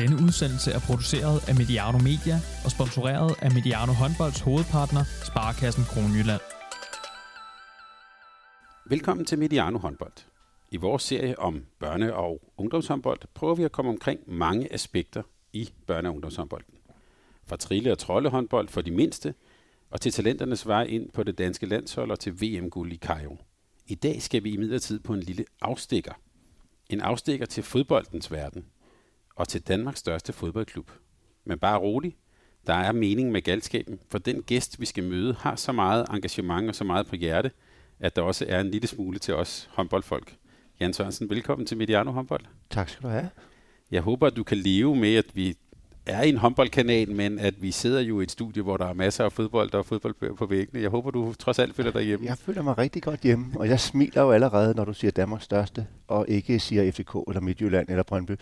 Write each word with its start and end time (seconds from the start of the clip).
Denne 0.00 0.16
udsendelse 0.26 0.70
er 0.72 0.80
produceret 0.88 1.48
af 1.48 1.54
Mediano 1.54 1.98
Media 1.98 2.36
og 2.64 2.70
sponsoreret 2.70 3.34
af 3.42 3.50
Mediano 3.52 3.92
Håndbolds 3.92 4.40
hovedpartner, 4.40 5.04
Sparkassen 5.30 5.84
Kronjylland. 5.84 6.40
Velkommen 8.86 9.26
til 9.26 9.38
Mediano 9.38 9.78
Håndbold. 9.78 10.12
I 10.70 10.76
vores 10.76 11.02
serie 11.02 11.38
om 11.38 11.64
børne- 11.84 12.12
og 12.12 12.52
ungdomshåndbold 12.56 13.20
prøver 13.34 13.54
vi 13.54 13.64
at 13.64 13.72
komme 13.72 13.90
omkring 13.90 14.20
mange 14.26 14.72
aspekter 14.72 15.22
i 15.52 15.70
børne- 15.90 16.06
og 16.06 16.14
ungdomshåndbolden. 16.14 16.74
Fra 17.46 17.56
trille- 17.56 17.92
og 17.92 17.98
troldehåndbold 17.98 18.68
for 18.68 18.80
de 18.80 18.90
mindste, 18.90 19.34
og 19.90 20.00
til 20.00 20.12
talenternes 20.12 20.66
vej 20.66 20.84
ind 20.84 21.10
på 21.10 21.22
det 21.22 21.38
danske 21.38 21.66
landshold 21.66 22.10
og 22.10 22.20
til 22.20 22.42
VM-guld 22.42 22.92
i 22.92 22.96
Cairo. 22.96 23.38
I 23.86 23.94
dag 23.94 24.22
skal 24.22 24.44
vi 24.44 24.50
i 24.50 24.98
på 25.04 25.14
en 25.14 25.20
lille 25.20 25.44
afstikker. 25.60 26.12
En 26.90 27.00
afstikker 27.00 27.46
til 27.46 27.62
fodboldens 27.62 28.32
verden 28.32 28.64
og 29.36 29.48
til 29.48 29.60
Danmarks 29.60 30.00
største 30.00 30.32
fodboldklub. 30.32 30.90
Men 31.44 31.58
bare 31.58 31.78
rolig, 31.78 32.16
der 32.66 32.74
er 32.74 32.92
mening 32.92 33.32
med 33.32 33.42
galskaben, 33.42 34.00
for 34.10 34.18
den 34.18 34.42
gæst, 34.42 34.80
vi 34.80 34.86
skal 34.86 35.04
møde, 35.04 35.34
har 35.34 35.56
så 35.56 35.72
meget 35.72 36.06
engagement 36.10 36.68
og 36.68 36.74
så 36.74 36.84
meget 36.84 37.06
på 37.06 37.16
hjerte, 37.16 37.50
at 38.00 38.16
der 38.16 38.22
også 38.22 38.46
er 38.48 38.60
en 38.60 38.70
lille 38.70 38.88
smule 38.88 39.18
til 39.18 39.34
os 39.34 39.70
håndboldfolk. 39.72 40.36
Jan 40.80 40.92
Sørensen, 40.92 41.30
velkommen 41.30 41.66
til 41.66 41.76
Mediano 41.76 42.10
Håndbold. 42.10 42.44
Tak 42.70 42.88
skal 42.88 43.02
du 43.02 43.08
have. 43.08 43.30
Jeg 43.90 44.02
håber, 44.02 44.26
at 44.26 44.36
du 44.36 44.42
kan 44.42 44.58
leve 44.58 44.96
med, 44.96 45.14
at 45.14 45.36
vi 45.36 45.56
er 46.06 46.22
i 46.22 46.28
en 46.28 46.36
håndboldkanal, 46.36 47.10
men 47.10 47.38
at 47.38 47.54
vi 47.62 47.70
sidder 47.70 48.00
jo 48.00 48.20
i 48.20 48.22
et 48.22 48.30
studie, 48.30 48.62
hvor 48.62 48.76
der 48.76 48.86
er 48.86 48.92
masser 48.92 49.24
af 49.24 49.32
fodbold 49.32 49.74
og 49.74 49.86
fodboldbøger 49.86 50.34
på 50.34 50.46
væggene. 50.46 50.82
Jeg 50.82 50.90
håber, 50.90 51.10
du 51.10 51.34
trods 51.38 51.58
alt 51.58 51.76
føler 51.76 51.90
dig 51.90 52.02
hjemme. 52.02 52.26
Jeg 52.26 52.38
føler 52.38 52.62
mig 52.62 52.78
rigtig 52.78 53.02
godt 53.02 53.20
hjemme, 53.20 53.46
og 53.54 53.68
jeg 53.68 53.80
smiler 53.80 54.22
jo 54.22 54.30
allerede, 54.32 54.74
når 54.74 54.84
du 54.84 54.94
siger 54.94 55.10
Danmarks 55.10 55.44
største, 55.44 55.86
og 56.08 56.26
ikke 56.28 56.60
siger 56.60 56.92
FCK 56.92 57.16
eller 57.28 57.40
Midtjylland 57.40 57.88
eller 57.88 58.02
Brøndby. 58.02 58.32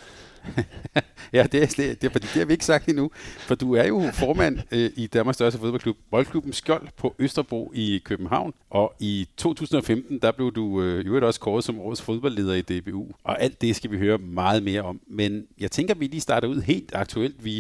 ja, 1.33 1.47
det 1.53 1.63
er, 1.63 1.67
det, 1.77 2.05
er, 2.05 2.11
fordi 2.11 2.27
det 2.27 2.39
har 2.39 2.45
vi 2.45 2.53
ikke 2.53 2.65
sagt 2.65 2.89
endnu. 2.89 3.11
For 3.39 3.55
du 3.55 3.75
er 3.75 3.87
jo 3.87 4.11
formand 4.13 4.59
øh, 4.73 4.91
i 4.97 5.07
Danmarks 5.07 5.37
største 5.37 5.59
fodboldklub, 5.59 5.97
Boldklubben 6.11 6.53
Skjold 6.53 6.89
på 6.97 7.15
Østerbro 7.19 7.73
i 7.75 8.01
København. 8.05 8.55
Og 8.71 8.95
i 9.01 9.29
2015, 9.37 10.19
der 10.19 10.33
blev 10.33 10.53
du 10.53 10.83
øh, 10.83 11.07
jo 11.07 11.27
også 11.27 11.41
kåret 11.41 11.65
som 11.65 11.81
årets 11.81 12.03
fodboldleder 12.03 12.55
i 12.55 12.63
DBU. 12.63 13.07
Og 13.25 13.43
alt 13.43 13.61
det 13.61 13.77
skal 13.77 13.91
vi 13.91 13.99
høre 13.99 14.19
meget 14.19 14.63
mere 14.63 14.83
om. 14.83 15.01
Men 15.07 15.47
jeg 15.61 15.71
tænker, 15.71 15.95
at 15.95 16.01
vi 16.01 16.07
lige 16.07 16.21
starter 16.21 16.49
ud 16.49 16.61
helt 16.61 16.91
aktuelt. 16.95 17.45
Vi 17.45 17.52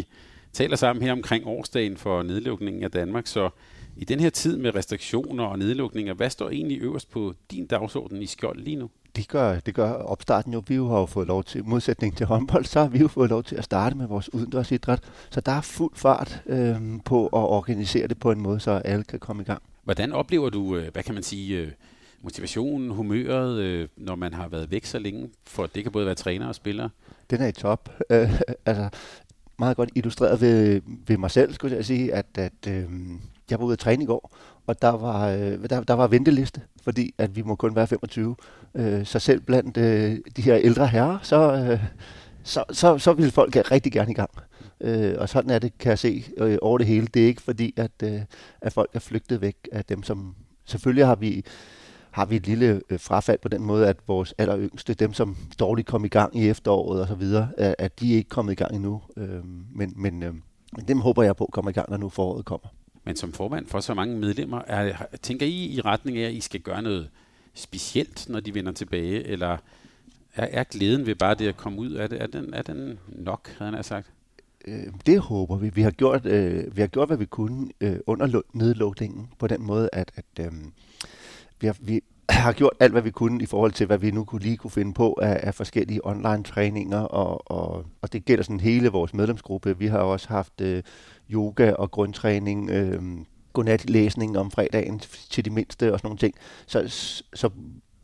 taler 0.52 0.76
sammen 0.76 1.02
her 1.02 1.12
omkring 1.12 1.46
årsdagen 1.46 1.96
for 1.96 2.22
nedlukningen 2.22 2.82
af 2.84 2.90
Danmark, 2.90 3.26
så 3.26 3.50
i 3.96 4.04
den 4.04 4.20
her 4.20 4.30
tid 4.30 4.56
med 4.56 4.74
restriktioner 4.74 5.44
og 5.44 5.58
nedlukninger, 5.58 6.14
hvad 6.14 6.30
står 6.30 6.50
egentlig 6.50 6.82
øverst 6.82 7.10
på 7.10 7.34
din 7.50 7.66
dagsorden 7.66 8.22
i 8.22 8.26
Skjold 8.26 8.58
lige 8.58 8.76
nu? 8.76 8.90
Det 9.16 9.28
gør, 9.28 9.60
det 9.60 9.74
gør 9.74 9.92
opstarten 9.92 10.52
jo. 10.52 10.62
Vi 10.68 10.74
har 10.74 10.98
jo 10.98 11.06
fået 11.06 11.28
lov 11.28 11.44
til, 11.44 11.64
modsætning 11.64 12.16
til 12.16 12.26
håndbold, 12.26 12.64
så 12.64 12.80
har 12.80 12.88
vi 12.88 12.98
jo 12.98 13.08
fået 13.08 13.30
lov 13.30 13.42
til 13.42 13.56
at 13.56 13.64
starte 13.64 13.96
med 13.96 14.06
vores 14.06 14.34
udendørsidræt. 14.34 15.00
Så 15.30 15.40
der 15.40 15.52
er 15.52 15.60
fuld 15.60 15.92
fart 15.94 16.42
øh, 16.46 16.76
på 17.04 17.26
at 17.26 17.32
organisere 17.32 18.06
det 18.06 18.18
på 18.18 18.30
en 18.30 18.40
måde, 18.40 18.60
så 18.60 18.70
alle 18.70 19.04
kan 19.04 19.18
komme 19.18 19.42
i 19.42 19.44
gang. 19.44 19.62
Hvordan 19.84 20.12
oplever 20.12 20.50
du, 20.50 20.76
øh, 20.76 20.92
hvad 20.92 21.02
kan 21.02 21.14
man 21.14 21.22
sige, 21.22 21.58
øh, 21.58 21.68
motivationen, 22.22 22.90
humøret, 22.90 23.58
øh, 23.58 23.88
når 23.96 24.14
man 24.14 24.34
har 24.34 24.48
været 24.48 24.70
væk 24.70 24.84
så 24.84 24.98
længe? 24.98 25.30
For 25.46 25.66
det 25.66 25.82
kan 25.82 25.92
både 25.92 26.06
være 26.06 26.14
træner 26.14 26.48
og 26.48 26.54
spillere. 26.54 26.90
Den 27.30 27.40
er 27.40 27.46
i 27.46 27.52
top. 27.52 27.90
Øh, 28.10 28.40
altså, 28.66 28.88
meget 29.62 29.76
godt 29.76 29.90
illustreret 29.94 30.40
ved, 30.40 30.80
ved 31.06 31.16
mig 31.16 31.30
selv, 31.30 31.54
skulle 31.54 31.76
jeg 31.76 31.84
sige, 31.84 32.14
at, 32.14 32.26
at 32.34 32.52
øh, 32.68 32.84
jeg 33.50 33.58
var 33.58 33.64
ude 33.64 33.72
at 33.72 33.78
træne 33.78 34.02
i 34.02 34.06
går, 34.06 34.36
og 34.66 34.82
der 34.82 34.88
var, 34.88 35.28
øh, 35.28 35.68
der, 35.70 35.80
der 35.80 35.94
var 35.94 36.06
venteliste, 36.06 36.60
fordi 36.82 37.14
at 37.18 37.36
vi 37.36 37.42
må 37.42 37.54
kun 37.54 37.76
være 37.76 37.86
25. 37.86 38.36
Øh, 38.74 39.06
så 39.06 39.18
selv 39.18 39.40
blandt 39.40 39.76
øh, 39.76 40.18
de 40.36 40.42
her 40.42 40.56
ældre 40.56 40.86
herrer, 40.86 41.18
så, 41.22 41.52
øh, 41.52 41.84
så, 42.42 42.64
så, 42.70 42.98
så 42.98 43.12
vil 43.12 43.30
folk 43.30 43.56
rigtig 43.56 43.92
gerne 43.92 44.10
i 44.10 44.14
gang. 44.14 44.30
Øh, 44.80 45.14
og 45.18 45.28
sådan 45.28 45.50
er 45.50 45.58
det, 45.58 45.78
kan 45.78 45.90
jeg 45.90 45.98
se, 45.98 46.24
øh, 46.38 46.58
over 46.62 46.78
det 46.78 46.86
hele. 46.86 47.06
Det 47.06 47.22
er 47.22 47.26
ikke 47.26 47.42
fordi, 47.42 47.74
at, 47.76 47.90
øh, 48.04 48.20
at 48.60 48.72
folk 48.72 48.90
er 48.94 49.00
flygtet 49.00 49.40
væk 49.40 49.56
af 49.72 49.84
dem, 49.84 50.02
som... 50.02 50.34
Selvfølgelig 50.64 51.06
har 51.06 51.14
vi 51.14 51.44
har 52.12 52.26
vi 52.26 52.36
et 52.36 52.46
lille 52.46 52.80
øh, 52.90 53.00
frafald 53.00 53.38
på 53.38 53.48
den 53.48 53.62
måde, 53.62 53.88
at 53.88 53.96
vores 54.06 54.34
aller 54.38 54.58
yngste, 54.58 54.94
dem 54.94 55.12
som 55.12 55.36
dårligt 55.58 55.88
kom 55.88 56.04
i 56.04 56.08
gang 56.08 56.36
i 56.36 56.48
efteråret 56.48 57.00
og 57.00 57.08
så 57.08 57.14
videre, 57.14 57.48
at, 57.58 57.74
at 57.78 58.00
de 58.00 58.12
er 58.12 58.16
ikke 58.16 58.28
kommet 58.28 58.52
i 58.52 58.56
gang 58.56 58.74
endnu. 58.74 59.02
Øh, 59.16 59.44
men, 59.74 59.92
men, 59.96 60.22
øh, 60.22 60.34
men 60.76 60.88
dem 60.88 61.00
håber 61.00 61.22
jeg 61.22 61.36
på 61.36 61.48
kommer 61.52 61.70
i 61.70 61.74
gang, 61.74 61.90
når 61.90 61.96
nu 61.96 62.08
foråret 62.08 62.44
kommer. 62.44 62.68
Men 63.04 63.16
som 63.16 63.32
formand 63.32 63.66
for 63.66 63.80
så 63.80 63.94
mange 63.94 64.18
medlemmer, 64.18 64.62
er, 64.66 64.92
tænker 65.22 65.46
I 65.46 65.66
i 65.66 65.80
retning 65.80 66.18
af, 66.18 66.26
at 66.26 66.32
I 66.32 66.40
skal 66.40 66.60
gøre 66.60 66.82
noget 66.82 67.08
specielt, 67.54 68.28
når 68.28 68.40
de 68.40 68.54
vender 68.54 68.72
tilbage, 68.72 69.24
eller 69.24 69.56
er, 70.34 70.46
er 70.50 70.64
glæden 70.64 71.06
ved 71.06 71.14
bare 71.14 71.34
det 71.34 71.48
at 71.48 71.56
komme 71.56 71.78
ud? 71.78 71.94
Er, 71.94 72.06
det, 72.06 72.22
er, 72.22 72.26
den, 72.26 72.54
er 72.54 72.62
den 72.62 72.98
nok, 73.08 73.48
havde 73.58 73.72
han 73.72 73.84
sagt? 73.84 74.12
Øh, 74.64 74.86
det 75.06 75.20
håber 75.20 75.56
vi. 75.56 75.68
Vi 75.68 75.82
har 75.82 75.90
gjort, 75.90 76.26
øh, 76.26 76.76
vi 76.76 76.80
har 76.80 76.88
gjort 76.88 77.08
hvad 77.08 77.16
vi 77.16 77.24
kunne 77.24 77.70
øh, 77.80 77.96
under 78.06 78.42
nedlukningen, 78.52 79.28
på 79.38 79.46
den 79.46 79.62
måde, 79.62 79.88
at, 79.92 80.12
at 80.16 80.46
øh, 80.46 80.52
vi, 81.62 81.66
har, 81.66 81.76
vi 81.80 82.00
har 82.30 82.52
gjort 82.52 82.72
alt, 82.80 82.92
hvad 82.92 83.02
vi 83.02 83.10
kunne 83.10 83.42
i 83.42 83.46
forhold 83.46 83.72
til, 83.72 83.86
hvad 83.86 83.98
vi 83.98 84.10
nu 84.10 84.24
kunne 84.24 84.42
lige 84.42 84.56
kunne 84.56 84.70
finde 84.70 84.94
på 84.94 85.18
af, 85.22 85.40
af 85.42 85.54
forskellige 85.54 86.06
online-træninger, 86.06 87.00
og, 87.00 87.50
og, 87.50 87.86
og 88.02 88.12
det 88.12 88.24
gælder 88.24 88.44
sådan 88.44 88.60
hele 88.60 88.88
vores 88.88 89.14
medlemsgruppe. 89.14 89.78
Vi 89.78 89.86
har 89.86 89.98
også 89.98 90.28
haft 90.28 90.60
øh, 90.60 90.82
yoga 91.30 91.72
og 91.72 91.90
grundtræning, 91.90 92.70
øh, 92.70 93.02
godnatlæsning 93.52 94.38
om 94.38 94.50
fredagen 94.50 94.98
til 95.30 95.44
de 95.44 95.50
mindste 95.50 95.92
og 95.92 95.98
sådan 95.98 96.06
nogle 96.06 96.18
ting. 96.18 96.34
Så, 96.66 96.88
så 97.34 97.50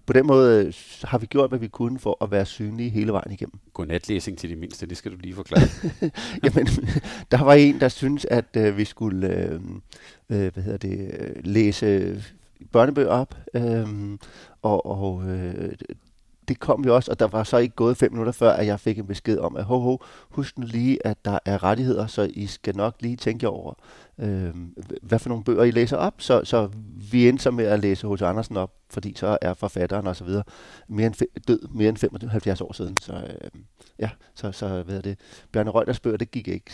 på 0.07 0.13
den 0.13 0.27
måde 0.27 0.67
øh, 0.67 0.75
har 1.05 1.19
vi 1.19 1.27
gjort, 1.27 1.51
hvad 1.51 1.59
vi 1.59 1.69
kunne 1.69 1.99
for 1.99 2.25
at 2.25 2.31
være 2.31 2.47
synlige 2.47 2.91
hele 2.91 3.13
vejen 3.13 3.33
igennem. 3.33 3.59
Godnatlæsning 3.73 4.39
til 4.39 4.51
de 4.51 4.57
mindste, 4.57 4.87
det 4.87 4.97
skal 4.97 5.13
du 5.13 5.17
lige 5.17 5.35
forklare. 5.35 5.69
Jamen, 6.45 6.67
der 7.33 7.45
var 7.45 7.55
en, 7.55 7.81
der 7.81 7.89
synes, 7.89 8.25
at 8.25 8.57
øh, 8.57 8.77
vi 8.77 8.85
skulle 8.85 9.29
øh, 9.29 9.61
øh, 10.29 10.53
hvad 10.53 10.63
hedder 10.63 10.79
det, 10.79 11.11
øh, 11.19 11.37
læse 11.45 12.23
børnebøger 12.73 13.09
op, 13.09 13.35
øh, 13.55 14.19
og, 14.63 14.87
og 14.87 15.29
øh, 15.29 15.73
det 16.49 16.61
kom 16.61 16.85
jo 16.85 16.95
også, 16.95 17.11
og 17.11 17.19
der 17.19 17.27
var 17.27 17.45
så 17.45 17.57
ikke 17.57 17.75
gået 17.75 17.97
fem 17.97 18.13
minutter 18.13 18.33
før, 18.33 18.51
at 18.51 18.67
jeg 18.67 18.81
fik 18.81 18.99
en 18.99 19.07
besked 19.07 19.39
om, 19.39 19.57
at 19.57 19.65
ho, 19.65 19.79
ho, 19.79 19.99
husk 20.31 20.59
nu 20.59 20.67
lige, 20.67 21.07
at 21.07 21.25
der 21.25 21.39
er 21.45 21.63
rettigheder, 21.63 22.07
så 22.07 22.31
I 22.35 22.47
skal 22.47 22.77
nok 22.77 22.95
lige 23.01 23.17
tænke 23.17 23.45
jer 23.45 23.51
over, 23.51 23.75
øh, 24.19 24.55
hvad 25.03 25.19
for 25.19 25.29
nogle 25.29 25.45
bøger 25.45 25.65
I 25.65 25.71
læser 25.71 25.97
op. 25.97 26.15
Så, 26.19 26.41
så 26.45 26.69
vi 27.11 27.29
endte 27.29 27.43
så 27.43 27.51
med 27.51 27.65
at 27.65 27.81
læse 27.81 28.07
hos 28.07 28.23
Andersen 28.23 28.57
op, 28.57 28.73
fordi 28.91 29.15
så 29.17 29.39
er 29.41 29.55
forfatteren 29.55 30.07
og 30.07 30.17
så 30.17 30.25
videre 30.25 30.45
mere 30.89 31.07
end 31.07 31.15
død 31.49 31.61
mere 31.71 31.89
end 31.89 31.97
75 31.97 32.61
år 32.61 32.73
siden. 32.73 32.97
Så 33.01 33.13
øh, 33.13 33.51
ja, 33.99 34.11
så, 34.35 34.53
så 34.53 34.83
hvad 34.83 35.03
det, 35.03 35.19
Bjarne 35.53 35.71
Reuters 35.71 36.01
bøger, 36.01 36.17
det 36.17 36.31
gik 36.31 36.49
ikke. 36.49 36.71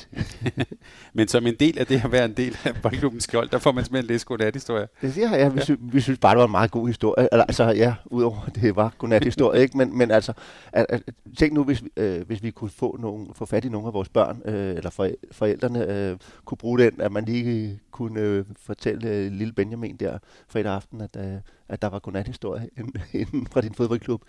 Men 1.15 1.29
som 1.29 1.47
en 1.47 1.55
del 1.61 1.79
af 1.79 1.87
det 1.87 2.05
at 2.05 2.12
være 2.12 2.25
en 2.25 2.33
del 2.33 2.57
af 2.65 2.75
Boldklubben 2.83 3.21
Skjold, 3.21 3.49
der 3.49 3.59
får 3.59 3.73
man 3.73 3.85
simpelthen 3.85 4.09
læst 4.09 4.27
godnat-historie. 4.27 4.89
Det 5.03 5.15
siger 5.15 5.37
jeg, 5.37 5.55
vi, 5.55 5.59
ja. 5.59 5.65
synes, 5.65 5.81
vi 5.83 6.01
synes 6.01 6.19
bare, 6.19 6.33
det 6.33 6.39
var 6.39 6.45
en 6.45 6.51
meget 6.51 6.71
god 6.71 6.87
historie. 6.87 7.34
Altså 7.34 7.65
ja, 7.65 7.95
udover 8.07 8.47
det 8.55 8.77
var 8.77 8.93
godnat-historie, 8.99 9.63
ikke? 9.63 9.79
Men, 9.79 9.99
men 9.99 10.11
altså, 10.11 10.33
at, 10.73 10.87
at, 10.89 11.03
tænk 11.39 11.53
nu, 11.53 11.65
hvis, 11.65 11.83
øh, 11.97 12.27
hvis 12.27 12.43
vi 12.43 12.51
kunne 12.51 12.71
få, 12.71 12.97
nogen, 13.01 13.29
få 13.34 13.47
fat 13.47 13.65
i 13.65 13.69
nogle 13.69 13.87
af 13.87 13.95
vores 13.95 14.09
børn, 14.09 14.43
øh, 14.45 14.77
eller 14.77 15.15
forældrene 15.33 15.87
øh, 15.93 16.17
kunne 16.45 16.59
bruge 16.59 16.79
den, 16.79 17.01
at 17.01 17.13
man 17.13 17.25
lige 17.25 17.81
kunne 17.94 18.21
øh, 18.21 18.44
fortælle 18.56 19.09
øh, 19.09 19.32
lille 19.32 19.53
Benjamin 19.53 19.97
der 19.97 20.19
fredag 20.49 20.72
aften, 20.72 21.00
at, 21.00 21.16
øh, 21.16 21.41
at 21.69 21.82
der 21.82 21.88
var 21.88 21.99
godnat-historie 21.99 22.69
inden 23.12 23.47
fra 23.47 23.60
din 23.60 23.75
fodboldklub. 23.75 24.22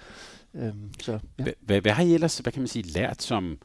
Øhm, 0.53 0.91
så, 1.01 1.19
ja. 1.39 1.45
hvad, 1.59 1.81
hvad 1.81 1.91
har 1.91 2.03
I 2.03 2.13
ellers, 2.13 2.37
hvad 2.37 2.53
kan 2.53 2.61
man 2.61 2.67
sige, 2.67 2.83
lært 2.83 3.21
som 3.21 3.57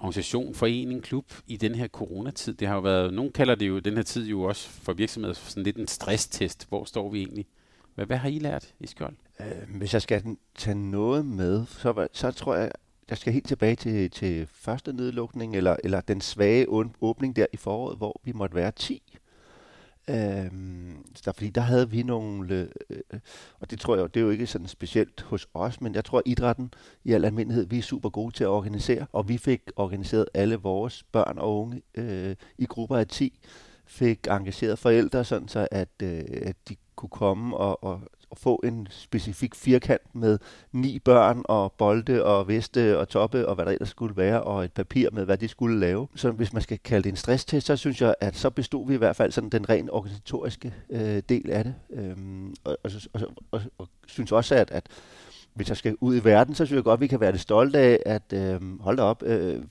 organisation, 0.00 0.54
forening, 0.54 1.02
klub 1.02 1.32
i 1.46 1.56
den 1.56 1.74
her 1.74 1.88
coronatid? 1.88 2.54
Det 2.54 2.68
har 2.68 2.74
jo 2.74 2.80
været, 2.80 3.14
nogen 3.14 3.32
kalder 3.32 3.54
det 3.54 3.68
jo 3.68 3.78
den 3.78 3.96
her 3.96 4.02
tid 4.02 4.26
jo 4.26 4.42
også 4.42 4.68
for 4.68 4.92
virksomheder 4.92 5.34
sådan 5.34 5.62
lidt 5.62 5.76
en 5.76 5.86
stresstest. 5.86 6.68
Hvor 6.68 6.84
står 6.84 7.10
vi 7.10 7.18
egentlig? 7.18 7.46
Hvad, 7.94 8.06
hvad 8.06 8.16
har 8.16 8.28
I 8.28 8.38
lært 8.38 8.74
i 8.80 8.86
Skjold? 8.86 9.16
Øh, 9.40 9.76
hvis 9.76 9.94
jeg 9.94 10.02
skal 10.02 10.36
tage 10.54 10.90
noget 10.90 11.26
med, 11.26 11.66
så, 11.66 12.08
så 12.12 12.30
tror 12.30 12.54
jeg, 12.54 12.72
jeg 13.10 13.18
skal 13.18 13.32
helt 13.32 13.48
tilbage 13.48 13.76
til, 13.76 14.10
til 14.10 14.46
første 14.46 14.92
nedlukning, 14.92 15.56
eller, 15.56 15.76
eller 15.84 16.00
den 16.00 16.20
svage 16.20 16.66
åbning 17.00 17.36
der 17.36 17.46
i 17.52 17.56
foråret, 17.56 17.98
hvor 17.98 18.20
vi 18.24 18.32
måtte 18.32 18.54
være 18.54 18.70
10. 18.70 19.09
Øhm, 20.08 21.04
der, 21.24 21.32
fordi 21.32 21.50
der 21.50 21.60
havde 21.60 21.90
vi 21.90 22.02
nogle, 22.02 22.54
øh, 22.54 22.68
øh, 22.90 23.20
og 23.60 23.70
det 23.70 23.80
tror 23.80 23.96
jeg, 23.96 24.14
det 24.14 24.20
er 24.20 24.24
jo 24.24 24.30
ikke 24.30 24.46
sådan 24.46 24.68
specielt 24.68 25.22
hos 25.22 25.48
os, 25.54 25.80
men 25.80 25.94
jeg 25.94 26.04
tror, 26.04 26.18
at 26.18 26.24
idrætten 26.26 26.74
i 27.04 27.12
al 27.12 27.24
almindelighed, 27.24 27.66
vi 27.66 27.78
er 27.78 27.82
super 27.82 28.08
gode 28.08 28.34
til 28.34 28.44
at 28.44 28.48
organisere, 28.48 29.06
og 29.12 29.28
vi 29.28 29.38
fik 29.38 29.62
organiseret 29.76 30.26
alle 30.34 30.56
vores 30.56 31.02
børn 31.12 31.38
og 31.38 31.60
unge 31.60 31.82
øh, 31.94 32.36
i 32.58 32.64
grupper 32.64 32.96
af 32.96 33.06
10, 33.06 33.40
fik 33.86 34.26
engageret 34.30 34.78
forældre, 34.78 35.24
sådan 35.24 35.48
så 35.48 35.68
at, 35.70 35.88
øh, 36.02 36.22
at 36.30 36.56
de 36.68 36.76
kunne 37.00 37.10
komme 37.10 37.56
og, 37.56 37.84
og 37.84 38.00
og 38.30 38.38
få 38.38 38.60
en 38.64 38.86
specifik 38.90 39.54
firkant 39.54 40.14
med 40.14 40.38
ni 40.72 40.98
børn 40.98 41.42
og 41.44 41.72
bolde 41.72 42.24
og 42.24 42.48
veste 42.48 42.98
og 42.98 43.08
toppe 43.08 43.48
og 43.48 43.54
hvad 43.54 43.64
der 43.64 43.72
ellers 43.72 43.88
skulle 43.88 44.16
være, 44.16 44.42
og 44.42 44.64
et 44.64 44.72
papir 44.72 45.08
med, 45.12 45.24
hvad 45.24 45.38
de 45.38 45.48
skulle 45.48 45.80
lave. 45.80 46.08
Så 46.14 46.30
hvis 46.30 46.52
man 46.52 46.62
skal 46.62 46.78
kalde 46.78 47.02
det 47.02 47.10
en 47.10 47.16
stresstest, 47.16 47.66
så 47.66 47.76
synes 47.76 48.02
jeg, 48.02 48.14
at 48.20 48.36
så 48.36 48.50
bestod 48.50 48.86
vi 48.86 48.94
i 48.94 48.96
hvert 48.96 49.16
fald 49.16 49.32
sådan 49.32 49.50
den 49.50 49.68
rent 49.68 49.90
organisatoriske 49.90 50.74
øh, 50.90 51.22
del 51.28 51.50
af 51.50 51.64
det. 51.64 51.74
Øhm, 51.90 52.54
og, 52.64 52.78
og, 52.84 52.90
og, 53.12 53.20
og, 53.50 53.60
og 53.78 53.88
synes 54.06 54.32
også, 54.32 54.54
at, 54.54 54.70
at 54.70 54.86
hvis 55.54 55.68
jeg 55.68 55.76
skal 55.76 55.96
ud 56.00 56.16
i 56.16 56.24
verden, 56.24 56.54
så 56.54 56.66
synes 56.66 56.76
jeg 56.76 56.84
godt, 56.84 56.98
at 56.98 57.00
vi 57.00 57.06
kan 57.06 57.20
være 57.20 57.32
det 57.32 57.40
stolte 57.40 57.78
af, 57.78 58.02
at 58.06 58.32
øh, 58.32 58.80
hold 58.80 58.96
da 58.96 59.02
op, 59.02 59.22
øh, 59.22 59.62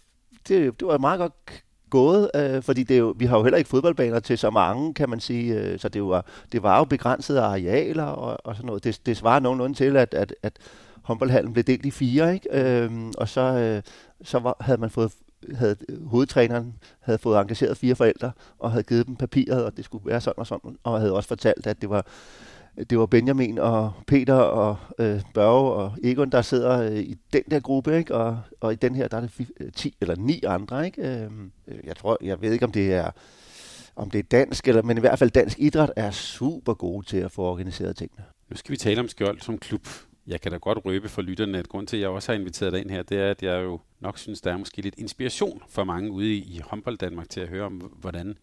det, 0.47 0.79
det 0.79 0.87
var 0.87 0.97
meget 0.97 1.19
godt 1.19 1.63
gået, 1.89 2.31
øh, 2.35 2.63
fordi 2.63 2.83
det 2.83 2.95
er 2.95 2.99
jo, 2.99 3.15
vi 3.17 3.25
har 3.25 3.37
jo 3.37 3.43
heller 3.43 3.57
ikke 3.57 3.69
fodboldbaner 3.69 4.19
til 4.19 4.37
så 4.37 4.49
mange, 4.49 4.93
kan 4.93 5.09
man 5.09 5.19
sige, 5.19 5.53
øh, 5.53 5.79
så 5.79 5.89
det 5.89 6.03
var, 6.03 6.25
det 6.51 6.63
var 6.63 6.77
jo 6.77 6.83
begrænsede 6.83 7.41
arealer 7.41 8.03
og, 8.03 8.37
og 8.43 8.55
sådan 8.55 8.67
noget. 8.67 8.83
Det, 8.83 9.01
det 9.05 9.17
svarer 9.17 9.39
nogenlunde 9.39 9.75
til, 9.75 9.97
at, 9.97 10.13
at, 10.13 10.35
at 10.43 10.53
håndboldhallen 11.01 11.53
blev 11.53 11.63
delt 11.63 11.85
i 11.85 11.91
fire, 11.91 12.33
ikke? 12.33 12.49
Øh, 12.51 12.91
og 13.17 13.29
så, 13.29 13.41
øh, 13.41 13.81
så 14.23 14.39
var, 14.39 14.55
havde 14.59 14.81
man 14.81 14.89
fået 14.89 15.11
havde 15.55 15.75
hovedtræneren 16.05 16.73
havde 16.99 17.19
fået 17.19 17.41
engageret 17.41 17.77
fire 17.77 17.95
forældre 17.95 18.31
og 18.59 18.71
havde 18.71 18.83
givet 18.83 19.07
dem 19.07 19.15
papiret, 19.15 19.65
og 19.65 19.77
det 19.77 19.85
skulle 19.85 20.05
være 20.05 20.21
sådan 20.21 20.39
og 20.39 20.47
sådan, 20.47 20.77
og 20.83 20.99
havde 20.99 21.13
også 21.13 21.27
fortalt, 21.27 21.67
at 21.67 21.81
det 21.81 21.89
var 21.89 22.05
det 22.89 22.99
var 22.99 23.05
Benjamin 23.05 23.57
og 23.57 23.93
Peter 24.07 24.33
og 24.33 24.77
øh, 24.99 25.21
Børge 25.33 25.71
og 25.71 25.93
Egon, 26.03 26.29
der 26.29 26.41
sidder 26.41 26.91
øh, 26.91 26.99
i 26.99 27.15
den 27.33 27.43
der 27.51 27.59
gruppe, 27.59 27.97
ikke? 27.97 28.15
Og, 28.15 28.39
og 28.59 28.73
i 28.73 28.75
den 28.75 28.95
her, 28.95 29.07
der 29.07 29.17
er 29.17 29.21
det 29.21 29.73
10 29.75 29.87
øh, 29.87 29.93
eller 30.01 30.15
9 30.15 30.43
andre. 30.47 30.85
Ikke? 30.85 31.01
Øhm, 31.01 31.51
øh, 31.67 31.77
jeg 31.83 31.95
tror, 31.95 32.17
jeg 32.21 32.41
ved 32.41 32.51
ikke, 32.53 32.65
om 32.65 32.71
det 32.71 32.93
er 32.93 33.11
om 33.95 34.09
det 34.09 34.19
er 34.19 34.23
dansk, 34.23 34.67
eller, 34.67 34.81
men 34.81 34.97
i 34.97 34.99
hvert 34.99 35.19
fald 35.19 35.29
dansk 35.29 35.59
idræt 35.59 35.91
er 35.95 36.11
super 36.11 36.73
gode 36.73 37.05
til 37.05 37.17
at 37.17 37.31
få 37.31 37.41
organiseret 37.41 37.95
tingene. 37.95 38.23
Nu 38.49 38.55
skal 38.55 38.71
vi 38.71 38.77
tale 38.77 38.99
om 38.99 39.07
Skjold 39.07 39.41
som 39.41 39.57
klub. 39.57 39.87
Jeg 40.27 40.41
kan 40.41 40.51
da 40.51 40.57
godt 40.57 40.85
røbe 40.85 41.09
for 41.09 41.21
lytterne, 41.21 41.57
at 41.57 41.69
grund 41.69 41.87
til, 41.87 41.97
at 41.97 42.01
jeg 42.01 42.09
også 42.09 42.31
har 42.31 42.39
inviteret 42.39 42.73
dig 42.73 42.81
ind 42.81 42.89
her, 42.89 43.03
det 43.03 43.19
er, 43.19 43.31
at 43.31 43.43
jeg 43.43 43.63
jo 43.63 43.79
nok 43.99 44.17
synes, 44.17 44.41
der 44.41 44.53
er 44.53 44.57
måske 44.57 44.81
lidt 44.81 44.95
inspiration 44.97 45.61
for 45.69 45.83
mange 45.83 46.11
ude 46.11 46.33
i, 46.33 46.37
i 46.37 46.61
håndbold 46.63 46.97
Danmark 46.97 47.29
til 47.29 47.39
at 47.39 47.47
høre 47.47 47.65
om, 47.65 47.73
hvordan 47.73 48.37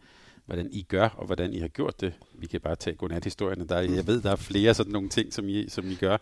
hvordan 0.46 0.69
I 0.72 0.82
gør, 0.82 1.08
og 1.08 1.26
hvordan 1.26 1.52
I 1.52 1.58
har 1.58 1.69
gjort 1.69 2.00
det. 2.00 2.12
Vi 2.34 2.46
kan 2.46 2.60
bare 2.60 2.76
tage 2.76 2.96
godnat-historierne. 2.96 3.66
Der, 3.66 3.81
jeg 3.81 4.06
ved, 4.06 4.22
der 4.22 4.31
er 4.31 4.37
flere 4.37 4.75
sådan 4.75 4.93
nogle 4.93 5.08
ting, 5.08 5.32
som 5.32 5.48
I, 5.48 5.69
som 5.69 5.90
I 5.90 5.94
gør. 5.94 6.16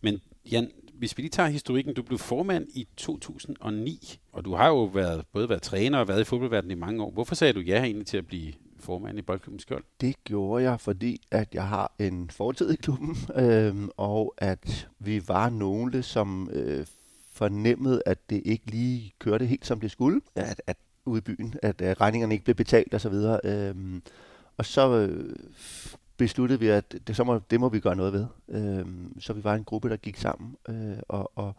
Men 0.00 0.20
Jan, 0.52 0.70
hvis 0.94 1.16
vi 1.16 1.22
lige 1.22 1.30
tager 1.30 1.48
historikken, 1.48 1.94
du 1.94 2.02
blev 2.02 2.18
formand 2.18 2.66
i 2.74 2.88
2009, 2.96 4.18
og 4.32 4.44
du 4.44 4.54
har 4.54 4.68
jo 4.68 4.84
været, 4.84 5.24
både 5.32 5.48
været 5.48 5.62
træner 5.62 5.98
og 5.98 6.08
været 6.08 6.20
i 6.20 6.24
fodboldverdenen 6.24 6.78
i 6.78 6.80
mange 6.80 7.02
år. 7.02 7.10
Hvorfor 7.10 7.34
sagde 7.34 7.52
du 7.52 7.60
ja 7.60 7.82
egentlig 7.82 8.06
til 8.06 8.16
at 8.16 8.26
blive 8.26 8.52
formand 8.78 9.18
i 9.18 9.22
Boldklubben 9.22 9.60
Skjold? 9.60 9.84
Det 10.00 10.24
gjorde 10.24 10.64
jeg, 10.64 10.80
fordi 10.80 11.20
at 11.30 11.54
jeg 11.54 11.68
har 11.68 11.92
en 11.98 12.30
fortid 12.30 12.72
i 12.72 12.76
klubben, 12.76 13.16
øh, 13.36 13.88
og 13.96 14.34
at 14.38 14.88
vi 14.98 15.28
var 15.28 15.50
nogle, 15.50 16.02
som 16.02 16.50
øh, 16.52 16.86
fornemmede, 17.32 18.02
at 18.06 18.30
det 18.30 18.42
ikke 18.44 18.70
lige 18.70 19.12
kørte 19.18 19.46
helt 19.46 19.66
som 19.66 19.80
det 19.80 19.90
skulle. 19.90 20.20
At, 20.34 20.62
at 20.66 20.76
ude 21.10 21.18
i 21.18 21.34
byen, 21.34 21.54
at 21.62 21.80
øh, 21.80 21.90
regningerne 22.00 22.34
ikke 22.34 22.44
blev 22.44 22.54
betalt 22.54 22.94
osv. 22.94 23.12
Og, 23.12 23.40
øh, 23.44 23.74
og 24.56 24.64
så 24.64 24.96
øh, 24.96 25.36
besluttede 26.16 26.60
vi, 26.60 26.68
at 26.68 26.94
det, 27.06 27.16
så 27.16 27.24
må, 27.24 27.40
det 27.50 27.60
må 27.60 27.68
vi 27.68 27.80
gøre 27.80 27.96
noget 27.96 28.12
ved. 28.12 28.26
Øh, 28.48 28.86
så 29.20 29.32
vi 29.32 29.44
var 29.44 29.54
en 29.54 29.64
gruppe, 29.64 29.88
der 29.88 29.96
gik 29.96 30.16
sammen 30.16 30.56
øh, 30.68 30.98
og, 31.08 31.32
og, 31.34 31.54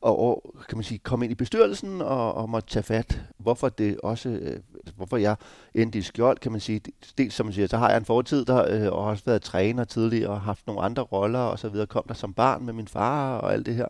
og, 0.00 0.18
og 0.18 0.54
kan 0.68 0.78
man 0.78 0.84
sige, 0.84 0.98
kom 0.98 1.22
ind 1.22 1.32
i 1.32 1.34
bestyrelsen 1.34 2.00
og, 2.00 2.34
og 2.34 2.48
måtte 2.48 2.68
tage 2.68 2.82
fat. 2.82 3.20
Hvorfor 3.38 3.68
det 3.68 4.00
også, 4.00 4.28
øh, 4.28 4.60
hvorfor 4.96 5.16
jeg 5.16 5.36
endte 5.74 5.98
i 5.98 6.02
skjold, 6.02 6.38
kan 6.38 6.52
man 6.52 6.60
sige. 6.60 6.80
Dels 7.18 7.34
som 7.34 7.46
man 7.46 7.52
siger, 7.52 7.66
så 7.66 7.76
har 7.76 7.88
jeg 7.88 7.98
en 7.98 8.04
fortid 8.04 8.44
der, 8.44 8.64
øh, 8.68 8.92
og 8.92 9.04
har 9.04 9.10
også 9.10 9.24
været 9.24 9.42
træner 9.42 9.84
tidligere 9.84 10.30
og 10.30 10.40
haft 10.40 10.66
nogle 10.66 10.82
andre 10.82 11.02
roller 11.02 11.38
og 11.38 11.58
så 11.58 11.68
videre. 11.68 11.86
Kom 11.86 12.04
der 12.08 12.14
som 12.14 12.34
barn 12.34 12.64
med 12.64 12.72
min 12.72 12.88
far 12.88 13.38
og 13.38 13.52
alt 13.52 13.66
det 13.66 13.74
her. 13.74 13.86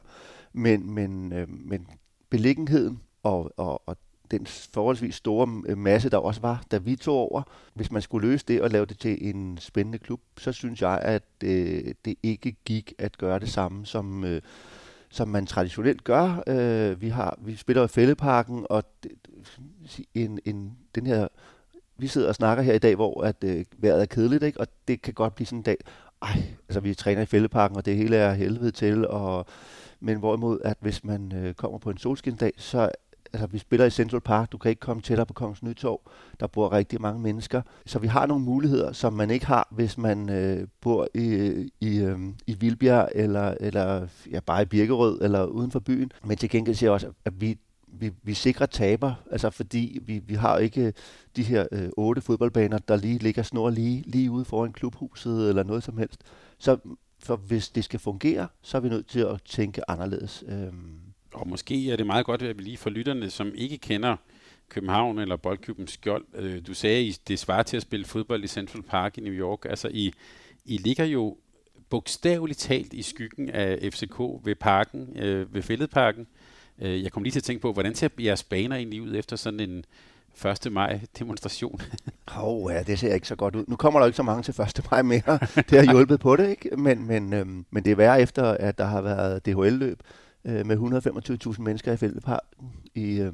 Men, 0.53 0.91
men, 0.95 1.33
øh, 1.33 1.49
men 1.49 1.87
beliggenheden 2.31 3.01
og, 3.23 3.53
og, 3.57 3.89
og 3.89 3.97
den 4.31 4.47
forholdsvis 4.47 5.15
store 5.15 5.63
øh, 5.67 5.79
masse, 5.79 6.11
der 6.11 6.17
også 6.17 6.41
var, 6.41 6.63
da 6.71 6.79
vi 6.79 6.97
tog 6.97 7.17
over. 7.17 7.43
Hvis 7.75 7.93
man 7.93 8.03
skulle 8.03 8.29
løse 8.29 8.45
det 8.49 8.63
og 8.63 8.71
lave 8.71 8.87
det 8.87 8.99
til 8.99 9.29
en 9.29 9.59
spændende 9.61 9.99
klub, 9.99 10.21
så 10.39 10.53
synes 10.53 10.83
jeg, 10.83 10.99
at 11.03 11.23
øh, 11.45 11.95
det 12.05 12.15
ikke 12.23 12.57
gik 12.65 12.93
at 12.99 13.19
gøre 13.19 13.39
det 13.39 13.49
samme, 13.49 13.87
som, 13.87 14.25
øh, 14.25 14.43
som 15.11 15.29
man 15.29 15.47
traditionelt 15.47 16.05
gør. 16.05 16.43
Øh, 16.47 17.01
vi, 17.01 17.09
har, 17.09 17.39
vi 17.43 17.57
spiller 17.57 17.85
i 17.85 17.89
Fælleparken, 17.89 18.67
og 18.71 18.85
en, 20.15 20.41
en, 20.45 20.77
den 20.95 21.07
her, 21.07 21.29
vi 21.99 22.07
sidder 22.07 22.29
og 22.29 22.35
snakker 22.35 22.65
her 22.65 22.75
i 22.75 22.79
dag, 22.79 22.95
hvor 22.95 23.23
at, 23.25 23.45
øh, 23.45 23.65
vejret 23.79 24.01
er 24.03 24.07
kedeligt, 24.07 24.43
ikke? 24.43 24.61
og 24.61 24.67
det 24.89 25.03
kan 25.03 25.15
godt 25.15 25.35
blive 25.35 25.47
sådan 25.47 25.59
en 25.59 25.63
dag, 25.63 25.77
ej, 26.23 26.43
altså 26.69 26.81
vi 26.81 26.95
træner 26.95 27.23
i 27.23 27.27
Fældeparken, 27.27 27.77
og 27.77 27.87
det 27.87 27.97
hele 27.97 28.17
er 28.17 28.33
helvede 28.33 28.71
til, 28.71 29.07
og, 29.07 29.47
men 30.01 30.19
hvorimod, 30.19 30.61
at 30.65 30.77
hvis 30.81 31.05
man 31.05 31.33
øh, 31.35 31.55
kommer 31.55 31.79
på 31.79 31.91
en 31.91 31.99
solskinsdag, 31.99 32.53
så 32.57 32.91
altså 33.33 33.47
vi 33.47 33.59
spiller 33.59 33.87
i 33.87 33.91
Central 33.91 34.21
Park, 34.21 34.53
du 34.53 34.59
kan 34.59 34.69
ikke 34.69 34.81
komme 34.81 35.03
tættere 35.03 35.27
på 35.27 35.33
Kongens 35.33 35.63
Nytorv, 35.63 36.01
der 36.41 36.47
bor 36.47 36.73
rigtig 36.73 37.01
mange 37.01 37.21
mennesker. 37.21 37.63
Så 37.87 37.99
vi 37.99 38.07
har 38.07 38.27
nogle 38.27 38.45
muligheder, 38.45 38.93
som 38.93 39.13
man 39.13 39.31
ikke 39.31 39.47
har, 39.47 39.69
hvis 39.71 39.99
man 39.99 40.31
øh, 40.31 40.69
bor 40.81 41.09
i, 41.15 41.27
i, 41.81 41.99
øh, 41.99 42.19
i 42.47 42.55
Vildbjerg, 42.55 43.09
eller, 43.15 43.55
eller 43.61 44.07
ja, 44.31 44.41
bare 44.41 44.63
i 44.63 44.65
Birkerød, 44.65 45.21
eller 45.23 45.45
uden 45.45 45.71
for 45.71 45.81
byen. 45.81 46.13
Men 46.25 46.37
til 46.37 46.51
gengæld 46.51 46.77
siger 46.77 46.91
jeg 46.91 46.95
også, 46.95 47.13
at 47.25 47.41
vi 47.41 47.59
vi, 47.93 48.11
vi 48.23 48.35
sikrer 48.35 48.67
taber, 48.67 49.15
altså 49.31 49.51
fordi 49.51 49.99
vi, 50.03 50.19
vi 50.19 50.35
har 50.35 50.59
ikke 50.59 50.83
øh, 50.83 50.93
de 51.37 51.43
her 51.43 51.67
øh, 51.73 51.89
otte 51.97 52.21
fodboldbaner, 52.23 52.79
der 52.79 52.97
lige 52.97 53.19
ligger 53.19 53.43
snor 53.43 53.71
lige, 53.71 54.05
lige 54.07 54.31
ude 54.31 54.45
foran 54.45 54.73
klubhuset 54.73 55.49
eller 55.49 55.63
noget 55.63 55.83
som 55.83 55.99
helst. 55.99 56.21
Så 56.59 56.77
for 57.19 57.37
hvis 57.37 57.69
det 57.69 57.85
skal 57.85 58.01
fungere, 58.01 58.49
så 58.63 58.77
er 58.77 58.81
vi 58.81 58.89
nødt 58.89 59.07
til 59.07 59.21
at 59.21 59.43
tænke 59.43 59.91
anderledes. 59.91 60.45
Øhm, 60.49 61.01
og 61.35 61.49
måske 61.49 61.93
er 61.93 61.97
det 61.97 62.07
meget 62.07 62.27
godt, 62.27 62.43
at 62.43 62.59
vi 62.59 62.63
lige 62.63 62.77
for 62.77 62.91
lytterne, 62.91 63.31
som 63.31 63.53
ikke 63.55 63.79
kender 63.79 64.17
København 64.69 65.19
eller 65.19 65.37
Boldklubben 65.37 65.87
Skjold. 65.87 66.25
Øh, 66.35 66.67
du 66.67 66.75
sagde, 66.75 67.09
at 67.09 67.21
det 67.29 67.39
svarer 67.39 67.63
til 67.63 67.77
at 67.77 67.83
spille 67.83 68.07
fodbold 68.07 68.45
i 68.45 68.47
Central 68.47 68.83
Park 68.83 69.19
i 69.19 69.21
New 69.21 69.33
York. 69.33 69.65
Altså, 69.65 69.89
I, 69.89 70.13
I 70.65 70.77
ligger 70.77 71.05
jo 71.05 71.37
bogstaveligt 71.91 72.59
talt 72.59 72.93
i 72.93 73.03
skyggen 73.03 73.51
af 73.51 73.93
FCK 73.93 74.19
ved 74.45 74.55
parken, 74.55 75.17
øh, 75.17 75.55
ved 75.55 75.63
Fælledparken. 75.63 76.27
Øh, 76.79 77.03
jeg 77.03 77.13
kom 77.13 77.23
lige 77.23 77.33
til 77.33 77.41
at 77.41 77.45
tænke 77.45 77.63
på, 77.63 77.73
hvordan 77.73 77.95
ser 77.95 78.09
jeres 78.21 78.43
baner 78.43 78.77
egentlig 78.77 79.03
ud 79.03 79.17
efter 79.17 79.37
sådan 79.37 79.61
en 79.61 79.85
1. 80.67 80.73
maj 80.73 81.01
demonstration? 81.19 81.81
Åh 82.37 82.45
oh, 82.49 82.73
ja, 82.73 82.83
det 82.83 82.99
ser 82.99 83.15
ikke 83.15 83.29
så 83.29 83.37
godt 83.37 83.57
ud. 83.57 83.65
Nu 83.69 83.77
kommer 83.77 84.01
der 84.01 84.07
ikke 84.07 84.17
så 84.17 84.23
mange 84.23 84.43
til 84.43 84.61
1. 84.61 84.87
maj 84.91 85.03
mere. 85.03 85.39
Det 85.71 85.87
har 85.87 85.93
hjulpet 85.93 86.21
på 86.21 86.37
det, 86.37 86.51
ikke? 86.51 86.77
Men, 86.77 87.07
men, 87.07 87.33
øhm, 87.33 87.67
men 87.71 87.85
det 87.85 87.91
er 87.91 87.97
værre 87.97 88.23
efter, 88.23 88.45
at 88.45 88.79
der 88.79 88.85
har 88.85 89.01
været 89.01 89.47
DHL-løb 89.47 90.03
øh, 90.45 90.67
med 90.67 90.77
125.000 91.53 91.63
mennesker 91.63 91.93
i 91.93 91.97
Fældeparken 91.97 92.73
i 92.95 93.21
øh, 93.21 93.33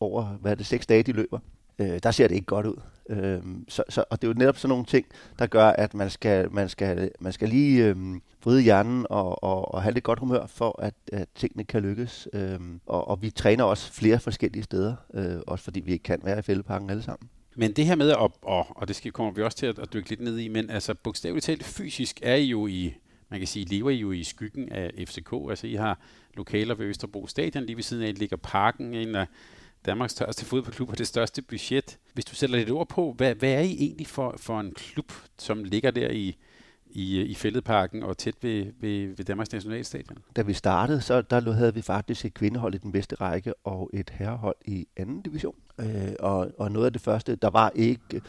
over, 0.00 0.24
hvad 0.24 0.50
er 0.50 0.54
det, 0.54 0.66
seks 0.66 0.86
dage, 0.86 1.02
de 1.02 1.12
løber. 1.12 1.38
Øh, 1.78 1.98
der 2.02 2.10
ser 2.10 2.28
det 2.28 2.34
ikke 2.34 2.46
godt 2.46 2.66
ud. 2.66 2.76
Øh, 3.08 3.42
så, 3.68 3.82
så, 3.88 4.04
og 4.10 4.22
det 4.22 4.28
er 4.28 4.32
jo 4.32 4.38
netop 4.38 4.58
sådan 4.58 4.68
nogle 4.68 4.84
ting, 4.84 5.06
der 5.38 5.46
gør, 5.46 5.66
at 5.66 5.94
man 5.94 6.10
skal, 6.10 6.52
man 6.52 6.68
skal, 6.68 7.10
man 7.20 7.32
skal 7.32 7.48
lige 7.48 7.86
øh, 7.86 7.96
vride 8.44 8.62
hjernen 8.62 9.06
og, 9.10 9.42
og, 9.42 9.74
og 9.74 9.82
have 9.82 9.92
lidt 9.94 10.04
godt 10.04 10.18
humør 10.18 10.46
for, 10.46 10.82
at, 10.82 10.94
at 11.12 11.28
tingene 11.34 11.64
kan 11.64 11.82
lykkes. 11.82 12.28
Øh, 12.32 12.58
og, 12.86 13.08
og 13.08 13.22
vi 13.22 13.30
træner 13.30 13.64
også 13.64 13.92
flere 13.92 14.18
forskellige 14.18 14.62
steder, 14.62 14.94
øh, 15.14 15.36
også 15.46 15.64
fordi 15.64 15.80
vi 15.80 15.92
ikke 15.92 16.02
kan 16.02 16.20
være 16.24 16.38
i 16.38 16.42
Fældeparken 16.42 16.90
alle 16.90 17.02
sammen. 17.02 17.28
Men 17.56 17.72
det 17.72 17.86
her 17.86 17.94
med, 17.94 18.10
at, 18.10 18.16
og, 18.42 18.66
og 18.76 18.88
det 18.88 18.96
skal, 18.96 19.12
kommer 19.12 19.32
vi 19.32 19.42
også 19.42 19.58
til 19.58 19.66
at, 19.66 19.78
at 19.78 19.92
dykke 19.92 20.08
lidt 20.08 20.20
ned 20.20 20.38
i, 20.38 20.48
men 20.48 20.70
altså 20.70 20.94
bogstaveligt 20.94 21.44
talt 21.44 21.64
fysisk 21.64 22.20
er 22.22 22.34
I 22.34 22.44
jo 22.44 22.66
i 22.66 22.94
man 23.30 23.40
kan 23.40 23.46
sige, 23.46 23.64
lever 23.64 23.90
I 23.90 23.96
jo 23.96 24.12
i 24.12 24.24
skyggen 24.24 24.72
af 24.72 24.90
FCK. 25.08 25.32
Altså, 25.50 25.66
I 25.66 25.74
har 25.74 25.98
lokaler 26.34 26.74
ved 26.74 26.86
Østerbro 26.86 27.26
Stadion, 27.26 27.64
lige 27.64 27.76
ved 27.76 27.82
siden 27.82 28.04
af 28.04 28.18
ligger 28.18 28.36
Parken, 28.36 28.94
en 28.94 29.14
af 29.14 29.26
Danmarks 29.86 30.12
største 30.12 30.44
fodboldklub 30.44 30.90
og 30.90 30.98
det 30.98 31.06
største 31.06 31.42
budget. 31.42 31.98
Hvis 32.14 32.24
du 32.24 32.34
sætter 32.34 32.56
lidt 32.56 32.70
ord 32.70 32.88
på, 32.88 33.12
hvad, 33.16 33.34
hvad 33.34 33.52
er 33.52 33.60
I 33.60 33.72
egentlig 33.72 34.06
for, 34.06 34.34
for 34.36 34.60
en 34.60 34.74
klub, 34.74 35.12
som 35.38 35.64
ligger 35.64 35.90
der 35.90 36.10
i, 36.10 36.36
i, 36.86 37.20
i 37.20 37.34
Fælledparken 37.34 38.02
og 38.02 38.18
tæt 38.18 38.34
ved, 38.42 38.66
ved, 38.80 39.16
ved 39.16 39.24
Danmarks 39.24 39.52
Nationalstadion? 39.52 40.18
Da 40.36 40.42
vi 40.42 40.52
startede, 40.52 41.00
så 41.00 41.22
der 41.22 41.52
havde 41.52 41.74
vi 41.74 41.82
faktisk 41.82 42.24
et 42.24 42.34
kvindehold 42.34 42.74
i 42.74 42.78
den 42.78 42.92
bedste 42.92 43.14
række 43.14 43.54
og 43.64 43.90
et 43.92 44.10
herrehold 44.10 44.56
i 44.64 44.86
anden 44.96 45.22
division. 45.22 45.56
Øh, 45.80 46.12
og, 46.18 46.50
og 46.58 46.72
noget 46.72 46.86
af 46.86 46.92
det 46.92 47.02
første, 47.02 47.36
der 47.36 47.50
var 47.50 47.72
ikke 47.74 48.20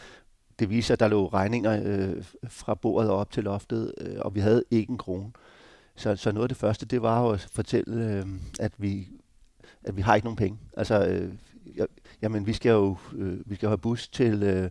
det 0.62 0.70
viser, 0.70 0.94
at 0.94 1.00
der 1.00 1.08
lå 1.08 1.27
regninger 1.27 1.82
øh, 1.86 2.24
fra 2.48 2.74
bordet 2.75 3.12
op 3.12 3.32
til 3.32 3.44
loftet, 3.44 3.94
øh, 3.98 4.15
og 4.20 4.36
vi 4.36 4.39
havde 4.39 4.63
ikke 4.72 4.91
en 4.91 4.98
krone. 4.98 5.32
Så, 5.96 6.15
så 6.15 6.32
noget 6.32 6.44
af 6.44 6.50
det 6.50 6.58
første, 6.58 6.86
det 6.86 7.01
var 7.01 7.22
jo 7.22 7.30
at 7.30 7.48
fortælle, 7.51 8.06
øh, 8.06 8.25
at 8.60 8.72
vi 8.77 9.08
at 9.84 9.98
vi 9.98 10.01
har 10.01 10.15
ikke 10.15 10.25
nogen 10.25 10.38
penge. 10.38 10.60
Altså, 10.77 11.06
øh, 11.06 11.32
jamen, 12.22 12.48
vi 12.48 12.53
skal 12.53 12.70
jo 12.70 12.98
øh, 13.15 13.39
vi 13.46 13.56
skal 13.56 13.70
have 13.70 13.77
bus 13.77 14.08
til, 14.08 14.44
øh, 14.44 14.70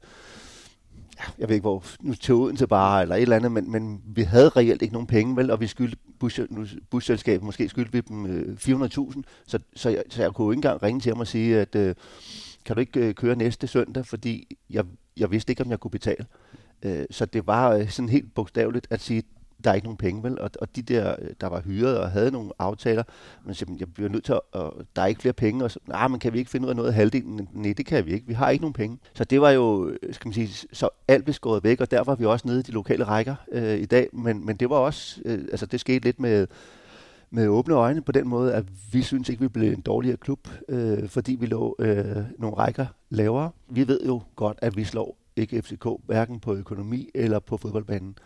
jeg 1.38 1.48
ved 1.48 1.54
ikke 1.54 1.64
hvor, 1.64 1.84
nu 2.00 2.14
til 2.14 2.34
Odense 2.34 2.66
bare, 2.66 3.02
eller 3.02 3.14
et 3.14 3.22
eller 3.22 3.36
andet, 3.36 3.52
men, 3.52 3.70
men 3.70 4.02
vi 4.06 4.22
havde 4.22 4.48
reelt 4.48 4.82
ikke 4.82 4.94
nogen 4.94 5.06
penge, 5.06 5.36
vel, 5.36 5.50
og 5.50 5.60
vi 5.60 5.66
skyldte 5.66 5.96
bus, 6.18 6.40
busselskabet, 6.90 7.44
måske 7.44 7.68
skyldte 7.68 7.92
vi 7.92 8.00
dem 8.00 8.26
øh, 8.26 8.56
400.000, 8.56 9.22
så, 9.46 9.58
så, 9.76 9.90
jeg, 9.90 10.02
så 10.10 10.22
jeg 10.22 10.32
kunne 10.32 10.52
ikke 10.52 10.58
engang 10.58 10.82
ringe 10.82 11.00
til 11.00 11.10
ham 11.10 11.20
og 11.20 11.26
sige, 11.26 11.60
at 11.60 11.74
øh, 11.74 11.94
kan 12.64 12.76
du 12.76 12.80
ikke 12.80 13.00
øh, 13.00 13.14
køre 13.14 13.36
næste 13.36 13.66
søndag, 13.66 14.06
fordi 14.06 14.56
jeg, 14.70 14.84
jeg 15.20 15.30
vidste 15.30 15.52
ikke, 15.52 15.64
om 15.64 15.70
jeg 15.70 15.80
kunne 15.80 15.90
betale. 15.90 16.26
Øh, 16.82 17.04
så 17.10 17.24
det 17.26 17.46
var 17.46 17.74
øh, 17.74 17.88
sådan 17.88 18.08
helt 18.08 18.34
bogstaveligt 18.34 18.86
at 18.90 19.00
sige, 19.00 19.22
der 19.64 19.70
er 19.70 19.74
ikke 19.74 19.86
nogen 19.86 19.96
penge, 19.96 20.22
vel? 20.22 20.40
Og, 20.40 20.50
og 20.60 20.76
de 20.76 20.82
der, 20.82 21.14
øh, 21.18 21.28
der 21.40 21.46
var 21.46 21.60
hyret 21.60 21.98
og 21.98 22.10
havde 22.10 22.30
nogle 22.30 22.50
aftaler, 22.58 23.02
men 23.44 23.54
simpelthen, 23.54 23.80
jeg 23.80 23.94
bliver 23.94 24.08
nødt 24.08 24.24
til 24.24 24.32
at, 24.32 24.40
og 24.52 24.84
der 24.96 25.02
er 25.02 25.06
ikke 25.06 25.20
flere 25.20 25.32
penge, 25.32 25.64
og 25.64 25.70
så, 25.70 25.78
nej, 25.86 26.08
men 26.08 26.20
kan 26.20 26.32
vi 26.32 26.38
ikke 26.38 26.50
finde 26.50 26.64
ud 26.66 26.70
af 26.70 26.76
noget 26.76 26.88
af 26.88 26.94
halvdelen? 26.94 27.48
Nej, 27.52 27.74
det 27.76 27.86
kan 27.86 28.06
vi 28.06 28.12
ikke. 28.12 28.26
Vi 28.26 28.32
har 28.32 28.50
ikke 28.50 28.62
nogen 28.62 28.72
penge. 28.72 28.98
Så 29.14 29.24
det 29.24 29.40
var 29.40 29.50
jo, 29.50 29.88
øh, 29.88 30.14
skal 30.14 30.28
man 30.28 30.34
sige, 30.34 30.66
så 30.72 30.88
alt 31.08 31.24
blev 31.24 31.34
skåret 31.34 31.64
væk, 31.64 31.80
og 31.80 31.90
derfor 31.90 32.12
er 32.12 32.16
vi 32.16 32.24
også 32.24 32.48
nede 32.48 32.60
i 32.60 32.62
de 32.62 32.72
lokale 32.72 33.04
rækker 33.04 33.34
øh, 33.52 33.78
i 33.78 33.86
dag, 33.86 34.08
men, 34.12 34.46
men 34.46 34.56
det 34.56 34.70
var 34.70 34.76
også, 34.76 35.20
øh, 35.24 35.38
altså 35.50 35.66
det 35.66 35.80
skete 35.80 36.04
lidt 36.04 36.20
med, 36.20 36.46
med 37.30 37.48
åbne 37.48 37.74
øjne 37.74 38.02
på 38.02 38.12
den 38.12 38.28
måde, 38.28 38.54
at 38.54 38.64
vi 38.92 39.02
synes 39.02 39.28
ikke, 39.28 39.40
vi 39.40 39.48
blev 39.48 39.72
en 39.72 39.80
dårligere 39.80 40.16
klub, 40.16 40.48
øh, 40.68 41.08
fordi 41.08 41.36
vi 41.40 41.46
lå 41.46 41.76
øh, 41.78 42.16
nogle 42.38 42.56
rækker 42.56 42.86
lavere. 43.10 43.50
Vi 43.68 43.88
ved 43.88 44.00
jo 44.06 44.22
godt, 44.36 44.58
at 44.62 44.76
vi 44.76 44.84
slår 44.84 45.16
ikke 45.36 45.62
FCK, 45.62 45.86
hverken 46.06 46.40
på 46.40 46.54
økonomi 46.54 47.10
eller 47.14 47.38
på 47.38 47.56
fodboldbanen. 47.56 48.16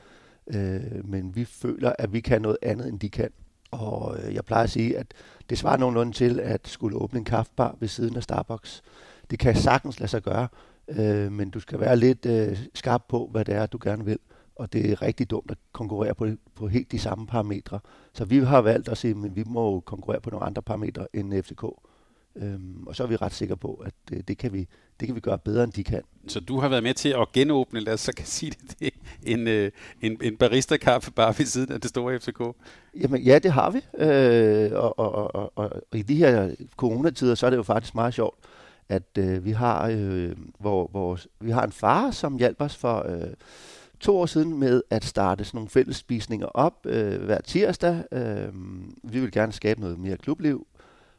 Øh, 0.47 1.05
men 1.05 1.37
vi 1.37 1.45
føler, 1.45 1.93
at 1.99 2.13
vi 2.13 2.21
kan 2.21 2.43
noget 2.43 2.57
andet, 2.63 2.89
end 2.89 3.01
de 3.01 3.11
kan. 3.11 3.31
Og 3.71 4.17
øh, 4.19 4.35
jeg 4.35 4.45
plejer 4.45 4.65
at 4.65 4.71
sige, 4.71 4.99
at 4.99 5.07
det 5.51 5.59
svarer 5.59 5.77
nogenlunde 5.77 6.13
til 6.13 6.41
at 6.41 6.69
skulle 6.69 6.97
åbne 6.97 7.19
en 7.19 7.25
kaffebar 7.25 7.77
ved 7.81 7.89
siden 7.89 8.17
af 8.17 8.23
Starbucks. 8.23 8.83
Det 9.31 9.39
kan 9.39 9.57
sagtens 9.57 10.01
lade 10.01 10.11
sig 10.11 10.23
gøre, 10.23 10.49
øh, 10.89 11.33
men 11.33 11.51
du 11.51 11.61
skal 11.61 11.81
være 11.81 11.97
lidt 11.97 12.27
øh, 12.27 12.59
skarp 12.75 13.03
på, 13.09 13.29
hvad 13.33 13.45
det 13.45 13.55
er, 13.55 13.67
du 13.67 13.79
gerne 13.83 14.05
vil. 14.05 14.19
Og 14.57 14.73
det 14.73 14.91
er 14.91 15.03
rigtig 15.03 15.31
dumt 15.31 15.51
at 15.51 15.59
konkurrere 15.73 16.15
på, 16.15 16.29
på 16.55 16.69
helt 16.69 16.93
de 16.93 16.99
samme 16.99 17.27
parametre. 17.27 17.81
Så 18.13 18.25
vi 18.25 18.39
har 18.39 18.61
valgt 18.61 18.89
at 18.89 18.99
sige, 18.99 19.17
at 19.25 19.37
vi 19.37 19.45
må 19.47 19.81
konkurrere 19.81 20.21
på 20.21 20.31
nogle 20.31 20.47
andre 20.47 20.63
parametre 20.63 21.07
end 21.13 21.43
FCK. 21.43 21.65
Øhm, 22.37 22.87
og 22.87 22.97
så 22.97 23.03
er 23.03 23.07
vi 23.07 23.17
ret 23.17 23.33
sikre 23.33 23.57
på, 23.57 23.83
at 23.87 23.95
øh, 24.13 24.21
det, 24.29 24.39
kan 24.39 24.53
vi, 24.53 24.69
det 25.01 25.09
kan 25.09 25.15
vi 25.15 25.21
gøre 25.21 25.39
bedre, 25.39 25.65
end 25.65 25.73
de 25.73 25.85
kan. 25.85 26.03
Så 26.29 26.41
du 26.41 26.61
har 26.61 26.69
været 26.69 26.83
med 26.83 26.95
til 26.95 27.09
at 27.09 27.33
genåbne, 27.33 27.81
lad 27.81 27.93
os 27.93 28.01
så 28.01 28.13
kan 28.17 28.27
sige 28.27 28.51
det, 28.51 28.81
det 28.81 28.95
en, 29.23 29.49
øh, 29.49 29.71
en, 30.01 30.19
en 30.23 30.37
barista-kaffe 30.37 31.11
bare 31.11 31.35
ved 31.39 31.47
siden 31.47 31.73
af 31.73 31.81
det 31.81 31.91
store 31.91 32.19
FCK? 32.19 32.41
Jamen 33.01 33.23
ja, 33.23 33.39
det 33.39 33.53
har 33.53 33.71
vi. 33.71 33.81
Øh, 34.05 34.73
og, 34.73 34.99
og, 34.99 35.35
og, 35.35 35.35
og, 35.35 35.73
og 35.93 35.99
i 35.99 36.03
de 36.03 36.15
her 36.15 36.55
coronatider, 36.77 37.35
så 37.35 37.47
er 37.47 37.51
det 37.51 37.57
jo 37.57 37.63
faktisk 37.63 37.95
meget 37.95 38.15
sjovt, 38.15 38.39
at 38.89 39.19
øh, 39.19 39.45
vi 39.45 39.51
har 39.51 39.89
øh, 39.89 40.33
hvor, 40.59 40.89
hvor, 40.91 41.19
vi 41.41 41.51
har 41.51 41.63
en 41.63 41.73
far, 41.73 42.11
som 42.11 42.37
hjalp 42.37 42.61
os 42.61 42.77
for 42.77 43.07
øh, 43.09 43.31
to 44.01 44.19
år 44.19 44.27
siden 44.27 44.59
med 44.59 44.83
at 44.91 45.05
starte 45.05 45.45
sådan 45.45 45.59
nogle 45.59 45.71
fællesspisninger 45.71 46.47
op 46.47 46.87
øh, 46.87 47.23
hver 47.23 47.41
tirsdag. 47.41 48.05
Øh, 48.13 48.49
vi 49.03 49.21
vil 49.21 49.33
gerne 49.33 49.53
skabe 49.53 49.81
noget 49.81 49.99
mere 49.99 50.17
klubliv, 50.17 50.67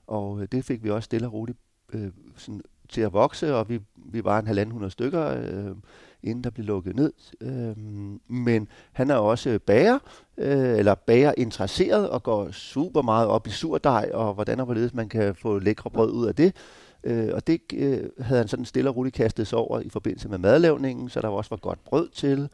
og 0.08 0.42
øh, 0.42 0.48
det 0.52 0.66
fik 0.66 0.84
vi 0.84 0.90
også 0.90 1.06
stille 1.06 1.28
og 1.28 1.34
roligt 1.34 1.58
øh, 1.94 2.12
sådan 2.38 2.62
til 2.90 3.02
at 3.02 3.14
vokse, 3.14 3.56
og 3.56 3.70
vi, 3.70 3.80
vi 3.96 4.24
var 4.24 4.40
en 4.40 4.48
halvanden 4.48 4.72
hundrede 4.72 4.92
stykker, 4.92 5.28
øh, 5.28 5.76
inden 6.24 6.44
der 6.44 6.50
blev 6.50 6.66
lukket 6.66 6.96
ned. 6.96 7.14
Øh, 7.42 7.78
men 8.28 8.68
han 8.92 9.10
er 9.10 9.16
også 9.16 9.60
bager, 9.66 10.00
øh, 10.38 10.78
eller 10.78 10.96
bager 10.96 11.34
interesseret, 11.38 12.10
og 12.10 12.24
går 12.24 12.52
super 12.52 13.02
meget 13.02 13.28
op 13.28 13.48
i 13.48 13.50
surdej, 13.50 14.10
og 14.14 14.34
hvordan 14.34 14.60
og 14.60 14.66
hvorledes 14.66 14.94
man 14.94 15.10
kan 15.10 15.36
få 15.36 15.60
lækre 15.60 15.90
brød 15.90 16.12
ud 16.12 16.28
af 16.28 16.36
det. 16.36 16.56
Øh, 17.04 17.30
og 17.34 17.48
det 17.48 17.62
øh, 17.74 18.10
havde 18.20 18.40
han 18.40 18.48
sådan 18.48 18.66
stille 18.66 18.90
og 18.90 18.96
roligt 18.96 19.16
kastet 19.16 19.48
sig 19.48 19.58
over 19.58 19.80
i 19.80 19.90
forbindelse 19.90 20.30
med 20.30 20.38
madlavningen, 20.38 21.10
så 21.10 21.22
der 21.22 21.28
også 21.28 21.50
var 21.50 21.58
godt 21.58 21.84
brød 21.84 22.10
til. 22.10 22.50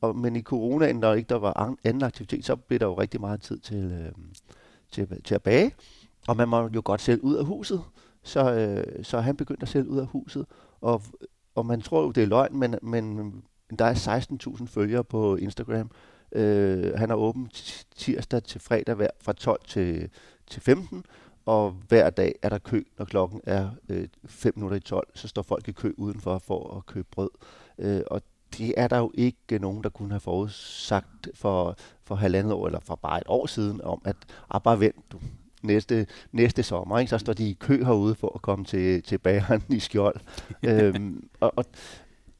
Og, 0.00 0.16
men 0.16 0.36
i 0.36 0.42
coronaen, 0.42 1.02
der 1.02 1.14
ikke 1.14 1.28
der 1.28 1.38
var 1.38 1.76
anden 1.84 2.02
aktivitet, 2.02 2.44
så 2.44 2.56
blev 2.56 2.78
der 2.78 2.86
jo 2.86 2.94
rigtig 2.94 3.20
meget 3.20 3.40
tid 3.40 3.58
til, 3.58 3.84
øh, 3.84 4.12
til, 4.92 5.22
til 5.24 5.34
at 5.34 5.42
bage. 5.42 5.72
Og 6.28 6.36
man 6.36 6.48
må 6.48 6.68
jo 6.74 6.82
godt 6.84 7.00
sælge 7.00 7.24
ud 7.24 7.34
af 7.34 7.44
huset. 7.44 7.82
Så, 8.22 8.52
øh, 8.52 9.04
så 9.04 9.20
han 9.20 9.36
begyndte 9.36 9.62
at 9.62 9.68
sælge 9.68 9.88
ud 9.88 9.98
af 9.98 10.06
huset. 10.06 10.46
Og, 10.80 11.02
og 11.54 11.66
man 11.66 11.80
tror 11.80 12.02
jo, 12.02 12.10
det 12.10 12.22
er 12.22 12.26
løgn, 12.26 12.58
men, 12.58 12.74
men 12.82 13.44
der 13.78 13.84
er 13.84 13.94
16.000 14.58 14.66
følgere 14.66 15.04
på 15.04 15.36
Instagram. 15.36 15.90
Øh, 16.32 16.94
han 16.94 17.10
er 17.10 17.14
åben 17.14 17.50
tirsdag 17.96 18.42
til 18.42 18.60
fredag 18.60 18.94
hver, 18.94 19.08
fra 19.20 19.32
12 19.32 19.60
til, 19.66 20.10
til 20.46 20.62
15. 20.62 21.04
Og 21.46 21.70
hver 21.88 22.10
dag 22.10 22.34
er 22.42 22.48
der 22.48 22.58
kø, 22.58 22.82
når 22.98 23.04
klokken 23.04 23.40
er 23.44 23.70
5 24.24 24.48
øh, 24.48 24.52
minutter 24.56 24.76
i 24.76 24.80
12. 24.80 25.08
Så 25.14 25.28
står 25.28 25.42
folk 25.42 25.68
i 25.68 25.72
kø 25.72 25.92
udenfor 25.96 26.38
for 26.38 26.76
at 26.76 26.86
købe 26.86 27.08
brød. 27.10 27.30
Øh, 27.78 28.02
og 28.06 28.22
det 28.58 28.74
er 28.76 28.88
der 28.88 28.98
jo 28.98 29.10
ikke 29.14 29.58
nogen, 29.58 29.82
der 29.82 29.88
kunne 29.88 30.10
have 30.10 30.20
forudsagt 30.20 31.28
for, 31.34 31.76
for 32.04 32.14
halvandet 32.14 32.52
år, 32.52 32.66
eller 32.66 32.80
for 32.80 32.94
bare 32.94 33.20
et 33.20 33.26
år 33.26 33.46
siden, 33.46 33.80
om 33.80 34.02
at 34.04 34.16
ah, 34.50 34.62
bare 34.62 34.80
vent, 34.80 35.12
du, 35.12 35.20
næste, 35.62 36.06
næste 36.32 36.62
sommer, 36.62 36.98
ikke? 36.98 37.10
så 37.10 37.18
står 37.18 37.32
de 37.32 37.50
i 37.50 37.56
kø 37.60 37.84
herude 37.84 38.14
for 38.14 38.32
at 38.34 38.42
komme 38.42 38.64
til, 38.64 39.02
til 39.02 39.18
bageren 39.18 39.62
i 39.68 39.78
skjold. 39.78 40.20
øhm, 40.68 41.28
og, 41.40 41.52
og, 41.56 41.64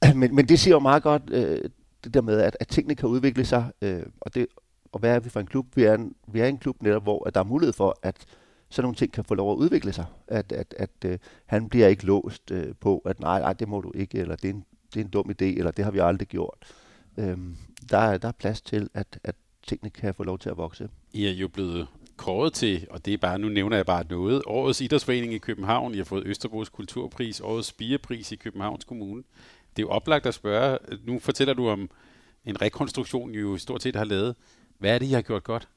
men, 0.20 0.34
men 0.34 0.48
det 0.48 0.58
siger 0.58 0.74
jo 0.74 0.80
meget 0.80 1.02
godt, 1.02 1.22
øh, 1.30 1.70
det 2.04 2.14
der 2.14 2.20
med, 2.20 2.40
at, 2.40 2.56
at 2.60 2.68
tingene 2.68 2.94
kan 2.94 3.08
udvikle 3.08 3.44
sig, 3.44 3.70
øh, 3.82 4.02
og, 4.20 4.34
det, 4.34 4.46
og 4.92 5.00
hvad 5.00 5.14
er 5.14 5.20
vi 5.20 5.28
for 5.28 5.40
en 5.40 5.46
klub? 5.46 5.66
Vi 5.76 5.84
er 5.84 5.94
en, 5.94 6.14
vi 6.28 6.40
er 6.40 6.46
en 6.46 6.58
klub 6.58 6.82
netop, 6.82 7.02
hvor 7.02 7.26
at 7.26 7.34
der 7.34 7.40
er 7.40 7.44
mulighed 7.44 7.72
for, 7.72 7.98
at 8.02 8.16
sådan 8.68 8.84
nogle 8.84 8.96
ting 8.96 9.12
kan 9.12 9.24
få 9.24 9.34
lov 9.34 9.52
at 9.52 9.56
udvikle 9.56 9.92
sig. 9.92 10.04
At, 10.28 10.52
at, 10.52 10.74
at 10.78 10.90
øh, 11.04 11.18
han 11.46 11.68
bliver 11.68 11.86
ikke 11.86 12.06
låst 12.06 12.50
øh, 12.50 12.74
på, 12.80 12.98
at 12.98 13.20
nej, 13.20 13.40
nej, 13.40 13.52
det 13.52 13.68
må 13.68 13.80
du 13.80 13.92
ikke, 13.94 14.18
eller 14.18 14.36
det 14.36 14.50
er 14.50 14.54
en, 14.54 14.64
det 14.94 15.00
er 15.00 15.04
en 15.04 15.10
dum 15.10 15.30
idé, 15.30 15.44
eller 15.44 15.70
det 15.70 15.84
har 15.84 15.92
vi 15.92 15.98
aldrig 15.98 16.28
gjort. 16.28 16.58
Øhm, 17.16 17.56
der, 17.90 18.18
der 18.18 18.28
er 18.28 18.32
plads 18.32 18.60
til, 18.60 18.88
at, 18.94 19.18
at 19.24 19.34
tingene 19.66 19.90
kan 19.90 20.14
få 20.14 20.24
lov 20.24 20.38
til 20.38 20.50
at 20.50 20.56
vokse. 20.56 20.88
I 21.12 21.26
er 21.26 21.30
jo 21.30 21.48
blevet 21.48 21.88
kåret 22.16 22.52
til, 22.52 22.86
og 22.90 23.04
det 23.04 23.14
er 23.14 23.18
bare, 23.18 23.38
nu 23.38 23.48
nævner 23.48 23.76
jeg 23.76 23.86
bare 23.86 24.04
noget, 24.10 24.42
Årets 24.46 24.80
Idrætsforening 24.80 25.34
i 25.34 25.38
København. 25.38 25.94
I 25.94 25.96
har 25.96 26.04
fået 26.04 26.26
Østerbros 26.26 26.68
Kulturpris, 26.68 27.40
Årets 27.40 27.68
Spirepris 27.68 28.32
i 28.32 28.36
Københavns 28.36 28.84
Kommune. 28.84 29.22
Det 29.76 29.82
er 29.82 29.86
jo 29.86 29.88
oplagt 29.88 30.26
at 30.26 30.34
spørge, 30.34 30.78
nu 31.04 31.18
fortæller 31.18 31.54
du 31.54 31.68
om 31.68 31.90
en 32.44 32.62
rekonstruktion, 32.62 33.34
I 33.34 33.38
jo 33.38 33.58
stort 33.58 33.82
set 33.82 33.96
har 33.96 34.04
lavet. 34.04 34.34
Hvad 34.78 34.94
er 34.94 34.98
det, 34.98 35.06
I 35.06 35.12
har 35.12 35.22
gjort 35.22 35.44
godt? 35.44 35.68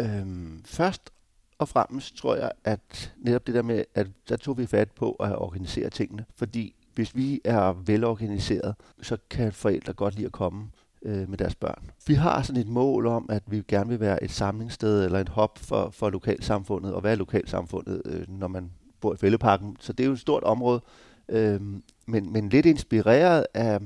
Øhm, 0.00 0.62
først 0.64 1.10
og 1.58 1.68
fremmest 1.68 2.16
tror 2.16 2.36
jeg, 2.36 2.52
at 2.64 3.14
netop 3.16 3.46
det 3.46 3.54
der 3.54 3.62
med, 3.62 3.84
at 3.94 4.06
der 4.28 4.36
tog 4.36 4.58
vi 4.58 4.66
fat 4.66 4.90
på 4.90 5.12
at 5.12 5.36
organisere 5.36 5.90
tingene. 5.90 6.24
Fordi 6.36 6.74
hvis 6.94 7.16
vi 7.16 7.40
er 7.44 7.72
velorganiseret, 7.72 8.74
så 9.02 9.16
kan 9.30 9.52
forældre 9.52 9.92
godt 9.92 10.14
lide 10.14 10.26
at 10.26 10.32
komme 10.32 10.70
øh, 11.02 11.28
med 11.28 11.38
deres 11.38 11.54
børn. 11.54 11.90
Vi 12.06 12.14
har 12.14 12.42
sådan 12.42 12.60
et 12.60 12.68
mål 12.68 13.06
om, 13.06 13.26
at 13.28 13.42
vi 13.46 13.62
gerne 13.68 13.88
vil 13.88 14.00
være 14.00 14.24
et 14.24 14.30
samlingssted 14.30 15.04
eller 15.04 15.18
et 15.18 15.28
hop 15.28 15.58
for, 15.58 15.90
for 15.90 16.10
lokalsamfundet, 16.10 16.94
og 16.94 17.00
hvad 17.00 17.12
er 17.12 17.16
lokalsamfundet, 17.16 18.02
øh, 18.04 18.28
når 18.28 18.48
man 18.48 18.70
bor 19.00 19.14
i 19.14 19.16
Fælleparken. 19.16 19.76
Så 19.80 19.92
det 19.92 20.04
er 20.04 20.06
jo 20.06 20.12
et 20.12 20.20
stort 20.20 20.42
område, 20.42 20.80
øh, 21.28 21.60
men, 22.06 22.32
men 22.32 22.48
lidt 22.48 22.66
inspireret 22.66 23.46
af, 23.54 23.78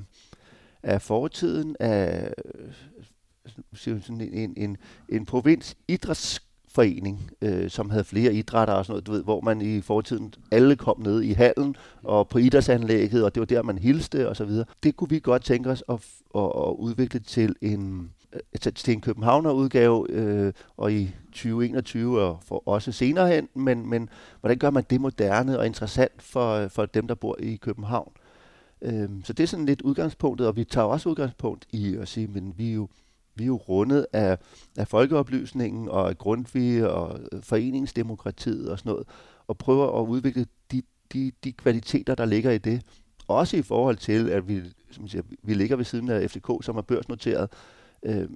af 0.83 1.02
fortiden, 1.02 1.76
af 1.81 2.35
øh, 2.45 2.73
sådan 3.75 4.21
en, 4.21 4.33
en, 4.33 4.54
en, 4.57 4.76
en 5.09 5.26
provins 5.26 5.76
idræts 5.88 6.42
forening, 6.75 7.31
øh, 7.43 7.71
som 7.71 7.91
havde 7.91 8.05
flere 8.05 8.35
idrætter 8.35 8.75
og 8.75 8.85
sådan 8.85 8.93
noget, 8.93 9.07
du 9.07 9.12
ved, 9.12 9.23
hvor 9.25 9.41
man 9.41 9.61
i 9.61 9.81
fortiden 9.81 10.35
alle 10.50 10.76
kom 10.76 11.00
ned 11.00 11.23
i 11.23 11.33
hallen 11.33 11.76
og 12.02 12.29
på 12.29 12.38
idrætsanlægget, 12.38 13.25
og 13.25 13.35
det 13.35 13.41
var 13.41 13.47
der, 13.47 13.62
man 13.62 13.79
hilste 13.79 14.29
og 14.29 14.37
så 14.37 14.45
videre. 14.45 14.64
Det 14.83 14.97
kunne 14.97 15.11
vi 15.11 15.19
godt 15.19 15.45
tænke 15.45 15.71
os 15.71 15.85
at, 15.88 15.95
at, 16.35 16.52
at 16.57 16.75
udvikle 16.79 17.21
til 17.21 17.55
en 17.61 18.11
øh, 18.33 18.41
til, 18.61 18.75
til 18.75 18.95
en 18.95 19.00
Københavner-udgave, 19.00 20.07
øh, 20.11 20.52
og 20.76 20.93
i 20.93 21.11
2021 21.26 22.21
og 22.21 22.38
for 22.43 22.62
også 22.69 22.93
senere 22.93 23.29
hen, 23.29 23.49
men, 23.55 23.91
men 23.91 24.09
hvordan 24.41 24.59
gør 24.59 24.71
man 24.71 24.85
det 24.91 25.00
moderne 25.00 25.59
og 25.59 25.67
interessant 25.67 26.23
for, 26.23 26.55
øh, 26.55 26.71
for 26.71 26.87
dem, 26.87 27.09
der 27.09 27.14
bor 27.14 27.37
i 27.41 27.57
København? 27.57 28.12
Øh, 28.83 29.09
så 29.25 29.33
det 29.33 29.43
er 29.43 29.47
sådan 29.47 29.67
lidt 29.67 29.83
udgangspunktet, 29.83 30.47
og 30.47 30.57
vi 30.57 30.64
tager 30.64 30.87
også 30.87 31.09
udgangspunkt 31.09 31.67
i 31.73 31.97
at 31.97 32.09
sige, 32.09 32.26
men 32.26 32.55
vi 32.57 32.71
er 32.71 32.75
jo 32.75 32.88
vi 33.35 33.45
er 33.45 33.47
jo 33.47 33.57
rundet 33.57 34.07
af, 34.12 34.39
af 34.77 34.89
folkeoplysningen 34.89 35.89
og 35.89 36.09
af 36.09 36.19
Grundtvig 36.19 36.91
og 36.91 37.21
øh, 37.33 37.43
foreningsdemokratiet 37.43 38.71
og 38.71 38.79
sådan 38.79 38.91
noget, 38.91 39.07
og 39.47 39.59
prøver 39.59 40.01
at 40.01 40.07
udvikle 40.07 40.47
de, 40.73 40.83
de, 41.12 41.33
de 41.45 41.53
kvaliteter, 41.53 42.15
der 42.15 42.25
ligger 42.25 42.51
i 42.51 42.59
det. 42.59 42.83
Også 43.29 43.57
i 43.57 43.62
forhold 43.62 43.97
til, 43.97 44.31
at 44.31 44.49
vi, 44.49 44.62
som 44.91 45.09
siger, 45.09 45.23
vi 45.43 45.55
ligger 45.55 45.77
ved 45.77 45.85
siden 45.85 46.09
af 46.09 46.31
FCK, 46.31 46.51
som 46.62 46.77
er 46.77 46.83
børsnoteret. 46.83 47.51
Øh, 48.03 48.29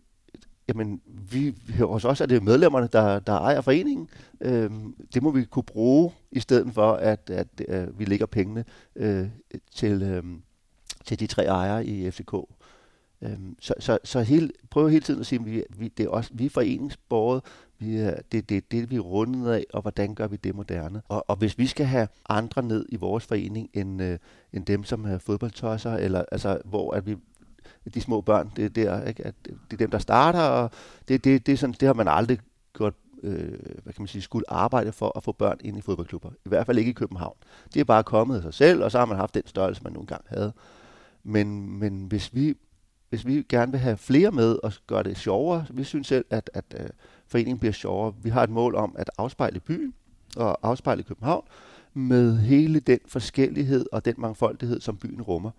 jamen, 0.69 1.01
vi, 1.07 1.55
hos 1.81 2.05
os 2.05 2.21
er 2.21 2.27
det 2.27 2.43
medlemmerne, 2.43 2.89
der, 2.93 3.19
der 3.19 3.33
ejer 3.33 3.61
foreningen. 3.61 4.09
Øh, 4.41 4.71
det 5.15 5.23
må 5.23 5.31
vi 5.31 5.45
kunne 5.45 5.63
bruge, 5.63 6.13
i 6.33 6.41
stedet 6.41 6.75
for, 6.75 6.93
at, 6.93 7.31
at, 7.31 7.61
at 7.69 7.99
vi 7.99 8.05
lægger 8.05 8.27
pengene 8.27 8.65
øh, 8.97 9.29
til, 9.75 10.03
øh, 10.03 10.23
til 11.05 11.21
de 11.21 11.27
tre 11.27 11.45
ejere 11.45 11.87
i 11.87 12.11
FCK. 12.11 12.35
Øhm, 13.23 13.57
så 13.61 13.75
så, 13.79 13.99
så 14.05 14.21
hele, 14.21 14.51
prøver 14.71 14.89
hele 14.89 15.03
tiden 15.03 15.21
at 15.21 15.27
sige, 15.27 15.39
at 15.39 15.47
vi, 15.47 15.63
vi, 15.79 15.89
det 15.89 16.07
er 16.07 16.11
også, 16.11 16.31
vi 16.35 16.47
er 16.47 16.51
foreningsborget, 16.51 17.43
vi 17.79 17.97
er, 17.97 18.15
det, 18.33 18.49
det 18.49 18.73
det, 18.73 18.91
vi 18.91 18.97
er 18.97 19.01
rundet 19.01 19.51
af, 19.51 19.65
og 19.73 19.83
hvordan 19.83 20.15
gør 20.15 20.27
vi 20.27 20.37
det 20.37 20.55
moderne. 20.55 21.03
Og, 21.09 21.25
og 21.31 21.37
hvis 21.37 21.59
vi 21.59 21.67
skal 21.67 21.87
have 21.87 22.09
andre 22.29 22.63
ned 22.63 22.87
i 22.89 22.97
vores 22.97 23.25
forening, 23.25 23.71
end, 23.75 24.03
øh, 24.03 24.19
end 24.53 24.67
dem, 24.67 24.85
som 24.85 25.05
er 25.05 25.19
fodboldtosser, 25.19 25.93
eller 25.93 26.25
altså, 26.33 26.59
hvor 26.65 26.95
at 26.95 27.07
vi, 27.07 27.17
de 27.95 28.01
små 28.01 28.21
børn, 28.21 28.53
det 28.57 28.65
er 28.65 28.69
der, 28.69 29.05
ikke? 29.05 29.27
At 29.27 29.35
det 29.45 29.73
er 29.73 29.77
dem, 29.77 29.91
der 29.91 29.99
starter, 29.99 30.43
og 30.43 30.71
det, 31.09 31.25
det, 31.25 31.47
det, 31.47 31.53
er 31.53 31.57
sådan, 31.57 31.75
det 31.81 31.87
har 31.87 31.95
man 31.95 32.09
aldrig 32.09 32.39
gjort 32.75 32.95
øh, 33.23 33.59
hvad 33.83 33.93
kan 33.93 34.03
man 34.03 34.09
sige, 34.09 34.23
skulle 34.23 34.51
arbejde 34.51 34.93
for 34.93 35.17
at 35.17 35.25
få 35.25 35.33
børn 35.33 35.57
ind 35.61 35.79
i 35.79 35.81
fodboldklubber. 35.81 36.31
I 36.31 36.49
hvert 36.49 36.67
fald 36.67 36.79
ikke 36.79 36.91
i 36.91 36.95
København. 36.95 37.37
Det 37.75 37.81
er 37.81 37.85
bare 37.85 38.05
kommet 38.05 38.37
af 38.37 38.43
sig 38.43 38.55
selv, 38.55 38.85
og 38.85 38.91
så 38.91 38.99
har 38.99 39.07
man 39.07 39.17
haft 39.17 39.35
den 39.35 39.47
størrelse, 39.47 39.83
man 39.85 39.93
nogle 39.93 40.07
gange 40.07 40.25
havde. 40.29 40.53
Men, 41.25 41.79
men 41.79 42.05
hvis 42.05 42.35
vi 42.35 42.55
hvis 43.09 43.27
vi 43.27 43.43
gerne 43.49 43.73
vil 43.73 43.81
have 43.81 43.97
flere 43.97 44.31
med 44.31 44.59
og 44.63 44.73
gøre 44.87 45.03
det 45.03 45.17
sjovere, 45.17 45.67
vi 45.71 45.85
synes 45.85 46.07
selv, 46.07 46.25
at, 46.31 46.51
at 46.55 46.65
øh, 46.81 46.87
foreningen 47.27 47.59
bliver 47.59 47.73
sjovere. 47.73 48.15
Vi 48.23 48.31
har 48.31 48.43
et 48.43 48.51
mål 48.51 48.75
om 48.75 48.95
at 48.99 49.11
afspejle 49.19 49.61
byen 49.61 49.95
og 50.37 50.59
afspejle 50.63 51.03
København 51.03 51.45
med 51.95 52.39
hele 52.39 52.81
den 52.81 52.99
forskellighed 53.09 53.87
og 53.93 54.05
den 54.05 54.15
mangfoldighed, 54.19 54.81
som 54.81 54.97
byen 54.97 55.23
rummer. 55.23 55.51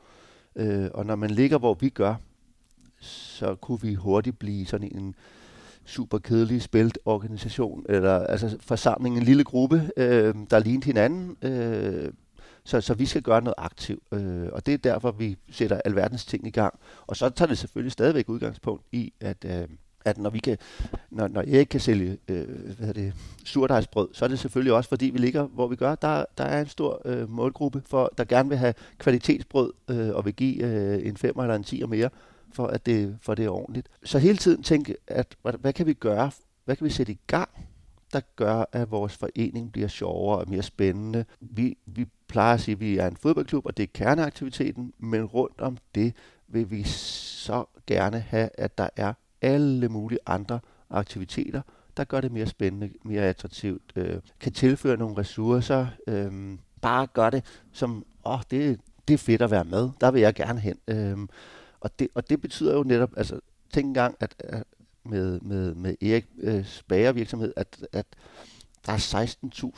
Øh, 0.55 0.89
og 0.93 1.05
når 1.05 1.15
man 1.15 1.29
ligger, 1.29 1.57
hvor 1.57 1.73
vi 1.73 1.89
gør, 1.89 2.15
så 2.99 3.55
kunne 3.55 3.81
vi 3.81 3.93
hurtigt 3.93 4.39
blive 4.39 4.65
sådan 4.65 4.91
en 4.95 5.15
super 5.85 6.17
kedelig 6.17 6.61
spilorganisation, 6.61 7.85
eller 7.89 8.19
altså 8.19 8.57
forsamling, 8.59 9.17
en 9.17 9.23
lille 9.23 9.43
gruppe, 9.43 9.89
øh, 9.97 10.35
der 10.49 10.59
lignede 10.59 10.85
hinanden. 10.85 11.37
Øh, 11.41 12.11
så, 12.67 12.81
så 12.81 12.93
vi 12.93 13.05
skal 13.05 13.21
gøre 13.21 13.41
noget 13.41 13.55
aktivt, 13.57 14.03
øh, 14.11 14.47
og 14.51 14.65
det 14.65 14.73
er 14.73 14.77
derfor, 14.77 15.11
vi 15.11 15.37
sætter 15.51 15.81
alverdens 15.85 16.25
ting 16.25 16.47
i 16.47 16.49
gang. 16.49 16.79
Og 17.07 17.17
så 17.17 17.29
tager 17.29 17.49
det 17.49 17.57
selvfølgelig 17.57 17.91
stadigvæk 17.91 18.29
udgangspunkt 18.29 18.85
i, 18.91 19.13
at, 19.19 19.45
øh, 19.45 19.67
at 20.05 20.17
når 20.17 20.29
vi 20.29 20.39
kan, 20.39 20.57
når, 21.11 21.27
når 21.27 21.41
Erik 21.41 21.67
kan 21.67 21.79
sælge 21.79 22.17
øh, 22.27 22.47
hvad 22.79 22.93
det, 22.93 23.13
surdejsbrød, 23.45 24.09
så 24.13 24.25
er 24.25 24.29
det 24.29 24.39
selvfølgelig 24.39 24.73
også, 24.73 24.89
fordi 24.89 25.05
vi 25.05 25.17
ligger, 25.17 25.43
hvor 25.43 25.67
vi 25.67 25.75
gør. 25.75 25.95
Der, 25.95 26.25
der 26.37 26.43
er 26.43 26.61
en 26.61 26.67
stor 26.67 27.01
øh, 27.05 27.29
målgruppe, 27.29 27.81
for, 27.85 28.13
der 28.17 28.23
gerne 28.23 28.49
vil 28.49 28.57
have 28.57 28.73
kvalitetsbrød 28.97 29.73
øh, 29.89 30.15
og 30.15 30.25
vil 30.25 30.33
give 30.33 30.63
øh, 30.63 31.07
en 31.07 31.17
5 31.17 31.39
eller 31.39 31.55
en 31.55 31.63
10 31.63 31.81
og 31.83 31.89
mere, 31.89 32.09
for 32.53 32.67
at 32.67 32.85
det, 32.85 33.17
for 33.21 33.35
det 33.35 33.45
er 33.45 33.49
ordentligt. 33.49 33.87
Så 34.03 34.19
hele 34.19 34.37
tiden 34.37 34.63
tænke, 34.63 34.95
at 35.07 35.35
hvad, 35.41 35.53
hvad 35.53 35.73
kan 35.73 35.85
vi 35.85 35.93
gøre? 35.93 36.31
Hvad 36.65 36.75
kan 36.75 36.85
vi 36.85 36.91
sætte 36.91 37.11
i 37.11 37.19
gang, 37.27 37.49
der 38.17 38.23
gør, 38.35 38.65
at 38.71 38.91
vores 38.91 39.17
forening 39.17 39.71
bliver 39.71 39.87
sjovere 39.87 40.39
og 40.39 40.49
mere 40.49 40.63
spændende? 40.63 41.25
Vi, 41.39 41.77
vi 41.85 42.05
plejer 42.27 42.53
at 42.53 42.61
sige, 42.61 42.73
at 42.73 42.79
vi 42.79 42.97
er 42.97 43.07
en 43.07 43.17
fodboldklub, 43.17 43.65
og 43.65 43.77
det 43.77 43.83
er 43.83 43.87
kerneaktiviteten, 43.93 44.93
men 44.99 45.25
rundt 45.25 45.61
om 45.61 45.77
det 45.95 46.13
vil 46.47 46.71
vi 46.71 46.83
så 46.83 47.65
gerne 47.87 48.19
have, 48.19 48.49
at 48.53 48.77
der 48.77 48.89
er 48.95 49.13
alle 49.41 49.89
mulige 49.89 50.19
andre 50.25 50.59
aktiviteter, 50.89 51.61
der 51.97 52.03
gør 52.03 52.21
det 52.21 52.31
mere 52.31 52.45
spændende, 52.45 52.89
mere 53.03 53.21
attraktivt, 53.21 53.91
øh, 53.95 54.19
kan 54.39 54.51
tilføre 54.51 54.97
nogle 54.97 55.17
ressourcer, 55.17 55.87
øh, 56.07 56.57
bare 56.81 57.07
gør 57.07 57.29
det 57.29 57.43
som, 57.71 58.05
åh, 58.25 58.39
det, 58.51 58.79
det 59.07 59.13
er 59.13 59.17
fedt 59.17 59.41
at 59.41 59.51
være 59.51 59.65
med, 59.65 59.89
der 60.01 60.11
vil 60.11 60.21
jeg 60.21 60.33
gerne 60.33 60.59
hen. 60.59 60.77
Øh, 60.87 61.17
og, 61.79 61.99
det, 61.99 62.07
og 62.15 62.29
det 62.29 62.41
betyder 62.41 62.73
jo 62.73 62.83
netop, 62.83 63.09
altså 63.17 63.39
tænk 63.73 63.85
engang, 63.85 64.15
at, 64.19 64.35
at 64.39 64.63
med, 65.09 65.39
med, 65.39 65.75
med 65.75 65.95
Erik 66.01 66.25
øh, 66.39 66.65
bagervirksomhed, 66.87 67.53
at, 67.55 67.87
at 67.93 68.05
der 68.85 68.91
er 68.91 69.25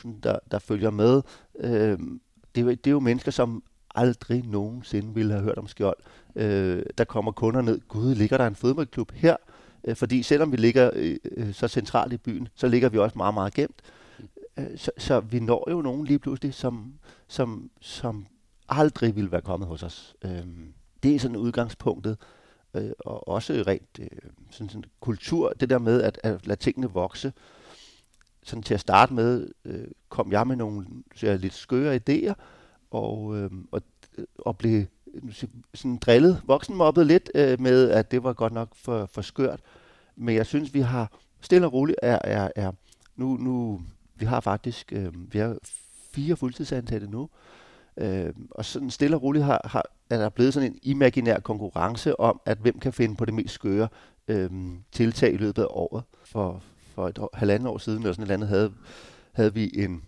16.000, 0.03 0.09
der, 0.23 0.39
der 0.51 0.59
følger 0.59 0.89
med. 0.89 1.21
Øh, 1.59 1.99
det, 2.55 2.65
det 2.65 2.87
er 2.87 2.91
jo 2.91 2.99
mennesker, 2.99 3.31
som 3.31 3.63
aldrig 3.95 4.43
nogensinde 4.45 5.13
ville 5.13 5.33
have 5.33 5.43
hørt 5.43 5.57
om 5.57 5.67
skjold. 5.67 5.97
Øh, 6.35 6.83
der 6.97 7.03
kommer 7.03 7.31
kunder 7.31 7.61
ned, 7.61 7.79
gud, 7.87 8.15
ligger 8.15 8.37
der 8.37 8.47
en 8.47 8.55
fodboldklub 8.55 9.11
her? 9.11 9.35
Øh, 9.83 9.95
fordi 9.95 10.23
selvom 10.23 10.51
vi 10.51 10.57
ligger 10.57 10.91
øh, 10.93 11.17
øh, 11.37 11.53
så 11.53 11.67
centralt 11.67 12.13
i 12.13 12.17
byen, 12.17 12.47
så 12.55 12.67
ligger 12.67 12.89
vi 12.89 12.97
også 12.97 13.17
meget, 13.17 13.33
meget 13.33 13.53
gemt. 13.53 13.81
Øh, 14.57 14.77
så, 14.77 14.91
så 14.97 15.19
vi 15.19 15.39
når 15.39 15.67
jo 15.71 15.81
nogen 15.81 16.05
lige 16.05 16.19
pludselig, 16.19 16.53
som, 16.53 16.93
som, 17.27 17.69
som 17.81 18.25
aldrig 18.69 19.15
ville 19.15 19.31
være 19.31 19.41
kommet 19.41 19.67
hos 19.67 19.83
os. 19.83 20.15
Øh, 20.25 20.47
det 21.03 21.15
er 21.15 21.19
sådan 21.19 21.37
udgangspunktet. 21.37 22.17
Øh, 22.73 22.91
og 22.99 23.27
også 23.27 23.63
rent 23.67 23.99
øh, 23.99 24.07
sådan, 24.49 24.69
sådan 24.69 24.83
kultur, 24.99 25.53
det 25.59 25.69
der 25.69 25.79
med 25.79 26.01
at, 26.01 26.19
at 26.23 26.47
lade 26.47 26.59
tingene 26.59 26.89
vokse. 26.89 27.33
Sådan 28.43 28.63
til 28.63 28.73
at 28.73 28.79
starte 28.79 29.13
med 29.13 29.51
øh, 29.65 29.87
kom 30.09 30.31
jeg 30.31 30.47
med 30.47 30.55
nogle 30.55 30.87
så 31.15 31.27
jeg, 31.27 31.39
lidt 31.39 31.53
skøre 31.53 31.95
idéer, 31.95 32.33
og, 32.91 33.37
øh, 33.37 33.51
og, 33.71 33.81
og 34.39 34.57
blev 34.57 34.85
sådan 35.73 35.97
drillet, 35.97 36.41
voksenmobbet 36.45 37.07
lidt 37.07 37.31
øh, 37.35 37.61
med, 37.61 37.89
at 37.89 38.11
det 38.11 38.23
var 38.23 38.33
godt 38.33 38.53
nok 38.53 38.75
for, 38.75 39.05
for 39.05 39.21
skørt. 39.21 39.59
Men 40.15 40.35
jeg 40.35 40.45
synes, 40.45 40.73
vi 40.73 40.79
har 40.79 41.11
stille 41.41 41.67
og 41.67 41.73
roligt 41.73 41.99
er, 42.01 42.19
er, 42.23 42.49
er 42.55 42.71
nu, 43.15 43.37
nu, 43.37 43.81
vi 44.15 44.25
har 44.25 44.39
faktisk, 44.39 44.93
øh, 44.93 45.33
vi 45.33 45.39
har 45.39 45.57
fire 46.11 46.35
fuldtidsansatte 46.35 47.07
nu, 47.07 47.23
øh, 47.23 47.58
Øh, 47.99 48.33
og 48.51 48.65
sådan 48.65 48.89
stille 48.89 49.15
og 49.15 49.23
roligt 49.23 49.45
har, 49.45 49.61
har, 49.65 49.85
er 50.09 50.17
der 50.17 50.29
blevet 50.29 50.53
sådan 50.53 50.71
en 50.71 50.79
imaginær 50.83 51.39
konkurrence 51.39 52.19
om, 52.19 52.41
at 52.45 52.57
hvem 52.57 52.79
kan 52.79 52.93
finde 52.93 53.15
på 53.15 53.25
det 53.25 53.33
mest 53.33 53.53
skøre 53.53 53.87
øh, 54.27 54.49
tiltag 54.91 55.33
i 55.33 55.37
løbet 55.37 55.61
af 55.61 55.67
året. 55.69 56.03
For, 56.23 56.63
for 56.95 57.07
et 57.07 57.19
år, 57.19 57.29
halvandet 57.33 57.67
år 57.67 57.77
siden, 57.77 57.99
eller 58.01 58.13
sådan 58.13 58.23
et 58.23 58.25
eller 58.25 58.35
andet, 58.35 58.49
havde, 58.49 58.73
havde 59.31 59.53
vi 59.53 59.71
en 59.75 60.03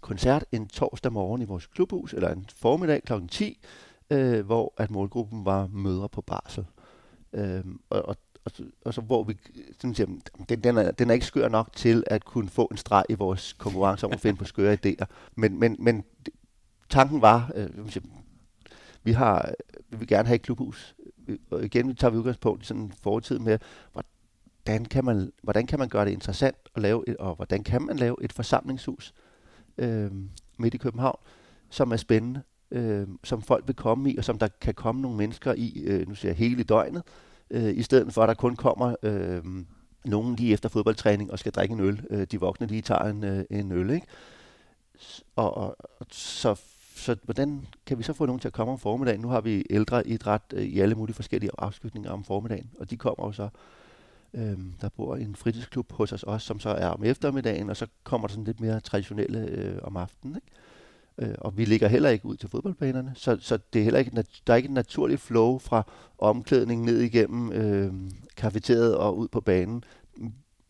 koncert 0.00 0.44
en 0.52 0.68
torsdag 0.68 1.12
morgen 1.12 1.42
i 1.42 1.44
vores 1.44 1.66
klubhus, 1.66 2.12
eller 2.12 2.32
en 2.32 2.46
formiddag 2.56 3.02
kl. 3.02 3.12
10, 3.30 3.58
øh, 4.10 4.46
hvor 4.46 4.74
at 4.76 4.90
målgruppen 4.90 5.44
var 5.44 5.66
mødre 5.66 6.08
på 6.08 6.20
barsel. 6.20 6.66
Øh, 7.32 7.64
og, 7.90 8.02
og, 8.02 8.16
og, 8.44 8.52
og 8.84 8.94
så 8.94 9.00
hvor 9.00 9.22
vi 9.24 9.36
sådan 9.80 9.94
siger, 9.94 10.06
den, 10.48 10.60
den, 10.60 10.78
er, 10.78 10.90
den 10.90 11.10
er 11.10 11.14
ikke 11.14 11.26
skør 11.26 11.48
nok 11.48 11.72
til 11.72 12.04
at 12.06 12.24
kunne 12.24 12.48
få 12.48 12.64
en 12.64 12.76
streg 12.76 13.04
i 13.08 13.14
vores 13.14 13.52
konkurrence 13.52 14.06
om 14.06 14.12
at 14.12 14.20
finde 14.20 14.38
på 14.38 14.44
skøre 14.44 14.78
idéer. 14.84 15.04
Men, 15.34 15.60
men, 15.60 15.76
men 15.78 16.04
tanken 16.90 17.22
var, 17.22 17.52
øh, 17.54 17.68
vi 19.02 19.12
har, 19.12 19.52
vi 19.88 19.96
vil 19.96 20.08
gerne 20.08 20.26
have 20.26 20.34
et 20.34 20.42
klubhus. 20.42 20.94
Og 21.50 21.64
igen 21.64 21.96
tager 21.96 22.10
vi 22.10 22.16
udgangspunkt 22.16 22.62
i 22.62 22.66
sådan 22.66 22.82
en 22.82 22.92
fortid 23.02 23.38
med, 23.38 23.58
hvordan 23.92 24.84
kan 24.84 25.04
man, 25.04 25.32
hvordan 25.42 25.66
kan 25.66 25.78
man 25.78 25.88
gøre 25.88 26.04
det 26.04 26.10
interessant 26.10 26.56
at 26.74 26.82
lave 26.82 27.04
et, 27.08 27.16
og 27.16 27.34
hvordan 27.34 27.64
kan 27.64 27.82
man 27.82 27.96
lave 27.96 28.16
et 28.22 28.32
forsamlingshus 28.32 29.14
øh, 29.78 30.10
midt 30.58 30.74
i 30.74 30.78
København, 30.78 31.18
som 31.70 31.92
er 31.92 31.96
spændende, 31.96 32.42
øh, 32.70 33.08
som 33.24 33.42
folk 33.42 33.66
vil 33.66 33.76
komme 33.76 34.10
i, 34.10 34.16
og 34.16 34.24
som 34.24 34.38
der 34.38 34.48
kan 34.60 34.74
komme 34.74 35.00
nogle 35.02 35.16
mennesker 35.16 35.54
i, 35.56 35.82
øh, 35.84 36.08
nu 36.08 36.14
siger 36.14 36.30
jeg 36.30 36.36
hele 36.36 36.62
døgnet, 36.62 37.02
øh, 37.50 37.76
i 37.76 37.82
stedet 37.82 38.14
for 38.14 38.22
at 38.22 38.28
der 38.28 38.34
kun 38.34 38.56
kommer 38.56 38.94
øh, 39.02 39.42
nogen 40.04 40.36
lige 40.36 40.52
efter 40.52 40.68
fodboldtræning 40.68 41.32
og 41.32 41.38
skal 41.38 41.52
drikke 41.52 41.72
en 41.72 41.80
øl. 41.80 42.06
Øh, 42.10 42.26
de 42.30 42.40
voksne 42.40 42.66
lige 42.66 42.82
tager 42.82 43.04
en, 43.04 43.24
øh, 43.24 43.44
en 43.50 43.72
øl, 43.72 43.90
ikke? 43.90 44.06
Og, 45.36 45.56
og, 45.56 45.76
så, 46.10 46.60
så 46.98 47.16
hvordan 47.22 47.66
kan 47.86 47.98
vi 47.98 48.02
så 48.02 48.12
få 48.12 48.26
nogen 48.26 48.40
til 48.40 48.48
at 48.48 48.52
komme 48.52 48.72
om 48.72 48.78
formiddagen? 48.78 49.20
Nu 49.20 49.28
har 49.28 49.40
vi 49.40 49.64
ældre 49.70 50.06
idræt 50.06 50.42
øh, 50.54 50.62
i 50.62 50.80
alle 50.80 50.94
mulige 50.94 51.14
forskellige 51.14 51.50
afslutninger 51.58 52.10
om 52.10 52.24
formiddagen, 52.24 52.70
og 52.80 52.90
de 52.90 52.96
kommer 52.96 53.26
jo 53.26 53.32
så 53.32 53.48
Øhm, 54.34 54.72
der 54.80 54.88
bor 54.88 55.16
en 55.16 55.36
fritidsklub 55.36 55.92
hos 55.92 56.12
os 56.12 56.22
også, 56.22 56.46
som 56.46 56.60
så 56.60 56.70
er 56.70 56.88
om 56.88 57.04
eftermiddagen, 57.04 57.70
og 57.70 57.76
så 57.76 57.86
kommer 58.04 58.26
der 58.26 58.32
sådan 58.32 58.44
lidt 58.44 58.60
mere 58.60 58.80
traditionelle 58.80 59.38
øh, 59.38 59.78
om 59.82 59.96
aftenen. 59.96 60.36
Ikke? 60.36 61.30
Øh, 61.30 61.34
og 61.38 61.56
vi 61.56 61.64
ligger 61.64 61.88
heller 61.88 62.08
ikke 62.08 62.26
ud 62.26 62.36
til 62.36 62.48
fodboldbanerne, 62.48 63.12
så, 63.14 63.38
så 63.40 63.58
det 63.72 63.78
er 63.78 63.84
heller 63.84 63.98
ikke, 63.98 64.24
der 64.46 64.52
er 64.52 64.56
ikke 64.56 64.68
en 64.68 64.74
naturlig 64.74 65.18
flow 65.18 65.58
fra 65.58 65.82
omklædning 66.18 66.84
ned 66.84 67.00
igennem 67.00 67.52
øh, 67.52 67.92
kafeteriet 68.36 68.96
og 68.96 69.18
ud 69.18 69.28
på 69.28 69.40
banen. 69.40 69.84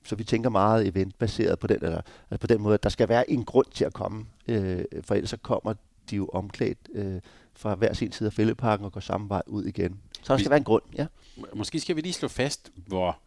Så 0.05 0.17
vi 0.17 0.25
tænker 0.25 0.51
meget 0.51 0.87
eventbaseret 0.87 1.59
på 1.59 1.67
den, 1.67 1.77
eller, 1.83 2.01
altså 2.31 2.41
på 2.41 2.47
den 2.47 2.62
måde, 2.62 2.75
at 2.75 2.83
der 2.83 2.88
skal 2.88 3.09
være 3.09 3.31
en 3.31 3.45
grund 3.45 3.67
til 3.73 3.85
at 3.85 3.93
komme, 3.93 4.27
øh, 4.49 4.85
for 5.03 5.14
ellers 5.14 5.31
så 5.31 5.37
kommer 5.37 5.75
de 6.11 6.16
jo 6.16 6.29
omklædt 6.29 6.79
øh, 6.94 7.21
fra 7.55 7.75
hver 7.75 7.92
sin 7.92 8.12
side 8.12 8.27
af 8.27 8.33
fældeparken 8.33 8.87
og 8.87 8.92
går 8.92 9.01
samme 9.01 9.29
vej 9.29 9.42
ud 9.47 9.64
igen. 9.64 10.01
Så 10.23 10.33
der 10.33 10.38
skal 10.38 10.51
være 10.51 10.59
en 10.59 10.64
grund, 10.64 10.83
ja. 10.97 11.07
Måske 11.55 11.81
skal 11.81 11.97
vi 11.97 12.01
lige 12.01 12.12
slå 12.12 12.29
fast, 12.29 12.73
hvor 12.87 13.18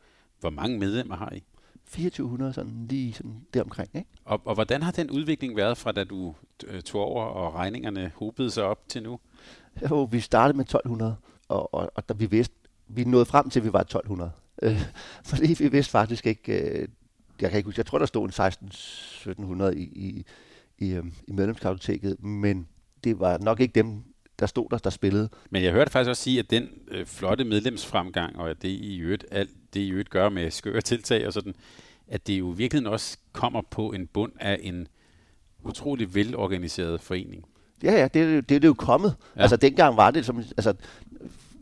hvor 0.42 0.50
mange 0.50 0.80
medlemmer 0.80 1.16
har 1.16 1.32
I? 1.32 1.44
2400, 1.86 2.54
sådan 2.54 2.88
lige 2.90 3.14
sådan 3.14 3.46
deromkring. 3.54 3.90
Ikke? 3.96 4.10
Og, 4.26 4.42
og 4.46 4.54
hvordan 4.54 4.82
har 4.82 4.92
den 4.92 5.12
udvikling 5.12 5.56
været 5.56 5.78
fra 5.78 5.92
da 5.92 6.04
du 6.04 6.36
øh, 6.68 6.82
tog 6.82 7.02
over, 7.02 7.24
og 7.24 7.56
regningerne 7.56 8.12
hobede 8.16 8.52
sig 8.52 8.64
op 8.64 8.88
til 8.88 9.04
nu? 9.04 9.20
Jo, 9.90 10.04
vi 10.04 10.20
startede 10.20 10.58
med 10.58 10.66
1200, 10.66 11.16
og, 11.48 11.74
og, 11.74 11.92
og 11.96 12.10
da 12.10 12.14
vi 12.14 12.26
vidste, 12.26 12.56
vi 12.88 13.04
nåede 13.04 13.26
frem 13.26 13.50
til, 13.50 13.60
at 13.60 13.66
vi 13.66 13.74
var 13.74 13.80
1200. 13.80 14.32
Øh, 14.62 14.82
fordi 15.30 15.54
vi 15.54 15.68
vidste 15.68 15.92
faktisk 15.92 16.26
ikke, 16.26 16.82
øh, 16.82 16.88
jeg 17.42 17.50
kan 17.50 17.58
ikke 17.58 17.68
huske, 17.68 17.80
jeg 17.80 17.86
tror, 17.86 17.98
der 17.98 18.06
stod 18.06 18.26
en 18.26 19.62
16-1700 19.62 19.64
i, 19.66 19.82
i, 19.82 20.26
i, 20.78 20.90
øh, 20.90 21.06
i 21.28 21.32
medlemskartoteket, 21.32 22.24
men 22.24 22.68
det 23.04 23.20
var 23.20 23.38
nok 23.38 23.60
ikke 23.60 23.74
dem, 23.74 24.04
der 24.40 24.46
stod 24.46 24.70
der, 24.72 24.78
der 24.78 24.90
spillede. 24.90 25.30
Men 25.50 25.64
jeg 25.64 25.72
hørte 25.72 25.92
faktisk 25.92 26.10
også 26.10 26.24
sige, 26.24 26.40
at 26.40 26.50
den 26.50 26.70
øh, 26.88 27.06
flotte 27.06 27.44
medlemsfremgang, 27.44 28.40
og 28.40 28.50
at 28.50 28.62
det 28.62 28.70
i 28.70 28.98
øvrigt, 28.98 29.26
alt 29.32 29.50
det 29.74 29.80
i 29.80 29.90
øvrigt 29.90 30.10
gør 30.10 30.30
med 30.30 30.52
skøre 30.52 30.82
tiltag 30.82 31.28
og 31.28 31.34
sådan, 31.34 31.56
at 32.08 32.28
det 32.28 32.40
jo 32.40 32.46
virkelig 32.46 32.88
også 32.88 33.18
kommer 33.32 33.62
på 33.72 33.92
en 33.92 34.08
bund 34.08 34.32
af 34.40 34.60
en 34.62 34.88
utrolig 35.64 36.16
velorganiseret 36.16 37.02
forening. 37.02 37.46
Ja, 37.84 37.94
ja, 37.94 38.04
det, 38.04 38.14
det, 38.14 38.50
det 38.50 38.56
er 38.56 38.60
det 38.60 38.68
jo 38.68 38.74
kommet. 38.74 39.16
Ja. 39.36 39.42
Altså 39.42 39.56
dengang 39.56 39.98
var 39.98 40.12
det 40.12 40.26
som, 40.26 40.38
altså, 40.38 40.74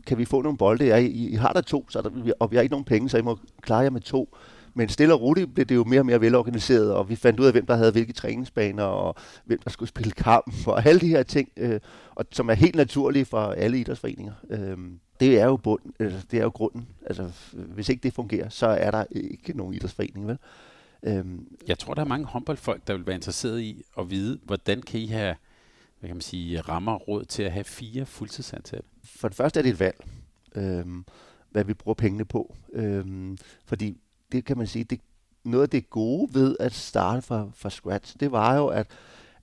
kan 0.06 0.18
vi 0.18 0.24
få 0.24 0.42
nogle 0.42 0.58
bolde? 0.58 0.84
Ja, 0.84 0.96
I, 0.96 1.28
I 1.28 1.34
har 1.34 1.52
der 1.52 1.60
to, 1.60 1.90
så 1.90 2.02
der, 2.02 2.32
og 2.40 2.50
vi 2.50 2.56
har 2.56 2.62
ikke 2.62 2.72
nogen 2.72 2.84
penge, 2.84 3.08
så 3.08 3.18
I 3.18 3.22
må 3.22 3.38
klare 3.62 3.80
jer 3.80 3.90
med 3.90 4.00
to. 4.00 4.36
Men 4.74 4.88
stille 4.88 5.14
og 5.14 5.20
roligt 5.20 5.54
blev 5.54 5.66
det 5.66 5.74
jo 5.74 5.84
mere 5.84 6.00
og 6.00 6.06
mere 6.06 6.20
velorganiseret, 6.20 6.94
og 6.94 7.08
vi 7.08 7.16
fandt 7.16 7.40
ud 7.40 7.46
af, 7.46 7.52
hvem 7.52 7.66
der 7.66 7.76
havde 7.76 7.92
hvilke 7.92 8.12
træningsbaner, 8.12 8.84
og 8.84 9.14
hvem 9.44 9.58
der 9.58 9.70
skulle 9.70 9.88
spille 9.94 10.10
kamp, 10.10 10.66
og 10.66 10.86
alle 10.86 11.00
de 11.00 11.08
her 11.08 11.22
ting, 11.22 11.48
øh, 11.56 11.80
og, 12.14 12.26
som 12.32 12.50
er 12.50 12.54
helt 12.54 12.74
naturlige 12.74 13.24
for 13.24 13.40
alle 13.40 13.78
idrætsforeninger. 13.78 14.32
Øh, 14.50 14.76
det 15.20 15.40
er 15.40 15.44
jo 15.44 15.56
bunden, 15.56 15.94
altså, 15.98 16.26
det 16.30 16.38
er 16.38 16.42
jo 16.42 16.50
grunden. 16.54 16.88
Altså, 17.06 17.30
hvis 17.52 17.88
ikke 17.88 18.02
det 18.02 18.12
fungerer, 18.12 18.48
så 18.48 18.66
er 18.66 18.90
der 18.90 19.04
ikke 19.10 19.56
nogen 19.56 19.74
idrætsforening, 19.74 20.26
vel? 20.26 20.38
Øhm, 21.02 21.46
jeg 21.68 21.78
tror, 21.78 21.94
der 21.94 22.02
er 22.02 22.06
mange 22.06 22.26
håndboldfolk, 22.26 22.86
der 22.86 22.96
vil 22.96 23.06
være 23.06 23.16
interesseret 23.16 23.60
i 23.60 23.82
at 23.98 24.10
vide, 24.10 24.38
hvordan 24.44 24.82
kan 24.82 25.00
I 25.00 25.06
have 25.06 25.34
hvad 26.00 26.08
kan 26.08 26.16
man 26.16 26.22
sige, 26.22 26.60
rammer 26.60 26.94
råd 26.94 27.24
til 27.24 27.42
at 27.42 27.52
have 27.52 27.64
fire 27.64 28.06
fuldtidsansatte? 28.06 28.88
For 29.04 29.28
det 29.28 29.36
første 29.36 29.60
er 29.60 29.62
det 29.62 29.70
et 29.70 29.80
valg, 29.80 30.04
øhm, 30.54 31.04
hvad 31.50 31.64
vi 31.64 31.74
bruger 31.74 31.94
pengene 31.94 32.24
på. 32.24 32.56
Øhm, 32.72 33.38
fordi 33.64 33.96
det 34.32 34.44
kan 34.44 34.58
man 34.58 34.66
sige, 34.66 34.84
det, 34.84 35.00
noget 35.44 35.62
af 35.62 35.70
det 35.70 35.90
gode 35.90 36.34
ved 36.34 36.56
at 36.60 36.72
starte 36.72 37.22
fra, 37.22 37.46
fra 37.54 37.70
scratch, 37.70 38.16
det 38.20 38.32
var 38.32 38.56
jo, 38.56 38.66
at 38.66 38.86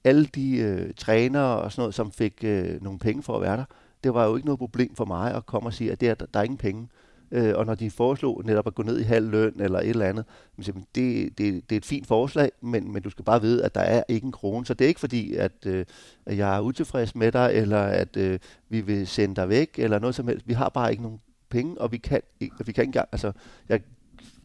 alle 0.04 0.26
de 0.26 0.58
øh, 0.58 0.93
trænere 0.97 1.62
og 1.62 1.71
sådan 1.71 1.82
noget, 1.82 1.95
som 1.95 2.12
fik 2.12 2.43
øh, 2.43 2.84
nogle 2.84 3.00
penge 3.00 3.23
for 3.23 3.36
at 3.36 3.41
være 3.41 3.58
der, 3.58 3.65
det 4.04 4.13
var 4.13 4.26
jo 4.26 4.36
ikke 4.36 4.45
noget 4.45 4.60
problem 4.60 4.95
for 4.95 5.06
mig 5.06 5.34
at 5.34 5.45
komme 5.45 5.69
og 5.69 5.73
sige, 5.73 5.91
at 5.91 6.02
det 6.02 6.10
er, 6.10 6.13
der 6.13 6.39
er 6.39 6.43
ingen 6.43 6.58
penge. 6.58 6.88
øh, 7.32 7.54
og 7.56 7.65
når 7.65 7.76
de 7.76 7.91
foreslog 7.91 8.41
netop 8.45 8.67
at 8.67 8.76
gå 8.76 8.84
ned 8.84 9.00
i 9.00 9.04
halv 9.04 9.30
løn 9.30 9.62
eller 9.62 9.80
et 9.80 9.89
eller 9.89 10.06
andet, 10.06 10.26
det, 10.58 10.86
det, 10.95 11.38
det 11.38 11.71
er 11.71 11.78
et 11.78 11.86
fint 11.86 12.08
forslag, 12.08 12.52
men, 12.62 12.93
men 12.93 13.04
du 13.04 13.10
skal 13.10 13.26
bare 13.26 13.41
vide, 13.41 13.63
at 13.63 13.76
der 13.76 13.82
er 13.82 14.04
ikke 14.08 14.26
en 14.26 14.32
krone. 14.32 14.65
Så 14.65 14.73
det 14.73 14.86
er 14.86 14.89
ikke 14.89 15.00
fordi, 15.00 15.36
at, 15.36 15.52
øh, 15.65 15.86
at 16.26 16.38
jeg 16.38 16.56
er 16.58 16.62
utilfreds 16.62 17.15
med 17.15 17.32
dig, 17.32 17.52
eller 17.54 17.82
at 17.82 18.17
øh, 18.17 18.39
vi 18.69 18.82
vil 18.82 19.08
sende 19.08 19.36
dig 19.36 19.50
væk, 19.50 19.69
eller 19.78 20.00
noget 20.00 20.15
som 20.15 20.28
helst. 20.28 20.47
Vi 20.47 20.54
har 20.54 20.69
bare 20.69 20.91
ikke 20.91 21.04
nogen 21.04 21.19
penge, 21.50 21.82
og 21.82 21.91
vi 21.91 21.97
kan, 21.97 22.21
vi 22.39 22.47
kan 22.58 22.67
ikke 22.67 22.84
engang, 22.84 23.10
altså, 23.12 23.32
jeg, 23.69 23.82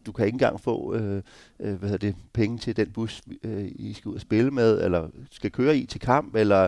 du 0.05 0.11
kan 0.11 0.25
ikke 0.25 0.35
engang 0.35 0.59
få 0.59 0.95
øh, 0.95 1.21
øh, 1.59 1.75
hvad 1.75 1.99
det, 1.99 2.15
penge 2.33 2.57
til 2.57 2.77
den 2.77 2.91
bus, 2.91 3.21
øh, 3.43 3.65
I 3.75 3.93
skal 3.93 4.09
ud 4.09 4.15
og 4.15 4.21
spille 4.21 4.51
med, 4.51 4.81
eller 4.83 5.09
skal 5.31 5.51
køre 5.51 5.77
i 5.77 5.85
til 5.85 6.01
kamp, 6.01 6.35
eller 6.35 6.67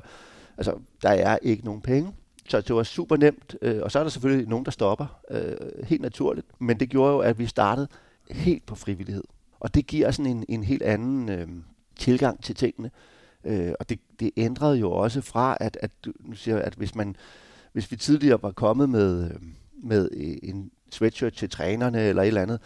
altså, 0.58 0.80
der 1.02 1.10
er 1.10 1.38
ikke 1.41 1.65
nogen 1.65 1.82
penge. 1.82 2.13
Så 2.48 2.62
det 2.62 2.76
var 2.76 2.84
super 2.84 3.18
nemt, 3.18 3.56
øh, 3.62 3.82
og 3.84 3.91
så 3.91 4.00
er 4.00 4.04
der 4.04 4.10
selvfølgelig 4.10 4.48
nogen, 4.48 4.65
der 4.65 4.72
stopper, 4.72 5.20
øh, 5.32 5.84
helt 5.84 6.02
naturligt. 6.02 6.48
Men 6.60 6.80
det 6.80 6.89
gjorde 6.89 7.13
jo, 7.13 7.20
at 7.20 7.39
vi 7.39 7.46
startede 7.46 7.88
helt 8.32 8.65
på 8.65 8.76
frivillighed. 8.76 9.24
Og 9.60 9.76
det 9.76 9.88
giver 9.88 10.12
sådan 10.12 10.32
en, 10.32 10.46
en 10.50 10.63
helt 10.63 10.82
anden 10.82 11.30
øh, 11.30 11.48
tilgang 11.96 12.44
til 12.44 12.56
tingene. 12.56 12.91
Øh, 13.44 13.74
og 13.80 13.89
det, 13.89 14.00
det 14.20 14.32
ændrede 14.38 14.78
jo 14.78 14.91
også 14.91 15.22
fra, 15.22 15.58
at, 15.60 15.78
at, 15.82 15.91
nu 16.20 16.36
siger 16.36 16.56
jeg, 16.56 16.65
at 16.65 16.74
hvis, 16.74 16.96
man, 16.96 17.15
hvis 17.74 17.91
vi 17.91 17.96
tidligere 17.96 18.41
var 18.41 18.52
kommet 18.52 18.89
med, 18.89 19.32
øh, 19.32 19.39
med 19.84 20.10
en 20.44 20.72
sweatshirt 20.91 21.34
til 21.34 21.50
trænerne 21.50 22.02
eller 22.02 22.22
et 22.22 22.28
eller 22.28 22.41
andet, 22.41 22.60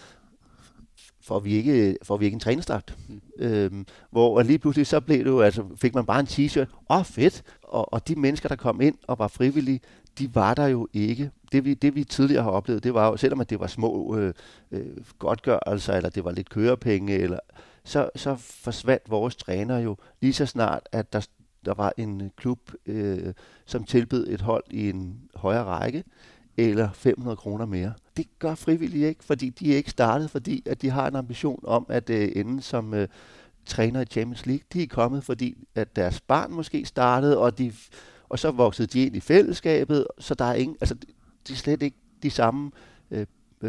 får 1.29 1.39
vi 1.39 1.53
ikke, 1.53 1.97
får 2.03 2.17
vi 2.17 2.25
ikke 2.25 2.35
en 2.35 2.39
trænerstart. 2.39 2.95
Mm. 3.07 3.21
Øhm, 3.39 3.85
hvor 4.11 4.41
lige 4.41 4.59
pludselig 4.59 4.87
så 4.87 4.99
blev 4.99 5.19
det 5.19 5.25
jo, 5.25 5.41
altså 5.41 5.63
fik 5.75 5.95
man 5.95 6.05
bare 6.05 6.19
en 6.19 6.25
t-shirt. 6.25 6.67
Åh, 6.89 6.97
oh, 6.97 7.05
fedt! 7.05 7.43
Og, 7.63 7.93
og 7.93 8.07
de 8.07 8.15
mennesker, 8.15 8.49
der 8.49 8.55
kom 8.55 8.81
ind 8.81 8.95
og 9.07 9.19
var 9.19 9.27
frivillige, 9.27 9.79
de 10.19 10.35
var 10.35 10.53
der 10.53 10.67
jo 10.67 10.87
ikke. 10.93 11.31
Det 11.51 11.65
vi, 11.65 11.73
det 11.73 11.95
vi 11.95 12.03
tidligere 12.03 12.43
har 12.43 12.51
oplevet, 12.51 12.83
det 12.83 12.93
var 12.93 13.07
jo, 13.07 13.17
selvom 13.17 13.41
at 13.41 13.49
det 13.49 13.59
var 13.59 13.67
små 13.67 14.17
øh, 14.17 14.33
øh, 14.71 14.85
godtgørelser, 15.19 15.93
eller 15.93 16.09
det 16.09 16.23
var 16.23 16.31
lidt 16.31 16.49
kørepenge, 16.49 17.13
eller, 17.13 17.39
så, 17.83 18.09
så 18.15 18.35
forsvandt 18.35 19.09
vores 19.09 19.35
træner 19.35 19.79
jo 19.79 19.97
lige 20.21 20.33
så 20.33 20.45
snart, 20.45 20.89
at 20.91 21.13
der, 21.13 21.27
der 21.65 21.73
var 21.73 21.93
en 21.97 22.31
klub, 22.37 22.59
øh, 22.85 23.33
som 23.65 23.83
tilbød 23.83 24.27
et 24.27 24.41
hold 24.41 24.63
i 24.71 24.89
en 24.89 25.21
højere 25.35 25.63
række, 25.63 26.03
eller 26.57 26.89
500 26.93 27.37
kroner 27.37 27.65
mere. 27.65 27.93
Det 28.19 28.39
gør 28.39 28.55
frivillige 28.55 29.07
ikke, 29.07 29.23
fordi 29.23 29.49
de 29.49 29.73
er 29.73 29.77
ikke 29.77 29.89
startet, 29.89 30.29
fordi 30.29 30.63
at 30.65 30.81
de 30.81 30.89
har 30.89 31.07
en 31.07 31.15
ambition 31.15 31.59
om 31.63 31.85
at 31.89 32.09
øh, 32.09 32.31
ende 32.35 32.61
som 32.61 32.93
øh, 32.93 33.07
træner 33.65 34.01
i 34.01 34.05
Champions 34.05 34.45
League. 34.45 34.63
De 34.73 34.83
er 34.83 34.87
kommet, 34.87 35.23
fordi 35.23 35.67
at 35.75 35.95
deres 35.95 36.21
barn 36.21 36.51
måske 36.51 36.85
startede, 36.85 37.37
og, 37.37 37.57
de, 37.57 37.73
og 38.29 38.39
så 38.39 38.51
voksede 38.51 38.87
de 38.87 39.05
ind 39.05 39.15
i 39.15 39.19
fællesskabet, 39.19 40.07
så 40.17 40.33
der 40.33 40.45
er 40.45 40.53
ingen, 40.53 40.77
altså 40.81 40.95
de 41.47 41.53
er 41.53 41.57
slet 41.57 41.83
ikke 41.83 41.97
de 42.23 42.29
samme 42.29 42.71
øh, 43.11 43.25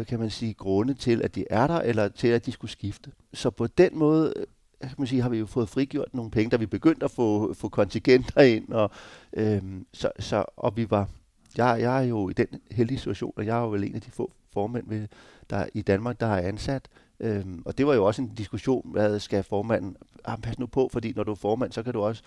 kan 0.07 0.19
man 0.19 0.29
sige, 0.29 0.53
grunde 0.53 0.93
til, 0.93 1.21
at 1.21 1.35
de 1.35 1.45
er 1.49 1.67
der, 1.67 1.79
eller 1.79 2.07
til, 2.07 2.27
at 2.27 2.45
de 2.45 2.51
skulle 2.51 2.71
skifte. 2.71 3.11
Så 3.33 3.49
på 3.49 3.67
den 3.67 3.97
måde 3.97 4.33
øh, 4.35 4.45
kan 4.81 4.95
man 4.97 5.07
sige, 5.07 5.21
har 5.21 5.29
vi 5.29 5.37
jo 5.37 5.45
fået 5.45 5.69
frigjort 5.69 6.13
nogle 6.13 6.31
penge, 6.31 6.49
da 6.49 6.57
vi 6.57 6.65
begyndte 6.65 7.03
at 7.03 7.11
få, 7.11 7.53
få 7.53 7.69
kontingenter 7.69 8.41
ind, 8.41 8.69
og, 8.69 8.91
øhm, 9.33 9.85
så, 9.93 10.11
så, 10.19 10.45
og 10.57 10.77
vi 10.77 10.89
var 10.89 11.09
jeg, 11.57 11.77
jeg 11.81 12.03
er 12.03 12.07
jo 12.07 12.29
i 12.29 12.33
den 12.33 12.47
heldige 12.71 12.97
situation, 12.97 13.33
og 13.35 13.45
jeg 13.45 13.57
er 13.57 13.61
jo 13.61 13.69
vel 13.69 13.83
en 13.83 13.95
af 13.95 14.01
de 14.01 14.11
få 14.11 14.31
formænd 14.53 14.89
ved, 14.89 15.07
der, 15.49 15.65
i 15.73 15.81
Danmark, 15.81 16.19
der 16.19 16.27
er 16.27 16.47
ansat. 16.47 16.87
Øhm, 17.19 17.63
og 17.65 17.77
det 17.77 17.87
var 17.87 17.93
jo 17.93 18.05
også 18.05 18.21
en 18.21 18.35
diskussion, 18.35 18.91
hvad 18.91 19.19
skal 19.19 19.43
formanden, 19.43 19.97
ah, 20.25 20.37
pas 20.37 20.59
nu 20.59 20.65
på, 20.65 20.89
fordi 20.91 21.13
når 21.15 21.23
du 21.23 21.31
er 21.31 21.35
formand, 21.35 21.71
så 21.71 21.83
kan 21.83 21.93
du 21.93 22.01
også, 22.01 22.23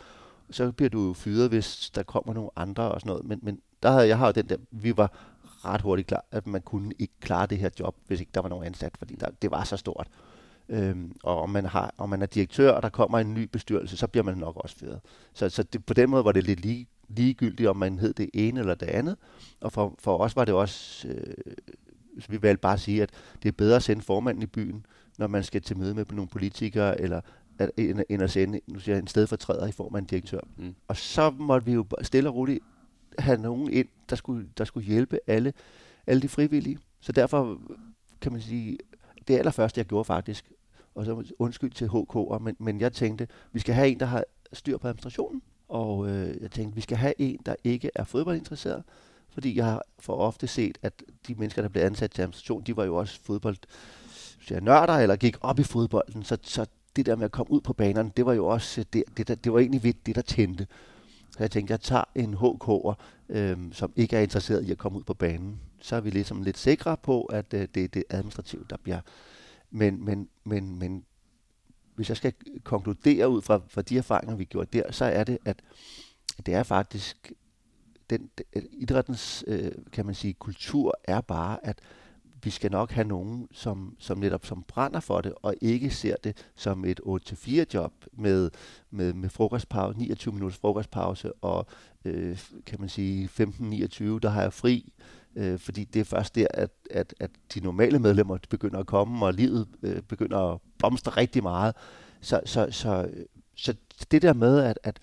så 0.51 0.73
bliver 0.73 0.91
du 0.91 1.15
fyret, 1.15 1.49
hvis 1.49 1.91
der 1.95 2.03
kommer 2.03 2.35
nogle 2.35 2.51
andre 2.57 2.93
og 2.93 3.01
sådan 3.01 3.11
noget. 3.11 3.25
Men, 3.25 3.39
men 3.43 3.61
der 3.83 3.91
havde 3.91 4.09
jeg 4.09 4.19
har 4.19 4.27
jo 4.27 4.33
den 4.33 4.49
der, 4.49 4.57
vi 4.71 4.97
var 4.97 5.13
ret 5.65 5.81
hurtigt 5.81 6.09
klar, 6.09 6.25
at 6.31 6.47
man 6.47 6.63
kunne 6.63 6.93
ikke 6.99 7.15
klare 7.21 7.47
det 7.47 7.59
her 7.59 7.71
job, 7.81 7.97
hvis 8.07 8.21
ikke 8.21 8.33
der 8.35 8.41
var 8.41 8.49
nogen 8.49 8.67
ansat, 8.67 8.93
fordi 8.99 9.15
der, 9.15 9.27
det 9.43 9.51
var 9.51 9.65
så 9.65 9.77
stort. 9.77 10.09
Øhm, 10.69 11.17
og 11.23 11.43
om 11.43 11.51
man, 11.51 11.65
har, 11.65 11.95
om 11.99 12.09
man 12.09 12.23
er 12.23 12.27
direktør, 12.27 12.73
og 12.73 12.83
der 12.83 12.89
kommer 12.89 13.19
en 13.19 13.35
ny 13.35 13.49
bestyrelse, 13.53 13.97
så 13.97 14.07
bliver 14.07 14.25
man 14.25 14.39
nok 14.39 14.57
også 14.57 14.77
fyret. 14.77 15.01
Så, 15.35 15.49
så 15.49 15.63
det, 15.63 15.87
på 15.87 15.95
den 15.95 16.11
måde 16.11 16.25
var 16.25 16.33
det 16.33 16.45
lidt 16.45 16.61
lige, 16.61 16.87
ligegyldigt, 17.09 17.69
om 17.69 17.77
man 17.77 17.99
hed 17.99 18.15
det 18.15 18.31
ene 18.35 18.61
eller 18.61 18.75
det 18.75 18.87
andet. 18.87 19.17
Og 19.61 19.73
for, 19.73 19.95
for 19.99 20.19
os 20.19 20.37
var 20.37 20.45
det 20.45 20.55
også, 20.55 21.09
øh, 21.09 21.35
vi 22.29 22.43
valgte 22.43 22.61
bare 22.61 22.73
at 22.73 22.81
sige, 22.81 23.03
at 23.03 23.11
det 23.43 23.49
er 23.49 23.53
bedre 23.53 23.77
at 23.77 23.83
sende 23.83 24.03
formanden 24.03 24.43
i 24.43 24.47
byen, 24.47 24.87
når 25.19 25.27
man 25.27 25.45
skal 25.45 25.63
til 25.63 25.79
møde 25.79 25.95
med 25.95 26.05
nogle 26.13 26.29
politikere, 26.29 27.01
eller 27.01 27.21
at, 27.59 27.71
end, 27.77 28.01
end 28.09 28.23
at 28.23 28.31
sende 28.31 28.61
nu 28.67 28.79
siger 28.79 28.95
jeg, 28.95 29.03
en 29.03 29.07
stedfortræder 29.07 29.67
i 29.67 29.73
form 29.73 29.95
af 29.95 29.99
en 29.99 30.05
direktør. 30.05 30.41
Mm. 30.57 30.75
Og 30.89 30.97
så 30.97 31.31
måtte 31.31 31.67
vi 31.67 31.73
jo 31.73 31.87
stille 32.03 32.29
og 32.29 32.35
roligt 32.35 32.61
have 33.19 33.41
nogen 33.41 33.71
ind, 33.71 33.89
der 34.11 34.17
skulle, 34.17 34.49
der 34.59 34.65
skulle 34.65 34.87
hjælpe 34.87 35.19
alle, 35.27 35.53
alle 36.07 36.23
de 36.23 36.29
frivillige. 36.29 36.79
Så 37.01 37.13
derfor 37.13 37.61
kan 38.21 38.33
man 38.33 38.41
sige, 38.41 38.79
det 39.29 39.39
allerførste, 39.39 39.79
jeg 39.79 39.87
gjorde 39.87 40.05
faktisk, 40.05 40.53
og 40.95 41.05
så 41.05 41.33
undskyld 41.39 41.71
til 41.71 41.87
HK'er, 41.87 42.39
men, 42.39 42.57
men 42.59 42.81
jeg 42.81 42.93
tænkte, 42.93 43.29
vi 43.53 43.61
skal 43.61 43.75
have 43.75 43.89
en, 43.89 44.01
der 44.01 44.07
har 44.07 44.25
styr 44.53 44.79
på 44.79 44.89
administrationen. 44.89 45.43
Og 45.69 46.09
øh, 46.09 46.43
jeg 46.43 46.51
tænkte, 46.51 46.75
vi 46.75 46.81
skal 46.81 46.97
have 46.97 47.15
en, 47.19 47.39
der 47.47 47.55
ikke 47.65 47.91
er 47.95 48.05
fodboldinteresseret, 48.05 48.83
fordi 49.35 49.57
jeg 49.57 49.65
har 49.65 49.83
for 49.99 50.17
ofte 50.17 50.47
set, 50.47 50.79
at 50.83 51.03
de 51.29 51.35
mennesker, 51.35 51.63
der 51.63 51.69
blev 51.69 51.83
ansat 51.83 52.11
til 52.11 52.23
administration, 52.23 52.63
de 52.63 52.77
var 52.77 52.85
jo 52.85 52.97
også 52.97 53.21
fodbold 53.23 53.57
jeg, 54.51 54.61
nørder, 54.61 54.93
eller 54.93 55.17
gik 55.17 55.37
op 55.41 55.59
i 55.59 55.63
fodbolden, 55.63 56.25
så, 56.25 56.39
så 56.43 56.67
det 56.97 57.07
der 57.07 57.17
med 57.17 57.25
at 57.25 57.33
komme 57.33 57.53
ud 57.53 57.61
på 57.61 57.73
banerne, 57.73 58.11
det 58.17 58.27
var 58.27 58.33
jo 58.33 58.47
også 58.47 58.85
det, 58.93 59.05
det, 59.17 59.29
der, 59.29 59.35
det 59.35 59.53
var 59.53 59.59
egentlig 59.59 59.83
vidt, 59.83 60.07
det, 60.07 60.15
der 60.15 60.23
tændte. 60.23 60.67
Så 61.31 61.37
jeg 61.41 61.51
tænkte, 61.51 61.73
jeg 61.73 61.81
tager 61.81 62.05
en 62.15 62.35
HK'er, 62.35 62.95
øh, 63.29 63.59
som 63.73 63.93
ikke 63.97 64.17
er 64.17 64.21
interesseret 64.21 64.65
i 64.65 64.71
at 64.71 64.79
komme 64.79 64.99
ud 64.99 65.03
på 65.05 65.15
banen. 65.15 65.61
Så 65.81 65.97
er 65.97 66.01
vi 66.01 66.11
ligesom 66.11 66.43
lidt 66.43 66.59
sikre 66.59 66.97
på, 66.97 67.23
at 67.23 67.55
øh, 67.55 67.69
det 67.75 67.85
er 67.85 67.89
det 67.89 68.05
administrative, 68.11 68.65
der 68.71 68.77
bliver. 68.83 69.01
Men, 69.71 70.05
men, 70.05 70.29
men, 70.45 70.79
men 70.79 71.05
hvis 71.95 72.09
jeg 72.09 72.17
skal 72.17 72.33
konkludere 72.65 73.29
ud 73.29 73.43
fra, 73.43 73.61
fra 73.69 73.83
de 73.83 73.99
erfaringer, 73.99 74.37
vi 74.37 74.45
gjorde 74.45 74.79
der, 74.79 74.93
så 74.93 75.05
er 75.05 75.25
det, 75.25 75.39
at 75.45 75.63
det 76.47 76.55
er 76.55 76.63
faktisk, 76.63 77.33
den, 78.11 78.31
idrættens, 78.73 79.45
øh, 79.47 79.73
kan 79.93 80.07
man 80.07 80.15
sige, 80.15 80.35
kultur 80.35 80.95
er 81.05 81.21
bare, 81.21 81.67
at 81.67 81.79
vi 82.45 82.51
skal 82.51 82.71
nok 82.71 82.91
have 82.91 83.07
nogen, 83.07 83.49
som, 83.53 83.97
som 83.99 84.19
netop 84.19 84.47
som 84.47 84.65
brænder 84.69 85.01
for 85.01 85.21
det, 85.21 85.33
og 85.43 85.55
ikke 85.61 85.91
ser 85.91 86.17
det 86.25 86.47
som 86.57 86.85
et 86.85 87.01
8-4 87.07 87.65
job 87.75 87.93
med, 88.13 88.51
med, 88.91 89.13
med 89.13 89.29
frokostpause, 89.29 89.99
29 89.99 90.35
minutters 90.35 90.59
frokostpause, 90.59 91.33
og 91.33 91.67
øh, 92.05 92.39
kan 92.67 92.81
man 92.81 92.89
sige 92.89 93.29
15-29, 93.41 94.05
der 94.05 94.29
har 94.29 94.43
jeg 94.43 94.53
fri, 94.53 94.93
øh, 95.37 95.59
fordi 95.59 95.85
det 95.85 96.01
er 96.01 96.05
først 96.05 96.35
der, 96.35 96.47
at, 96.55 96.71
at, 96.91 97.15
at 97.21 97.31
de 97.55 97.61
normale 97.61 97.99
medlemmer 97.99 98.39
begynder 98.51 98.79
at 98.79 98.87
komme, 98.87 99.27
og 99.27 99.35
livet 99.35 99.69
øh, 99.83 100.03
begynder 100.03 100.39
at 100.39 100.61
blomstre 100.79 101.13
rigtig 101.13 101.43
meget. 101.43 101.75
Så, 102.21 102.41
så, 102.45 102.67
så, 102.71 103.09
så 103.57 103.75
det 104.11 104.23
der 104.23 104.33
med, 104.33 104.61
at, 104.61 104.79
at 104.83 105.01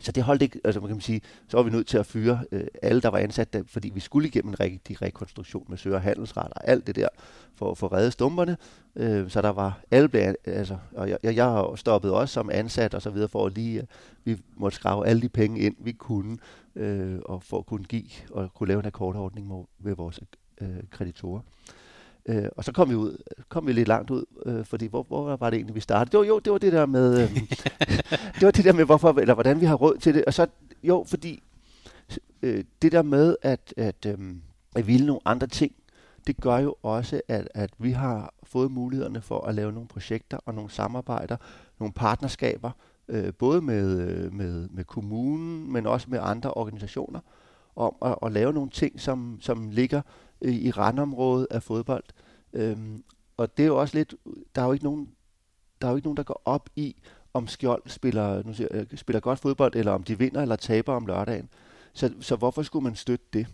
så 0.00 0.12
det 0.12 0.22
holdt 0.22 0.42
ikke, 0.42 0.60
altså 0.64 0.80
man 0.80 0.88
kan 0.88 1.00
sige, 1.00 1.20
så 1.48 1.56
var 1.56 1.64
vi 1.64 1.70
nødt 1.70 1.86
til 1.86 1.98
at 1.98 2.06
fyre 2.06 2.40
øh, 2.52 2.66
alle, 2.82 3.00
der 3.00 3.08
var 3.08 3.18
ansat 3.18 3.52
der, 3.52 3.62
fordi 3.66 3.90
vi 3.94 4.00
skulle 4.00 4.28
igennem 4.28 4.48
en 4.48 4.60
rigtig 4.60 5.02
rekonstruktion 5.02 5.64
med 5.68 5.78
søger 5.78 5.98
handelsret 5.98 6.52
og 6.52 6.68
alt 6.68 6.86
det 6.86 6.96
der, 6.96 7.08
for 7.54 7.70
at 7.70 7.78
få 7.78 7.86
reddet 7.86 8.12
stumperne. 8.12 8.56
Øh, 8.96 9.30
så 9.30 9.42
der 9.42 9.48
var 9.48 9.80
alle 9.90 10.08
blev, 10.08 10.34
altså, 10.44 10.76
og 10.92 11.08
jeg, 11.08 11.18
jeg 11.22 11.66
stoppede 11.76 12.14
også 12.14 12.34
som 12.34 12.50
ansat 12.52 12.94
og 12.94 13.02
så 13.02 13.10
videre, 13.10 13.28
for 13.28 13.46
at 13.46 13.54
lige, 13.54 13.80
øh, 13.80 13.86
vi 14.24 14.40
måtte 14.56 14.76
skrave 14.76 15.06
alle 15.06 15.22
de 15.22 15.28
penge 15.28 15.60
ind, 15.60 15.76
vi 15.78 15.92
kunne, 15.92 16.38
øh, 16.76 17.18
og 17.24 17.42
for 17.42 17.58
at 17.58 17.66
kunne 17.66 17.84
give 17.84 18.04
og 18.30 18.54
kunne 18.54 18.68
lave 18.68 18.80
en 18.80 18.86
akkordordning 18.86 19.48
med, 19.48 19.64
med 19.78 19.94
vores 19.94 20.20
øh, 20.60 20.68
kreditorer. 20.90 21.40
Øh, 22.28 22.48
og 22.56 22.64
så 22.64 22.72
kom 22.72 22.90
vi 22.90 22.94
ud, 22.94 23.16
kom 23.48 23.66
vi 23.66 23.72
lidt 23.72 23.88
langt 23.88 24.10
ud, 24.10 24.24
øh, 24.46 24.64
fordi 24.64 24.86
hvor, 24.86 25.02
hvor 25.02 25.36
var 25.36 25.50
det 25.50 25.56
egentlig, 25.56 25.74
vi 25.74 25.80
startede? 25.80 26.16
Jo, 26.16 26.22
jo, 26.22 26.38
det 26.38 26.52
var 26.52 26.58
det 26.58 26.72
der 26.72 26.86
med, 26.86 27.22
øh, 27.22 27.30
det 28.38 28.42
var 28.42 28.50
det 28.50 28.64
der 28.64 28.72
med, 28.72 28.84
hvorfor, 28.84 29.20
eller 29.20 29.34
hvordan 29.34 29.60
vi 29.60 29.66
har 29.66 29.74
råd 29.74 29.98
til 29.98 30.14
det. 30.14 30.24
Og 30.24 30.34
så, 30.34 30.46
jo, 30.82 31.04
fordi 31.08 31.42
øh, 32.42 32.64
det 32.82 32.92
der 32.92 33.02
med, 33.02 33.36
at, 33.42 33.74
at, 33.76 34.06
øh, 34.06 34.18
at 34.76 34.86
ville 34.86 35.06
nogle 35.06 35.20
andre 35.24 35.46
ting, 35.46 35.72
det 36.26 36.40
gør 36.40 36.58
jo 36.58 36.74
også, 36.82 37.20
at, 37.28 37.48
at 37.54 37.70
vi 37.78 37.90
har 37.90 38.34
fået 38.42 38.70
mulighederne 38.70 39.20
for 39.20 39.40
at 39.40 39.54
lave 39.54 39.72
nogle 39.72 39.88
projekter 39.88 40.38
og 40.46 40.54
nogle 40.54 40.70
samarbejder, 40.70 41.36
nogle 41.78 41.92
partnerskaber, 41.92 42.70
øh, 43.08 43.32
både 43.34 43.60
med, 43.60 44.00
øh, 44.00 44.34
med, 44.34 44.68
med 44.68 44.84
kommunen, 44.84 45.72
men 45.72 45.86
også 45.86 46.06
med 46.10 46.18
andre 46.22 46.54
organisationer, 46.54 47.20
om 47.76 47.94
at, 48.02 48.14
at 48.22 48.32
lave 48.32 48.52
nogle 48.52 48.70
ting, 48.70 49.00
som, 49.00 49.38
som 49.40 49.70
ligger 49.70 50.02
øh, 50.42 50.54
i 50.54 50.70
randområdet 50.70 51.46
af 51.50 51.62
fodbold. 51.62 52.04
Øhm, 52.52 53.04
og 53.36 53.56
det 53.56 53.62
er 53.62 53.66
jo 53.66 53.80
også 53.80 53.96
lidt, 53.96 54.14
der 54.54 54.62
er 54.62 54.66
jo 54.66 54.72
ikke 54.72 54.84
nogen, 54.84 55.08
der 55.80 55.86
er 55.86 55.90
jo 55.90 55.96
ikke 55.96 56.06
nogen, 56.06 56.16
der 56.16 56.22
går 56.22 56.42
op 56.44 56.68
i, 56.76 56.96
om 57.34 57.48
Skjold 57.48 57.82
spiller, 57.86 58.42
nu 58.42 58.54
siger, 58.54 58.68
øh, 58.70 58.86
spiller 58.94 59.20
godt 59.20 59.38
fodbold, 59.38 59.76
eller 59.76 59.92
om 59.92 60.02
de 60.02 60.18
vinder 60.18 60.42
eller 60.42 60.56
taber 60.56 60.94
om 60.94 61.06
lørdagen. 61.06 61.48
Så, 61.92 62.12
så 62.20 62.36
hvorfor 62.36 62.62
skulle 62.62 62.84
man 62.84 62.96
støtte 62.96 63.26
det? 63.32 63.46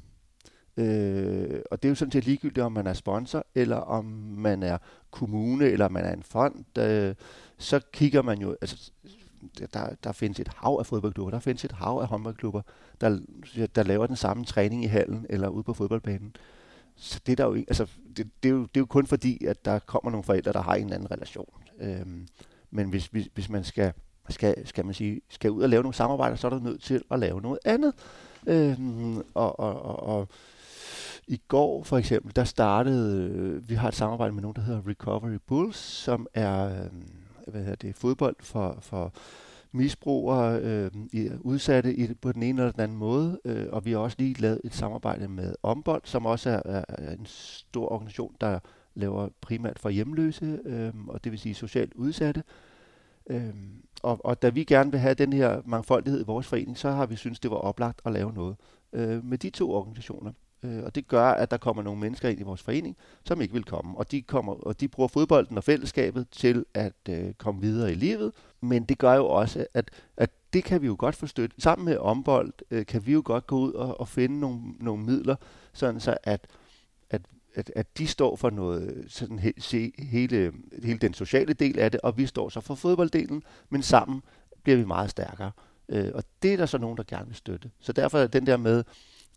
Øh, 0.77 1.61
og 1.70 1.83
det 1.83 1.88
er 1.88 1.90
jo 1.90 1.94
sådan 1.94 2.12
set 2.12 2.25
ligegyldigt, 2.25 2.64
om 2.64 2.73
man 2.73 2.87
er 2.87 2.92
sponsor, 2.92 3.47
eller 3.55 3.77
om 3.77 4.05
man 4.37 4.62
er 4.62 4.79
kommune, 5.11 5.64
eller 5.64 5.88
man 5.88 6.05
er 6.05 6.12
en 6.12 6.23
fond. 6.23 6.79
Øh, 6.79 7.14
så 7.59 7.81
kigger 7.92 8.23
man 8.23 8.38
jo, 8.38 8.57
altså 8.61 8.92
der, 9.75 9.94
der 10.05 10.12
findes 10.12 10.40
et 10.40 10.49
hav 10.57 10.77
af 10.79 10.87
fodboldklubber, 10.87 11.31
der 11.31 11.38
findes 11.38 11.64
et 11.64 11.73
hav 11.73 11.99
af 12.03 12.07
håndboldklubber, 12.07 12.62
der, 13.01 13.18
der 13.75 13.83
laver 13.83 14.07
den 14.07 14.16
samme 14.16 14.44
træning 14.44 14.85
i 14.85 14.87
hallen 14.87 15.27
eller 15.31 15.49
ude 15.49 15.62
på 15.62 15.73
fodboldbanen 15.73 16.37
så 16.97 17.21
det 17.27 17.33
er, 17.33 17.37
der 17.37 17.45
jo, 17.45 17.55
ikke- 17.55 17.71
altså, 17.71 17.87
det, 18.17 18.31
det, 18.43 18.49
er 18.49 18.53
jo, 18.53 18.61
det 18.61 18.77
er 18.77 18.81
jo 18.81 18.87
kun 18.87 19.07
fordi, 19.07 19.45
at 19.45 19.65
der 19.65 19.79
kommer 19.79 20.11
nogle 20.11 20.25
forældre, 20.25 20.53
der 20.53 20.63
har 20.63 20.75
en 20.75 20.85
eller 20.85 20.95
anden 20.97 21.11
relation. 21.11 21.49
Øhm, 21.81 22.27
men 22.71 22.89
hvis, 22.91 23.07
hvis, 23.07 23.29
hvis 23.35 23.49
man 23.49 23.65
skal, 23.65 23.93
skal, 24.29 24.67
skal, 24.69 24.85
man 24.85 24.95
sige, 24.95 25.21
skal 25.29 25.51
ud 25.51 25.63
og 25.63 25.69
lave 25.69 25.83
nogle 25.83 25.95
samarbejder, 25.95 26.37
så 26.37 26.47
er 26.47 26.51
du 26.51 26.59
nødt 26.59 26.83
til 26.83 27.03
at 27.11 27.19
lave 27.19 27.41
noget 27.41 27.59
andet. 27.65 27.93
Øhm, 28.47 29.17
og, 29.35 29.61
og, 29.61 29.83
og, 29.83 30.03
og 30.19 30.29
i 31.27 31.41
går 31.49 31.83
for 31.83 31.99
eksempel, 31.99 32.37
der 32.37 32.45
startede, 32.45 33.29
øh, 33.31 33.69
vi 33.69 33.75
har 33.75 33.89
et 33.89 33.95
samarbejde 33.95 34.33
med 34.35 34.43
nogen, 34.43 34.57
der 34.57 34.63
hedder 34.63 34.89
Recovery 34.89 35.39
Bulls, 35.47 35.77
som 35.77 36.27
er 36.35 36.85
øh, 36.85 36.91
hvad 37.47 37.61
hedder 37.61 37.77
det, 37.77 37.95
fodbold 37.97 38.37
for, 38.41 38.79
for 38.81 39.13
misbrugere, 39.75 40.61
øh, 40.61 40.91
udsatte 41.41 41.95
i, 41.95 42.15
på 42.15 42.33
den 42.33 42.43
ene 42.43 42.61
eller 42.61 42.73
den 42.73 42.81
anden 42.81 42.99
måde. 42.99 43.41
Øh, 43.45 43.67
og 43.73 43.85
vi 43.85 43.93
har 43.93 43.99
også 43.99 44.17
lige 44.19 44.41
lavet 44.41 44.61
et 44.65 44.75
samarbejde 44.75 45.29
med 45.29 45.55
Ombold, 45.63 46.03
som 46.05 46.27
også 46.27 46.51
er, 46.51 46.63
er, 46.65 46.85
er 46.89 47.13
en 47.13 47.27
stor 47.27 47.89
organisation, 47.93 48.35
der 48.41 48.59
laver 48.95 49.29
primært 49.41 49.79
for 49.79 49.89
hjemløse, 49.89 50.61
øh, 50.65 50.93
og 51.09 51.25
det 51.25 51.33
vil 51.33 51.39
sige 51.39 51.55
socialt 51.55 51.95
udsatte. 51.95 52.43
Øh, 53.31 53.55
og, 54.03 54.21
og 54.25 54.43
da 54.43 54.49
vi 54.49 54.65
gerne 54.65 54.91
vil 54.91 55.01
have 55.01 55.15
den 55.15 55.33
her 55.33 55.63
mangfoldighed 55.65 56.21
i 56.21 56.25
vores 56.25 56.47
forening, 56.47 56.79
så 56.79 56.91
har 56.91 57.07
vi 57.07 57.17
synes 57.17 57.41
det 57.41 57.51
var 57.51 57.57
oplagt 57.57 58.01
at 58.05 58.13
lave 58.13 58.33
noget 58.33 58.57
øh, 58.93 59.25
med 59.25 59.39
de 59.39 59.51
to 59.51 59.71
organisationer. 59.71 60.33
Øh, 60.64 60.83
og 60.85 60.94
det 60.94 61.09
gør, 61.09 61.27
at 61.27 61.50
der 61.50 61.57
kommer 61.57 61.83
nogle 61.83 62.00
mennesker 62.00 62.29
ind 62.29 62.40
i 62.40 62.42
vores 62.42 62.62
forening, 62.62 62.96
som 63.24 63.40
ikke 63.40 63.55
vil 63.55 63.64
komme. 63.64 63.98
Og 63.98 64.11
de, 64.11 64.22
kommer, 64.22 64.53
og 64.53 64.81
de 64.81 64.88
bruger 64.88 65.09
fodbolden 65.09 65.57
og 65.57 65.64
fællesskabet 65.64 66.27
til 66.31 66.64
at 66.74 66.92
øh, 67.09 67.35
komme 67.35 67.61
videre 67.61 67.92
i 67.92 67.94
livet. 67.94 68.33
Men 68.61 68.85
det 68.85 68.98
gør 68.98 69.14
jo 69.14 69.27
også, 69.27 69.66
at, 69.74 69.90
at 70.16 70.31
det 70.53 70.64
kan 70.64 70.83
vi 70.83 70.87
jo 70.87 70.96
godt 70.98 71.14
forstøtte. 71.14 71.61
Sammen 71.61 71.85
med 71.85 71.96
ombold 71.96 72.53
øh, 72.70 72.87
kan 72.87 73.07
vi 73.07 73.12
jo 73.12 73.22
godt 73.24 73.46
gå 73.46 73.59
ud 73.59 73.72
og, 73.72 74.00
og 74.00 74.09
finde 74.09 74.40
nogle, 74.40 74.61
nogle 74.81 75.05
midler, 75.05 75.37
sådan 75.72 76.00
så 76.00 76.16
at, 76.22 76.46
at, 77.11 77.22
at, 77.55 77.72
at 77.77 77.98
de 77.98 78.07
står 78.07 78.37
for 78.37 78.50
noget, 78.50 78.96
øh, 78.96 79.05
sådan 79.09 79.38
he, 79.38 79.53
se, 79.59 79.92
hele, 79.98 80.53
hele 80.83 80.98
den 80.98 81.14
sociale 81.14 81.53
del 81.53 81.79
af 81.79 81.90
det, 81.90 82.00
og 82.00 82.18
vi 82.18 82.27
står 82.27 82.48
så 82.48 82.61
for 82.61 82.74
fodbolddelen, 82.74 83.42
men 83.70 83.83
sammen 83.83 84.22
bliver 84.62 84.77
vi 84.77 84.85
meget 84.85 85.11
stærkere. 85.11 85.50
Øh, 85.88 86.11
og 86.14 86.24
det 86.42 86.53
er 86.53 86.57
der 86.57 86.66
så 86.66 86.79
nogen, 86.79 86.96
der 86.96 87.03
gerne 87.09 87.27
vil 87.27 87.37
støtte. 87.37 87.70
Så 87.81 87.92
derfor 87.92 88.18
er 88.18 88.27
den 88.27 88.46
der 88.46 88.57
med, 88.57 88.85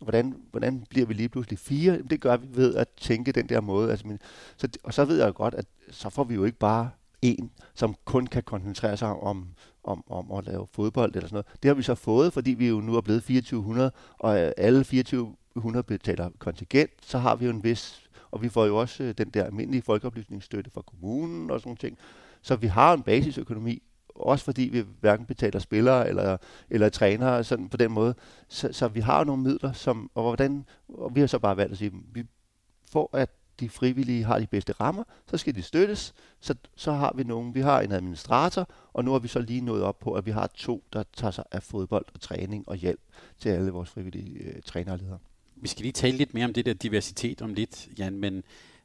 hvordan, 0.00 0.36
hvordan 0.50 0.84
bliver 0.90 1.06
vi 1.06 1.14
lige 1.14 1.28
pludselig 1.28 1.58
fire? 1.58 1.92
Jamen, 1.92 2.10
Det 2.10 2.20
gør 2.20 2.36
vi 2.36 2.46
ved 2.50 2.74
at 2.74 2.88
tænke 2.88 3.32
den 3.32 3.48
der 3.48 3.60
måde. 3.60 3.90
Altså, 3.90 4.06
men, 4.06 4.18
så, 4.56 4.68
og 4.84 4.94
så 4.94 5.04
ved 5.04 5.18
jeg 5.18 5.26
jo 5.26 5.32
godt, 5.36 5.54
at 5.54 5.66
så 5.90 6.10
får 6.10 6.24
vi 6.24 6.34
jo 6.34 6.44
ikke 6.44 6.58
bare 6.58 6.90
en, 7.22 7.50
som 7.74 7.94
kun 8.04 8.26
kan 8.26 8.42
koncentrere 8.42 8.96
sig 8.96 9.08
om, 9.08 9.48
om, 9.84 10.04
om 10.10 10.32
at 10.32 10.46
lave 10.46 10.66
fodbold 10.72 11.14
eller 11.14 11.28
sådan 11.28 11.34
noget. 11.34 11.62
Det 11.62 11.68
har 11.68 11.74
vi 11.74 11.82
så 11.82 11.94
fået, 11.94 12.32
fordi 12.32 12.50
vi 12.50 12.68
jo 12.68 12.80
nu 12.80 12.96
er 12.96 13.00
blevet 13.00 13.22
2400, 13.22 13.92
og 14.18 14.40
øh, 14.40 14.52
alle 14.56 14.78
2400 14.78 15.82
betaler 15.82 16.30
kontingent, 16.38 16.90
så 17.02 17.18
har 17.18 17.36
vi 17.36 17.44
jo 17.44 17.50
en 17.50 17.64
vis, 17.64 18.08
og 18.30 18.42
vi 18.42 18.48
får 18.48 18.66
jo 18.66 18.76
også 18.76 19.02
øh, 19.02 19.14
den 19.18 19.30
der 19.30 19.44
almindelige 19.44 19.82
folkeoplysningsstøtte 19.82 20.70
fra 20.70 20.82
kommunen 20.82 21.50
og 21.50 21.60
sådan 21.60 21.76
ting. 21.76 21.98
Så 22.42 22.56
vi 22.56 22.66
har 22.66 22.94
en 22.94 23.02
basisøkonomi, 23.02 23.82
også 24.20 24.44
fordi 24.44 24.62
vi 24.62 24.84
hverken 25.00 25.26
betaler 25.26 25.58
spillere 25.58 26.08
eller, 26.08 26.36
eller 26.70 26.88
trænere 26.88 27.44
sådan 27.44 27.68
på 27.68 27.76
den 27.76 27.92
måde. 27.92 28.14
Så, 28.48 28.72
så 28.72 28.88
vi 28.88 29.00
har 29.00 29.18
jo 29.18 29.24
nogle 29.24 29.42
midler, 29.42 29.72
som, 29.72 30.10
og, 30.14 30.22
hvordan, 30.22 30.64
og 30.88 31.14
vi 31.14 31.20
har 31.20 31.26
så 31.26 31.38
bare 31.38 31.56
valgt 31.56 31.72
at 31.72 31.78
sige, 31.78 31.92
vi 32.12 32.24
for 32.90 33.10
at 33.12 33.30
de 33.60 33.68
frivillige 33.68 34.24
har 34.24 34.38
de 34.38 34.46
bedste 34.46 34.72
rammer, 34.72 35.04
så 35.30 35.36
skal 35.36 35.54
de 35.54 35.62
støttes. 35.62 36.14
Så, 36.40 36.54
så 36.76 36.92
har 36.92 37.12
vi 37.16 37.24
nogen, 37.24 37.54
vi 37.54 37.60
har 37.60 37.80
en 37.80 37.92
administrator, 37.92 38.68
og 38.92 39.04
nu 39.04 39.12
har 39.12 39.18
vi 39.18 39.28
så 39.28 39.40
lige 39.40 39.60
nået 39.60 39.82
op 39.82 39.98
på, 39.98 40.12
at 40.12 40.26
vi 40.26 40.30
har 40.30 40.46
to, 40.54 40.84
der 40.92 41.02
tager 41.16 41.30
sig 41.30 41.44
af 41.52 41.62
fodbold 41.62 42.06
og 42.14 42.20
træning 42.20 42.68
og 42.68 42.76
hjælp 42.76 43.00
til 43.38 43.48
alle 43.48 43.70
vores 43.70 43.90
frivillige 43.90 44.38
øh, 44.38 44.62
trænerledere. 44.62 45.18
Vi 45.56 45.68
skal 45.68 45.82
lige 45.82 45.92
tale 45.92 46.16
lidt 46.16 46.34
mere 46.34 46.44
om 46.44 46.52
det 46.52 46.66
der 46.66 46.74
diversitet 46.74 47.42
om 47.42 47.54
lidt, 47.54 47.88
Jan, 47.98 48.18
men 48.18 48.42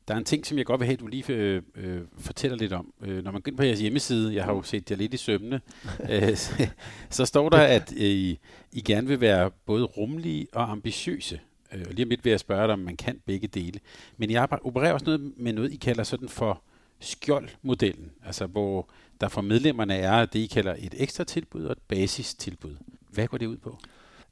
der 0.08 0.14
er 0.14 0.18
en 0.18 0.24
ting, 0.24 0.46
som 0.46 0.58
jeg 0.58 0.66
godt 0.66 0.80
vil 0.80 0.86
have, 0.86 0.94
at 0.94 1.00
du 1.00 1.08
lige 1.08 1.34
øh, 1.34 1.62
øh, 1.76 2.02
fortæller 2.18 2.58
lidt 2.58 2.74
om. 2.74 2.94
Øh, 3.02 3.24
når 3.24 3.32
man 3.32 3.42
går 3.42 3.50
ind 3.50 3.58
på 3.58 3.64
jeres 3.64 3.80
hjemmeside, 3.80 4.36
jeg 4.36 4.44
har 4.44 4.54
jo 4.54 4.64
set 4.64 4.92
jer 4.92 4.98
lidt 4.98 5.14
i 5.14 5.18
sømne, 5.18 5.62
øh, 6.10 6.36
så, 6.36 6.68
så 7.10 7.26
står 7.26 7.50
der, 7.50 7.58
at 7.58 7.94
øh, 7.98 8.02
I, 8.02 8.40
I 8.72 8.82
gerne 8.82 9.08
vil 9.08 9.22
være 9.22 9.52
både 9.66 9.84
rummelige 9.84 10.48
og 10.54 10.72
ambitiøse. 10.72 11.40
Øh, 11.74 11.86
og 11.88 11.94
lige 11.94 12.06
om 12.06 12.10
lidt 12.10 12.26
vil 12.26 12.30
jeg 12.30 12.40
spørge 12.40 12.64
dig, 12.64 12.74
om 12.74 12.80
man 12.80 12.98
kan 12.98 13.20
begge 13.26 13.48
dele. 13.48 13.80
Men 14.18 14.30
I 14.30 14.34
arbejder, 14.34 14.66
opererer 14.66 14.94
også 14.94 15.06
noget 15.06 15.34
med 15.38 15.54
noget, 15.54 15.74
I 15.74 15.76
kalder 15.76 16.04
sådan 16.04 16.30
for 16.30 16.62
skjoldmodellen, 17.00 18.12
altså 18.26 18.46
hvor 18.46 18.90
der 19.22 19.28
for 19.28 19.42
medlemmerne 19.42 19.96
er 19.96 20.26
det, 20.26 20.40
I 20.40 20.46
kalder 20.46 20.76
et 20.80 20.96
ekstra 20.98 21.24
tilbud 21.24 21.66
og 21.66 21.72
et 21.72 21.82
basistilbud. 21.88 22.76
Hvad 23.10 23.28
går 23.28 23.38
det 23.38 23.46
ud 23.46 23.58
på? 23.58 23.78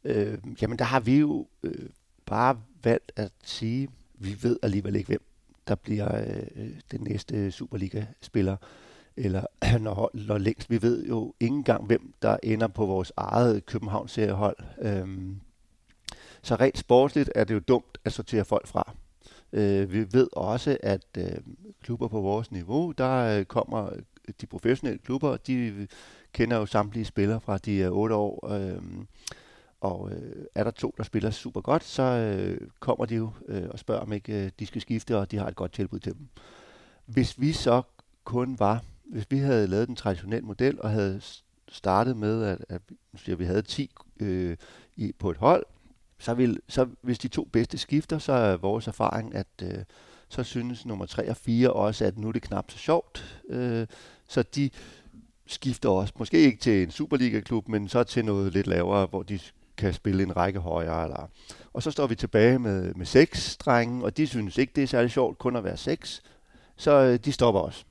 Øh, 0.04 0.38
jamen 0.62 0.80
der 0.80 0.86
har 0.86 1.00
vi 1.00 1.18
jo 1.18 1.48
øh, 1.64 1.90
bare 2.26 2.62
valgt 2.84 3.12
at 3.16 3.32
sige, 3.44 3.90
vi 4.16 4.38
ved 4.42 4.60
alligevel 4.62 4.96
ikke, 4.96 5.08
hvem 5.08 5.22
der 5.72 5.76
bliver 5.76 6.18
øh, 6.18 6.48
øh, 6.56 6.70
den 6.92 7.02
næste 7.02 7.52
Superliga-spiller, 7.52 8.58
eller 9.18 9.44
når, 9.80 10.12
når 10.14 10.38
længst. 10.38 10.70
Vi 10.70 10.82
ved 10.82 11.06
jo 11.06 11.34
ikke 11.40 11.56
engang, 11.56 11.86
hvem 11.86 12.14
der 12.22 12.38
ender 12.44 12.68
på 12.68 12.86
vores 12.86 13.12
eget 13.18 13.66
København-seriehold. 13.66 14.56
Øhm, 14.82 15.42
så 16.42 16.56
rent 16.56 16.78
sportsligt 16.78 17.32
er 17.36 17.44
det 17.44 17.54
jo 17.54 17.60
dumt 17.60 17.98
at 18.06 18.14
sortere 18.14 18.46
folk 18.46 18.68
fra. 18.68 18.94
Øh, 19.54 19.94
vi 19.94 20.14
ved 20.14 20.28
også, 20.34 20.78
at 20.84 21.06
øh, 21.18 21.38
klubber 21.84 22.08
på 22.08 22.22
vores 22.22 22.52
niveau, 22.52 22.92
der 22.92 23.40
øh, 23.40 23.46
kommer 23.46 23.90
de 24.42 24.46
professionelle 24.46 25.00
klubber, 25.00 25.38
de 25.38 25.88
kender 26.34 26.58
jo 26.58 26.66
samtlige 26.66 27.06
spillere 27.06 27.42
fra 27.42 27.58
de 27.58 27.76
øh, 27.76 27.86
er 27.86 27.90
8 27.90 28.16
år. 28.16 28.54
Øh, 28.54 28.82
og 29.82 30.12
øh, 30.12 30.46
er 30.56 30.64
der 30.64 30.72
to, 30.72 30.94
der 30.98 31.04
spiller 31.04 31.32
super 31.32 31.62
godt, 31.62 31.84
så 31.84 32.04
øh, 32.04 32.68
kommer 32.80 33.06
de 33.06 33.16
jo 33.16 33.32
øh, 33.48 33.70
og 33.70 33.80
spørger, 33.80 34.02
om 34.02 34.14
ikke 34.14 34.46
øh, 34.46 34.52
de 34.60 34.66
skal 34.66 34.82
skifte, 34.82 35.18
og 35.18 35.32
de 35.32 35.38
har 35.38 35.48
et 35.48 35.56
godt 35.56 35.74
tilbud 35.74 36.00
til 36.00 36.14
dem. 36.14 36.28
Hvis 37.06 37.42
vi 37.42 37.52
så 37.52 37.82
kun 38.24 38.60
var, 38.60 38.84
hvis 39.04 39.26
vi 39.30 39.38
havde 39.38 39.68
lavet 39.68 39.88
den 39.88 39.96
traditionelle 39.96 40.46
model, 40.46 40.82
og 40.82 40.90
havde 40.90 41.22
startet 41.70 42.18
med, 42.18 42.44
at, 42.44 42.66
at, 42.70 42.82
at 43.28 43.40
vi 43.40 43.46
havde 43.46 43.62
10 43.62 43.92
øh, 44.20 44.58
i, 44.96 45.12
på 45.20 45.32
et 45.32 45.38
hold, 45.38 45.66
så, 46.20 46.34
vil, 46.34 46.60
så 46.68 46.88
hvis 47.02 47.20
de 47.20 47.28
to 47.28 47.44
bedste 47.52 47.78
skifter, 47.78 48.18
så 48.18 48.34
er 48.34 48.58
vores 48.58 48.88
erfaring, 48.88 49.36
at 49.36 49.48
øh, 49.64 49.84
så 50.30 50.44
synes 50.44 50.86
nummer 50.86 51.06
3 51.06 51.30
og 51.30 51.38
4 51.38 51.74
også, 51.74 52.06
at 52.06 52.18
nu 52.18 52.28
er 52.28 52.32
det 52.32 52.42
knap 52.42 52.72
så 52.72 52.78
sjovt. 52.78 53.42
Øh, 53.50 53.88
så 54.28 54.44
de 54.44 54.70
skifter 55.46 55.90
også, 55.90 56.14
måske 56.20 56.38
ikke 56.38 56.60
til 56.60 56.84
en 56.84 56.92
Superliga-klub, 56.92 57.68
men 57.68 57.88
så 57.88 58.04
til 58.04 58.26
noget 58.26 58.54
lidt 58.54 58.68
lavere, 58.68 59.06
hvor 59.06 59.24
de 59.24 59.40
kan 59.82 59.94
spille 59.94 60.24
en 60.24 60.38
række 60.38 60.60
højere. 60.60 61.04
Eller. 61.04 61.30
Og 61.74 61.84
så 61.84 61.92
står 61.92 62.08
vi 62.08 62.16
tilbage 62.16 62.60
med, 62.60 62.94
med 62.94 63.06
seks 63.06 63.58
drenge, 63.58 64.04
og 64.04 64.18
de 64.18 64.28
synes 64.28 64.58
ikke, 64.58 64.74
det 64.76 64.84
er 64.84 64.88
særlig 64.88 65.12
sjovt 65.12 65.38
kun 65.38 65.56
at 65.56 65.64
være 65.64 65.78
seks. 65.78 66.22
Så 66.78 66.92
øh, 66.92 67.20
de 67.26 67.32
stopper 67.32 67.62
os. 67.62 67.86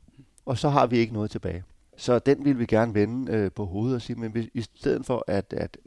Og 0.46 0.58
så 0.58 0.68
har 0.68 0.86
vi 0.86 0.98
ikke 0.98 1.12
noget 1.12 1.30
tilbage. 1.30 1.64
Så 1.96 2.18
den 2.18 2.44
vil 2.44 2.58
vi 2.58 2.66
gerne 2.66 2.94
vende 2.94 3.32
øh, 3.32 3.52
på 3.52 3.64
hovedet 3.66 3.96
og 3.96 4.02
sige, 4.02 4.16
men 4.16 4.32
hvis, 4.32 4.48
i 4.54 4.62
stedet 4.62 5.06
for, 5.06 5.24
at, 5.26 5.52
at, 5.56 5.78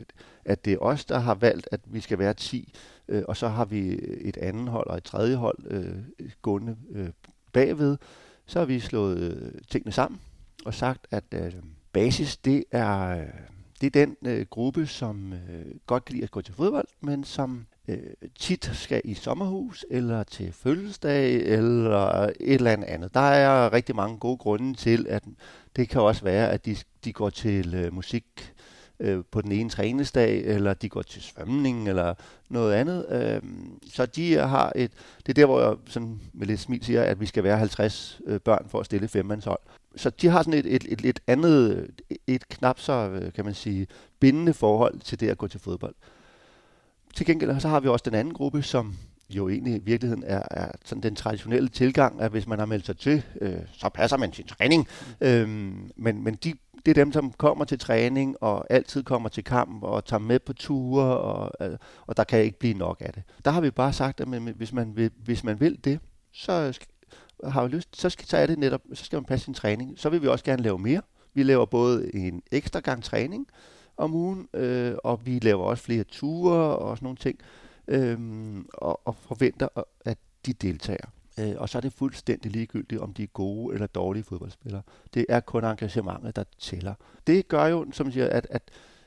at 0.45 0.65
det 0.65 0.73
er 0.73 0.77
os, 0.77 1.05
der 1.05 1.19
har 1.19 1.35
valgt, 1.35 1.67
at 1.71 1.79
vi 1.85 1.99
skal 1.99 2.19
være 2.19 2.33
10, 2.33 2.73
øh, 3.07 3.23
og 3.27 3.37
så 3.37 3.47
har 3.47 3.65
vi 3.65 3.99
et 4.21 4.37
andet 4.37 4.67
hold 4.67 4.87
og 4.87 4.97
et 4.97 5.03
tredje 5.03 5.35
hold 5.35 5.57
øh, 5.65 5.95
gående 6.41 6.77
øh, 6.91 7.09
bagved, 7.53 7.97
så 8.45 8.59
har 8.59 8.65
vi 8.65 8.79
slået 8.79 9.17
øh, 9.17 9.51
tingene 9.71 9.91
sammen 9.91 10.21
og 10.65 10.73
sagt, 10.73 11.07
at 11.11 11.23
øh, 11.33 11.53
basis, 11.93 12.37
det 12.37 12.63
er, 12.71 13.19
øh, 13.19 13.27
det 13.83 13.95
er 13.95 14.05
den 14.05 14.17
øh, 14.25 14.45
gruppe, 14.49 14.87
som 14.87 15.33
øh, 15.33 15.65
godt 15.87 16.05
kan 16.05 16.13
lide 16.13 16.23
at 16.23 16.31
gå 16.31 16.41
til 16.41 16.53
fodbold, 16.53 16.87
men 17.01 17.23
som 17.23 17.65
øh, 17.87 17.97
tit 18.39 18.71
skal 18.73 19.01
i 19.03 19.13
sommerhus, 19.13 19.85
eller 19.89 20.23
til 20.23 20.53
fødselsdag, 20.53 21.33
eller 21.35 22.23
et 22.23 22.33
eller 22.39 22.85
andet. 22.87 23.13
Der 23.13 23.19
er 23.19 23.73
rigtig 23.73 23.95
mange 23.95 24.17
gode 24.17 24.37
grunde 24.37 24.73
til, 24.73 25.05
at 25.09 25.23
det 25.75 25.89
kan 25.89 26.01
også 26.01 26.23
være, 26.23 26.51
at 26.51 26.65
de, 26.65 26.75
de 27.05 27.13
går 27.13 27.29
til 27.29 27.73
øh, 27.75 27.93
musik 27.93 28.53
øh, 28.99 29.23
på 29.31 29.41
den 29.41 29.51
ene 29.51 29.69
træningsdag, 29.69 30.43
eller 30.45 30.73
de 30.73 30.89
går 30.89 31.01
til 31.01 31.21
svømning, 31.21 31.89
eller 31.89 32.13
noget 32.49 32.73
andet. 32.73 33.05
Øh, 33.09 33.41
så 33.91 34.05
de 34.05 34.33
har 34.33 34.71
et, 34.75 34.91
det 35.25 35.29
er 35.29 35.33
der, 35.33 35.45
hvor 35.45 35.61
jeg 35.61 35.75
sådan 35.87 36.21
med 36.33 36.47
lidt 36.47 36.59
smil 36.59 36.83
siger, 36.83 37.03
at 37.03 37.19
vi 37.19 37.25
skal 37.25 37.43
være 37.43 37.57
50 37.57 38.21
øh, 38.25 38.39
børn 38.39 38.65
for 38.69 38.79
at 38.79 38.85
stille 38.85 39.07
femmandshold. 39.07 39.59
Så 39.95 40.10
de 40.10 40.27
har 40.27 40.43
sådan 40.43 40.60
et, 40.60 40.75
et, 40.75 40.86
et 40.89 41.01
lidt 41.01 41.19
andet, 41.27 41.91
et 42.27 42.47
knap 42.47 42.79
så, 42.79 42.93
øh, 42.93 43.34
kan 43.34 43.45
man 43.45 43.53
sige, 43.53 43.88
bindende 44.19 44.53
forhold 44.53 44.99
til 44.99 45.19
det 45.19 45.29
at 45.29 45.38
gå 45.38 45.47
til 45.47 45.60
fodbold. 45.60 45.95
Til 47.15 47.25
gengæld 47.25 47.60
så 47.60 47.67
har 47.67 47.79
vi 47.79 47.88
også 47.88 48.03
den 48.06 48.13
anden 48.13 48.34
gruppe, 48.34 48.62
som 48.62 48.95
jo 49.29 49.49
egentlig 49.49 49.75
i 49.75 49.79
virkeligheden 49.84 50.23
er, 50.27 50.41
er 50.51 50.71
sådan 50.86 51.03
den 51.03 51.15
traditionelle 51.15 51.69
tilgang, 51.69 52.21
at 52.21 52.32
hvis 52.32 52.47
man 52.47 52.60
har 52.60 52.65
meldt 52.65 52.86
sig 52.86 52.97
til, 52.97 53.23
øh, 53.41 53.58
så 53.73 53.89
passer 53.89 54.17
man 54.17 54.34
sin 54.34 54.47
træning. 54.47 54.88
Mm. 55.21 55.27
Øhm, 55.27 55.91
men 55.95 56.23
men 56.23 56.36
de, 56.36 56.53
det 56.86 56.97
er 56.97 57.03
dem, 57.03 57.12
som 57.12 57.32
kommer 57.32 57.65
til 57.65 57.79
træning 57.79 58.36
og 58.41 58.65
altid 58.69 59.03
kommer 59.03 59.29
til 59.29 59.43
kamp 59.43 59.84
og 59.84 60.06
tager 60.06 60.19
med 60.19 60.39
på 60.39 60.53
ture, 60.53 61.17
og, 61.17 61.67
øh, 61.71 61.77
og 62.08 62.17
der 62.17 62.23
kan 62.23 62.41
ikke 62.41 62.60
blive 62.60 62.73
nok 62.73 62.97
af 62.99 63.13
det. 63.13 63.23
Der 63.45 63.51
har 63.51 63.62
vi 63.62 63.71
bare 63.71 63.93
sagt, 63.93 64.21
at 64.21 64.27
hvis, 64.27 64.73
man 64.73 64.95
vil, 64.95 65.12
hvis 65.23 65.43
man 65.43 65.60
vil 65.60 65.79
det, 65.84 65.99
så 66.32 66.79
har 67.47 67.67
lyst, 67.67 67.97
så, 68.01 68.10
skal, 68.10 68.27
så 68.27 68.38
er 68.38 68.45
det 68.45 68.60
netop, 68.60 68.82
så 68.93 69.06
skal 69.06 69.17
man 69.17 69.25
passe 69.25 69.45
sin 69.45 69.53
træning. 69.53 69.99
Så 69.99 70.10
vil 70.10 70.21
vi 70.21 70.27
også 70.27 70.45
gerne 70.45 70.63
lave 70.63 70.79
mere. 70.79 71.01
Vi 71.34 71.43
laver 71.43 71.65
både 71.65 72.15
en 72.15 72.41
ekstra 72.51 72.79
gang 72.79 73.03
træning 73.03 73.47
om 73.97 74.13
ugen, 74.13 74.47
øh, 74.53 74.93
og 75.03 75.25
vi 75.25 75.39
laver 75.39 75.63
også 75.63 75.84
flere 75.84 76.03
ture 76.03 76.77
og 76.77 76.97
sådan 76.97 77.06
nogle 77.06 77.17
ting 77.17 77.39
øh, 77.88 78.17
og, 78.73 79.08
og 79.08 79.15
forventer, 79.15 79.67
at 80.06 80.17
de 80.45 80.53
deltager. 80.53 81.08
Øh, 81.39 81.53
og 81.58 81.69
så 81.69 81.77
er 81.77 81.82
det 81.82 81.93
fuldstændig 81.93 82.51
ligegyldigt, 82.51 83.01
om 83.01 83.13
de 83.13 83.23
er 83.23 83.27
gode 83.27 83.73
eller 83.73 83.88
dårlige 83.88 84.23
fodboldspillere. 84.23 84.82
Det 85.13 85.25
er 85.29 85.39
kun 85.39 85.63
engagementet, 85.63 86.36
der 86.36 86.43
tæller. 86.60 86.93
Det 87.27 87.47
gør 87.47 87.65
jo, 87.65 87.86
som 87.91 88.12
siger, 88.12 88.29
at, 88.29 88.47
at 88.49 88.62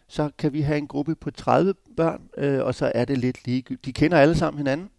så 0.08 0.30
kan 0.38 0.52
vi 0.52 0.60
have 0.60 0.78
en 0.78 0.86
gruppe 0.86 1.14
på 1.14 1.30
30 1.30 1.74
børn, 1.96 2.28
øh, 2.36 2.64
og 2.64 2.74
så 2.74 2.92
er 2.94 3.04
det 3.04 3.18
lidt 3.18 3.46
ligegyldigt. 3.46 3.84
De 3.84 3.92
kender 3.92 4.18
alle 4.18 4.36
sammen 4.36 4.58
hinanden, 4.58 4.90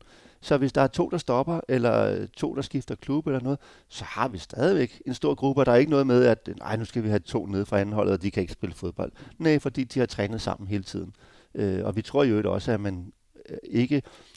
så 0.41 0.57
hvis 0.57 0.73
der 0.73 0.81
er 0.81 0.87
to, 0.87 1.09
der 1.09 1.17
stopper, 1.17 1.59
eller 1.67 2.03
øh, 2.03 2.27
to, 2.27 2.55
der 2.55 2.61
skifter 2.61 2.95
klub 2.95 3.27
eller 3.27 3.39
noget, 3.39 3.59
så 3.87 4.03
har 4.03 4.27
vi 4.27 4.37
stadigvæk 4.37 5.01
en 5.05 5.13
stor 5.13 5.35
gruppe, 5.35 5.61
og 5.61 5.65
der 5.65 5.71
er 5.71 5.75
ikke 5.75 5.91
noget 5.91 6.07
med, 6.07 6.25
at 6.25 6.49
nej, 6.59 6.75
nu 6.75 6.85
skal 6.85 7.03
vi 7.03 7.09
have 7.09 7.19
to 7.19 7.45
nede 7.45 7.65
fra 7.65 7.79
anholdet, 7.79 8.13
og 8.13 8.21
de 8.21 8.31
kan 8.31 8.41
ikke 8.41 8.53
spille 8.53 8.75
fodbold. 8.75 9.11
Nej, 9.37 9.59
fordi 9.59 9.83
de 9.83 9.99
har 9.99 10.05
trænet 10.05 10.41
sammen 10.41 10.67
hele 10.67 10.83
tiden. 10.83 11.13
Øh, 11.55 11.85
og 11.85 11.95
vi 11.95 12.01
tror 12.01 12.23
jo 12.23 12.53
også, 12.53 12.71
at 12.71 12.79
man 12.79 13.13
øh, 13.49 13.57
ikke... 13.63 13.95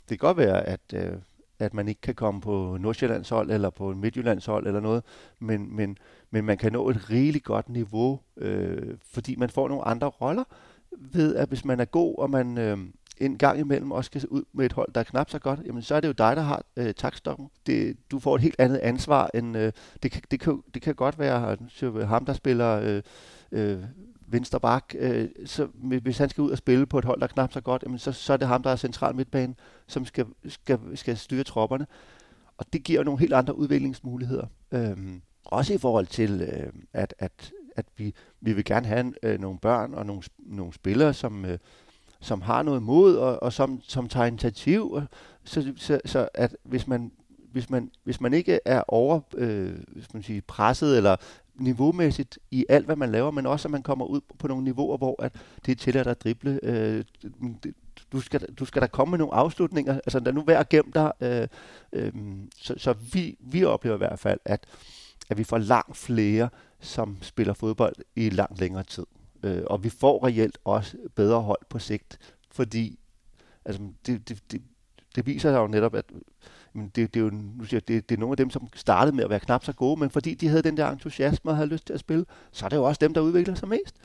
Det 0.09 0.19
kan 0.19 0.19
godt 0.19 0.37
være, 0.37 0.67
at, 0.67 0.81
øh, 0.95 1.13
at 1.59 1.75
man 1.75 1.89
ikke 1.89 2.01
kan 2.01 2.15
komme 2.15 2.41
på 2.41 2.77
Nordsjællands 2.81 3.29
hold, 3.29 3.51
eller 3.51 3.71
på 3.71 3.93
Midtjyllands 3.95 4.47
hold, 4.47 4.67
eller 4.67 4.81
noget, 4.81 5.03
men, 5.39 5.77
men, 5.77 5.99
men 6.31 6.45
man 6.45 6.59
kan 6.59 6.73
nå 6.73 6.89
et 6.89 7.11
rigeligt 7.11 7.45
godt 7.45 7.69
niveau, 7.69 8.21
øh, 8.37 8.97
fordi 9.13 9.37
man 9.37 9.51
får 9.51 9.69
nogle 9.69 9.85
andre 9.85 10.07
roller, 10.07 10.45
ved 10.99 11.37
at 11.37 11.49
hvis 11.49 11.65
man 11.65 11.81
er 11.81 11.85
god, 11.85 12.19
og 12.19 12.31
man... 12.31 12.59
Øh, 12.59 12.79
en 13.21 13.39
gang 13.39 13.59
imellem 13.59 13.93
også 13.93 14.07
skal 14.07 14.29
ud 14.29 14.43
med 14.53 14.67
et 14.67 14.73
hold, 14.73 14.93
der 14.93 15.01
er 15.01 15.05
knap 15.05 15.31
så 15.31 15.39
godt, 15.39 15.61
jamen 15.67 15.83
så 15.83 15.95
er 15.95 16.01
det 16.01 16.09
jo 16.09 16.13
dig, 16.13 16.37
der 16.37 16.43
har 16.43 16.63
øh, 16.77 16.95
takstokken. 16.95 17.51
Det, 17.67 17.97
du 18.11 18.19
får 18.19 18.35
et 18.35 18.41
helt 18.41 18.57
andet 18.59 18.79
ansvar, 18.79 19.31
end 19.35 19.57
øh, 19.57 19.73
det, 20.03 20.11
kan, 20.11 20.23
det, 20.31 20.41
kan, 20.41 20.63
det 20.75 20.83
kan 20.83 20.95
godt 20.95 21.19
være 21.19 21.57
øh, 21.83 22.09
ham, 22.09 22.25
der 22.25 22.33
spiller 22.33 22.81
øh, 22.81 23.03
øh, 23.53 23.79
venstre 24.27 24.61
bak. 24.61 24.95
Øh, 24.99 25.29
så 25.47 25.67
hvis 26.03 26.19
han 26.19 26.29
skal 26.29 26.43
ud 26.43 26.51
og 26.51 26.59
spille 26.59 26.87
på 26.87 26.99
et 26.99 27.05
hold, 27.05 27.21
der 27.21 27.27
er 27.27 27.33
knap 27.33 27.53
så 27.53 27.61
godt, 27.61 27.83
jamen 27.83 27.99
så, 27.99 28.13
så 28.13 28.33
er 28.33 28.37
det 28.37 28.49
ham, 28.49 28.63
der 28.63 28.71
er 28.71 28.77
central 28.77 29.17
midtbane, 29.17 29.55
som 29.87 30.05
skal, 30.05 30.27
skal, 30.49 30.79
skal 30.95 31.17
styre 31.17 31.45
tropperne. 31.45 31.87
Og 32.57 32.67
det 32.73 32.85
giver 32.85 33.05
nogle 33.05 33.21
helt 33.21 33.33
andre 33.33 33.57
udviklingsmuligheder. 33.57 34.47
Øhm, 34.73 35.23
også 35.45 35.75
i 35.75 35.79
forhold 35.79 36.07
til, 36.07 36.41
øh, 36.41 36.73
at, 36.93 37.15
at, 37.19 37.53
at 37.77 37.87
vi, 37.97 38.15
vi 38.41 38.53
vil 38.53 38.65
gerne 38.65 38.87
have 38.87 39.13
øh, 39.23 39.41
nogle 39.41 39.59
børn 39.59 39.95
og 39.95 40.07
nogle, 40.07 40.23
nogle 40.39 40.73
spillere, 40.73 41.15
som... 41.15 41.45
Øh, 41.45 41.59
som 42.21 42.43
har 42.43 42.63
noget 42.63 42.83
mod, 42.83 43.17
og, 43.17 43.43
og 43.43 43.53
som, 43.53 43.81
som 43.83 44.09
tager 44.09 44.27
initiativ. 44.27 44.91
Og, 44.91 45.03
så, 45.45 45.73
så, 45.77 46.01
så 46.05 46.29
at 46.35 46.57
hvis 46.63 46.87
man, 46.87 47.13
hvis 47.53 47.71
man, 47.71 47.91
hvis 48.05 48.21
man 48.21 48.35
ikke 48.35 48.61
er 48.65 48.83
over 48.89 49.21
øh, 49.35 49.73
hvis 49.89 50.15
man 50.15 50.23
siger, 50.23 50.41
presset 50.47 50.97
eller 50.97 51.17
niveaumæssigt 51.55 52.39
i 52.51 52.67
alt, 52.69 52.87
hvad 52.87 52.97
man 52.97 53.13
laver, 53.13 53.31
men 53.31 53.47
også 53.47 53.69
at 53.69 53.73
man 53.73 53.83
kommer 53.83 54.07
ud 54.07 54.21
på 54.39 54.49
nogle 54.49 54.65
niveauer, 54.65 54.97
hvor 54.97 55.23
at 55.23 55.33
det 55.67 55.73
er 55.73 55.77
til 55.77 55.97
at 55.97 56.23
drible. 56.23 56.61
Øh, 56.63 57.05
du 58.13 58.21
skal, 58.21 58.41
du 58.41 58.65
skal 58.65 58.83
da 58.83 58.87
komme 58.87 59.11
med 59.11 59.19
nogle 59.19 59.35
afslutninger. 59.35 59.95
Altså, 59.95 60.21
der 60.21 60.33
nu 60.33 60.43
værd 60.43 60.61
at 60.61 60.69
gemme 60.69 60.93
dig. 60.95 61.13
Øh, 61.21 61.49
øh, 61.93 62.13
så 62.57 62.75
så 62.77 62.93
vi, 63.13 63.37
vi 63.41 63.65
oplever 63.65 63.97
i 63.97 63.99
hvert 63.99 64.19
fald, 64.19 64.41
at, 64.45 64.67
at 65.31 65.39
vi 65.39 65.45
får 65.45 65.59
langt 65.59 65.97
flere, 65.97 66.49
som 66.81 67.17
spiller 67.21 67.55
fodbold 67.55 67.95
i 68.17 68.31
langt 68.31 68.61
længere 68.61 68.83
tid. 68.83 69.07
Øh, 69.42 69.62
og 69.66 69.85
vi 69.85 69.88
får 69.88 70.26
reelt 70.26 70.59
også 70.64 70.96
bedre 71.14 71.40
hold 71.40 71.61
på 71.68 71.79
sigt, 71.79 72.18
fordi 72.50 72.98
altså, 73.64 73.83
det, 74.07 74.29
det, 74.29 74.53
det, 74.53 74.62
det 75.14 75.26
viser 75.26 75.53
sig 75.53 75.59
jo 75.59 75.66
netop, 75.66 75.94
at 75.94 76.05
men 76.72 76.88
det, 76.88 77.14
det, 77.14 77.20
er 77.20 77.24
jo, 77.24 77.31
nu 77.31 77.64
siger, 77.64 77.81
det, 77.81 78.09
det 78.09 78.14
er 78.14 78.18
nogle 78.18 78.33
af 78.33 78.37
dem, 78.37 78.50
som 78.50 78.68
startede 78.74 79.16
med 79.16 79.24
at 79.24 79.31
være 79.31 79.40
knap 79.40 79.64
så 79.64 79.72
gode, 79.72 80.00
men 80.00 80.11
fordi 80.11 80.35
de 80.35 80.48
havde 80.48 80.62
den 80.62 80.76
der 80.76 80.90
entusiasme 80.90 81.50
og 81.50 81.57
havde 81.57 81.68
lyst 81.68 81.87
til 81.87 81.92
at 81.92 82.00
spille, 82.00 82.24
så 82.53 82.64
er 82.64 82.68
det 82.68 82.76
jo 82.76 82.85
også 82.85 82.98
dem, 83.00 83.14
der 83.14 83.20
udvikler 83.20 83.55
sig 83.55 83.68
mest. 83.68 83.96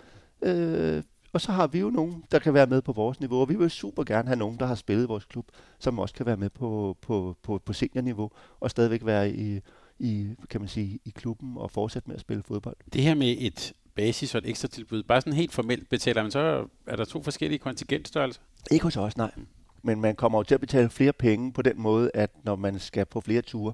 Øh, 0.41 1.03
og 1.33 1.41
så 1.41 1.51
har 1.51 1.67
vi 1.67 1.79
jo 1.79 1.89
nogen, 1.89 2.23
der 2.31 2.39
kan 2.39 2.53
være 2.53 2.67
med 2.67 2.81
på 2.81 2.91
vores 2.91 3.19
niveau, 3.19 3.39
og 3.39 3.49
vi 3.49 3.55
vil 3.55 3.69
super 3.69 4.03
gerne 4.03 4.27
have 4.27 4.39
nogen, 4.39 4.59
der 4.59 4.65
har 4.65 4.75
spillet 4.75 5.03
i 5.03 5.07
vores 5.07 5.25
klub, 5.25 5.47
som 5.79 5.99
også 5.99 6.15
kan 6.15 6.25
være 6.25 6.37
med 6.37 6.49
på, 6.49 6.97
på, 7.01 7.37
på, 7.43 7.61
på 7.65 7.73
seniorniveau, 7.73 8.31
og 8.59 8.71
stadigvæk 8.71 9.05
være 9.05 9.31
i, 9.31 9.59
i, 9.99 10.27
kan 10.49 10.61
man 10.61 10.67
sige, 10.67 10.99
i 11.05 11.09
klubben 11.09 11.57
og 11.57 11.71
fortsætte 11.71 12.07
med 12.07 12.15
at 12.15 12.21
spille 12.21 12.43
fodbold. 12.43 12.75
Det 12.93 13.01
her 13.01 13.15
med 13.15 13.35
et 13.39 13.73
basis 13.95 14.35
og 14.35 14.41
et 14.43 14.49
ekstra 14.49 14.67
tilbud, 14.67 15.03
bare 15.03 15.21
sådan 15.21 15.33
helt 15.33 15.53
formelt 15.53 15.89
betaler 15.89 16.21
man, 16.21 16.31
så 16.31 16.67
er 16.87 16.95
der 16.95 17.05
to 17.05 17.23
forskellige 17.23 17.59
kontingentstørrelser? 17.59 18.41
Ikke 18.71 18.83
hos 18.83 18.97
os, 18.97 19.17
nej. 19.17 19.31
Men 19.83 20.01
man 20.01 20.15
kommer 20.15 20.39
jo 20.39 20.43
til 20.43 20.55
at 20.55 20.61
betale 20.61 20.89
flere 20.89 21.13
penge 21.13 21.53
på 21.53 21.61
den 21.61 21.81
måde, 21.81 22.11
at 22.13 22.31
når 22.43 22.55
man 22.55 22.79
skal 22.79 23.05
på 23.05 23.21
flere 23.21 23.41
ture, 23.41 23.73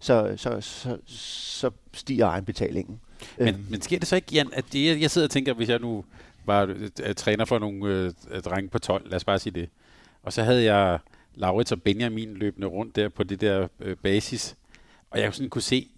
så, 0.00 0.34
så, 0.36 0.60
så, 0.60 0.98
så 1.06 1.70
stiger 1.92 2.26
egenbetalingen. 2.26 3.00
Men, 3.38 3.48
øhm. 3.48 3.66
men 3.70 3.82
sker 3.82 3.98
det 3.98 4.08
så 4.08 4.16
ikke, 4.16 4.28
Jan, 4.32 4.50
at 4.52 4.64
det, 4.72 5.00
jeg 5.00 5.10
sidder 5.10 5.26
og 5.26 5.30
tænker, 5.30 5.54
hvis 5.54 5.68
jeg 5.68 5.78
nu 5.78 6.04
var 6.46 6.66
uh, 6.66 7.14
træner 7.16 7.44
for 7.44 7.58
nogle 7.58 8.06
uh, 8.34 8.40
drenge 8.40 8.68
på 8.70 8.78
12, 8.78 9.08
lad 9.08 9.16
os 9.16 9.24
bare 9.24 9.38
sige 9.38 9.52
det, 9.52 9.68
og 10.22 10.32
så 10.32 10.42
havde 10.42 10.64
jeg 10.64 10.98
Laurits 11.34 11.72
og 11.72 11.82
Benjamin 11.82 12.34
løbende 12.34 12.66
rundt 12.66 12.96
der 12.96 13.08
på 13.08 13.22
det 13.22 13.40
der 13.40 13.68
uh, 13.86 13.92
basis, 14.02 14.56
og 15.10 15.20
jeg 15.20 15.34
sådan 15.34 15.50
kunne 15.50 15.62
se, 15.62 15.88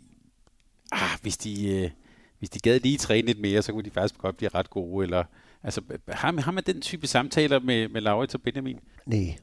ah, 0.92 1.18
hvis 1.22 1.36
de, 1.36 1.82
uh, 1.84 2.01
hvis 2.42 2.50
de 2.50 2.58
gad 2.58 2.80
lige 2.80 2.98
træne 2.98 3.26
lidt 3.26 3.40
mere, 3.40 3.62
så 3.62 3.72
kunne 3.72 3.82
de 3.82 3.90
faktisk 3.90 4.18
godt 4.18 4.36
blive 4.36 4.50
ret 4.54 4.70
gode. 4.70 5.04
Eller, 5.04 5.24
altså, 5.62 5.80
har, 6.08 6.40
har 6.40 6.52
man 6.52 6.64
den 6.66 6.80
type 6.80 7.06
samtaler 7.06 7.60
med, 7.60 7.88
med 7.88 8.00
Laurits 8.00 8.34
og 8.34 8.42
Benjamin? 8.42 8.80
Nej, 9.06 9.36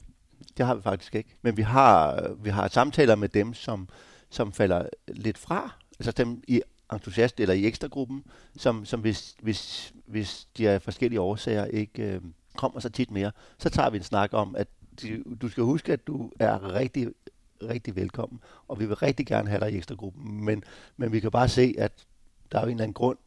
det 0.57 0.65
har 0.65 0.75
vi 0.75 0.81
faktisk 0.81 1.15
ikke. 1.15 1.35
Men 1.41 1.57
vi 1.57 1.62
har, 1.62 2.27
vi 2.43 2.49
har 2.49 2.67
samtaler 2.67 3.15
med 3.15 3.29
dem, 3.29 3.53
som, 3.53 3.89
som 4.29 4.51
falder 4.51 4.88
lidt 5.07 5.38
fra. 5.38 5.75
Altså 5.99 6.12
dem 6.12 6.43
i 6.47 6.62
entusiast 6.93 7.39
eller 7.39 7.55
i 7.55 7.65
ekstragruppen, 7.65 8.23
som, 8.57 8.85
som 8.85 8.99
hvis, 8.99 9.35
hvis, 9.41 9.93
hvis 10.05 10.47
de 10.57 10.69
af 10.69 10.81
forskellige 10.81 11.21
årsager 11.21 11.65
ikke 11.65 12.03
øh, 12.03 12.21
kommer 12.57 12.79
så 12.79 12.89
tit 12.89 13.12
mere, 13.12 13.31
så 13.57 13.69
tager 13.69 13.89
vi 13.89 13.97
en 13.97 14.03
snak 14.03 14.29
om, 14.33 14.55
at 14.55 14.67
du, 15.01 15.07
du 15.41 15.49
skal 15.49 15.63
huske, 15.63 15.93
at 15.93 16.07
du 16.07 16.31
er 16.39 16.73
rigtig, 16.73 17.07
rigtig 17.63 17.95
velkommen, 17.95 18.39
og 18.67 18.79
vi 18.79 18.85
vil 18.85 18.95
rigtig 18.95 19.25
gerne 19.25 19.49
have 19.49 19.59
dig 19.59 19.73
i 19.73 19.77
ekstragruppen, 19.77 20.45
men, 20.45 20.63
men 20.97 21.12
vi 21.12 21.19
kan 21.19 21.31
bare 21.31 21.49
se, 21.49 21.75
at 21.77 22.05
der 22.51 22.57
er 22.57 22.62
jo 22.62 22.67
en 22.67 22.71
eller 22.71 22.83
anden 22.83 22.93
grund 22.93 23.17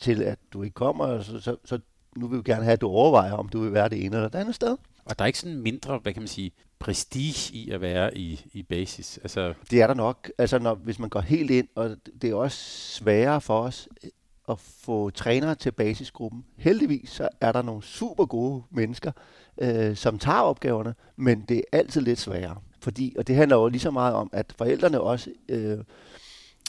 til, 0.00 0.22
at 0.22 0.38
du 0.52 0.62
ikke 0.62 0.74
kommer, 0.74 1.22
så, 1.22 1.40
så, 1.40 1.56
så 1.64 1.78
nu 2.16 2.26
vil 2.26 2.38
vi 2.38 2.42
gerne 2.42 2.64
have, 2.64 2.72
at 2.72 2.80
du 2.80 2.88
overvejer, 2.88 3.32
om 3.32 3.48
du 3.48 3.60
vil 3.60 3.72
være 3.72 3.88
det 3.88 4.04
ene 4.04 4.16
eller 4.16 4.28
det 4.28 4.38
andet 4.38 4.54
sted. 4.54 4.76
Og 5.04 5.18
der 5.18 5.24
er 5.24 5.26
ikke 5.26 5.38
sådan 5.38 5.58
mindre, 5.58 5.98
hvad 5.98 6.12
kan 6.12 6.22
man 6.22 6.28
sige, 6.28 6.52
prestige 6.78 7.54
i 7.54 7.70
at 7.70 7.80
være 7.80 8.18
i, 8.18 8.46
i 8.52 8.62
basis? 8.62 9.18
Altså... 9.18 9.54
Det 9.70 9.82
er 9.82 9.86
der 9.86 9.94
nok. 9.94 10.30
Altså, 10.38 10.58
når, 10.58 10.74
hvis 10.74 10.98
man 10.98 11.10
går 11.10 11.20
helt 11.20 11.50
ind, 11.50 11.68
og 11.74 11.96
det 12.22 12.30
er 12.30 12.34
også 12.34 12.58
sværere 12.98 13.40
for 13.40 13.60
os 13.60 13.88
øh, 14.04 14.10
at 14.48 14.58
få 14.58 15.10
trænere 15.10 15.54
til 15.54 15.72
basisgruppen. 15.72 16.44
Heldigvis 16.56 17.10
så 17.10 17.28
er 17.40 17.52
der 17.52 17.62
nogle 17.62 17.82
super 17.82 18.26
gode 18.26 18.62
mennesker, 18.70 19.12
øh, 19.58 19.96
som 19.96 20.18
tager 20.18 20.40
opgaverne, 20.40 20.94
men 21.16 21.44
det 21.48 21.56
er 21.56 21.78
altid 21.78 22.00
lidt 22.00 22.20
sværere. 22.20 22.56
Fordi, 22.80 23.14
og 23.18 23.26
det 23.26 23.36
handler 23.36 23.56
jo 23.56 23.68
lige 23.68 23.80
så 23.80 23.90
meget 23.90 24.14
om, 24.14 24.30
at 24.32 24.54
forældrene 24.58 25.00
også, 25.00 25.30
øh, 25.48 25.78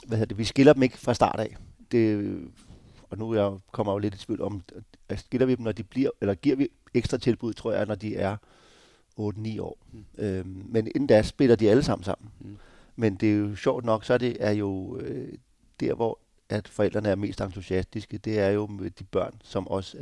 hvad 0.08 0.18
hedder 0.18 0.26
det, 0.26 0.38
vi 0.38 0.44
skiller 0.44 0.74
dem 0.74 0.84
ikke 0.84 0.98
fra 0.98 1.14
start 1.14 1.40
af 1.40 1.56
det, 1.92 2.40
og 3.10 3.18
nu 3.18 3.36
jeg 3.36 3.58
kommer 3.72 3.94
jeg 3.94 3.96
jo 3.96 3.98
lidt 3.98 4.16
i 4.16 4.18
tvivl 4.18 4.42
om, 4.42 4.62
skiller 5.16 5.46
vi 5.46 5.56
dem, 5.56 5.64
når 5.64 5.72
de 5.72 5.84
bliver, 5.84 6.10
eller 6.22 6.36
giver 6.36 6.56
vi 6.56 6.68
ekstra 6.94 7.18
tilbud, 7.18 7.54
tror 7.54 7.72
jeg, 7.72 7.86
når 7.86 7.96
de 7.96 8.16
er 8.16 8.38
8-9 9.20 9.62
år. 9.62 9.78
Mm. 9.92 10.06
Øhm, 10.18 10.66
men 10.70 10.88
inden 10.88 11.08
da 11.08 11.22
spiller 11.22 11.56
de 11.56 11.70
alle 11.70 11.84
sammen 11.84 12.04
sammen. 12.04 12.30
Mm. 12.40 12.58
Men 12.96 13.16
det 13.16 13.32
er 13.32 13.38
jo 13.38 13.56
sjovt 13.56 13.86
nok, 13.86 14.06
så 14.06 14.14
er 14.14 14.18
det 14.18 14.38
er 14.40 14.52
jo 14.52 15.00
øh, 15.00 15.34
der, 15.80 15.94
hvor 15.94 16.20
at 16.50 16.68
forældrene 16.68 17.10
er 17.10 17.16
mest 17.16 17.42
entusiastiske, 17.42 18.18
det 18.18 18.40
er 18.40 18.50
jo 18.50 18.68
med 18.68 18.90
de 18.90 19.04
børn, 19.04 19.34
som 19.44 19.68
også 19.68 19.98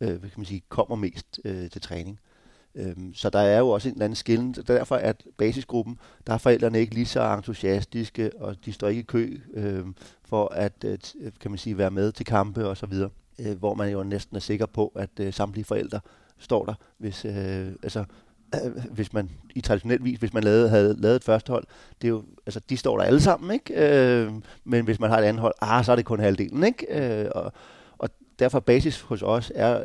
øh, 0.00 0.08
hvad 0.08 0.30
kan 0.30 0.40
man 0.40 0.46
sige, 0.46 0.62
kommer 0.68 0.96
mest 0.96 1.40
øh, 1.44 1.70
til 1.70 1.80
træning. 1.80 2.20
Øhm, 2.74 3.14
så 3.14 3.30
der 3.30 3.38
er 3.38 3.58
jo 3.58 3.68
også 3.68 3.88
en 3.88 3.94
eller 3.94 4.04
anden 4.04 4.16
skillen. 4.16 4.52
Derfor 4.52 4.96
at 4.96 5.24
basisgruppen, 5.38 5.98
der 6.26 6.32
er 6.32 6.38
forældrene 6.38 6.80
ikke 6.80 6.94
lige 6.94 7.06
så 7.06 7.34
entusiastiske, 7.34 8.30
og 8.38 8.56
de 8.64 8.72
står 8.72 8.88
ikke 8.88 9.00
i 9.00 9.04
kø 9.04 9.38
øh, 9.54 9.86
for 10.24 10.52
at 10.54 10.84
øh, 10.84 10.98
øh, 11.20 11.32
kan 11.40 11.50
man 11.50 11.58
sige, 11.58 11.78
være 11.78 11.90
med 11.90 12.12
til 12.12 12.26
kampe 12.26 12.68
og 12.68 12.76
så 12.76 12.86
videre. 12.86 13.10
Øh, 13.38 13.58
hvor 13.58 13.74
man 13.74 13.92
jo 13.92 14.02
næsten 14.02 14.36
er 14.36 14.40
sikker 14.40 14.66
på, 14.66 14.92
at 14.96 15.10
øh, 15.20 15.32
samtlige 15.32 15.64
forældre 15.64 16.00
står 16.38 16.64
der, 16.64 16.74
hvis, 16.98 17.24
øh, 17.24 17.68
altså, 17.82 18.04
øh, 18.54 18.82
hvis 18.96 19.12
man 19.12 19.30
i 19.54 19.60
traditionel 19.60 20.04
vis, 20.04 20.18
hvis 20.18 20.34
man 20.34 20.44
lavede, 20.44 20.68
havde 20.68 20.96
lavet 21.00 21.16
et 21.16 21.24
første 21.24 21.50
hold, 21.50 21.64
det 22.02 22.08
er 22.08 22.10
jo, 22.10 22.24
altså, 22.46 22.60
de 22.70 22.76
står 22.76 22.96
der 22.96 23.04
alle 23.04 23.20
sammen, 23.20 23.50
ikke? 23.50 23.74
Øh, 23.74 24.32
men 24.64 24.84
hvis 24.84 25.00
man 25.00 25.10
har 25.10 25.18
et 25.18 25.24
andet 25.24 25.40
hold, 25.40 25.54
ah, 25.60 25.84
så 25.84 25.92
er 25.92 25.96
det 25.96 26.04
kun 26.04 26.20
halvdelen, 26.20 26.64
ikke? 26.64 26.86
Øh, 27.22 27.30
og, 27.34 27.52
og 27.98 28.08
derfor 28.38 28.60
basis 28.60 29.00
hos 29.00 29.22
os 29.22 29.52
er, 29.54 29.84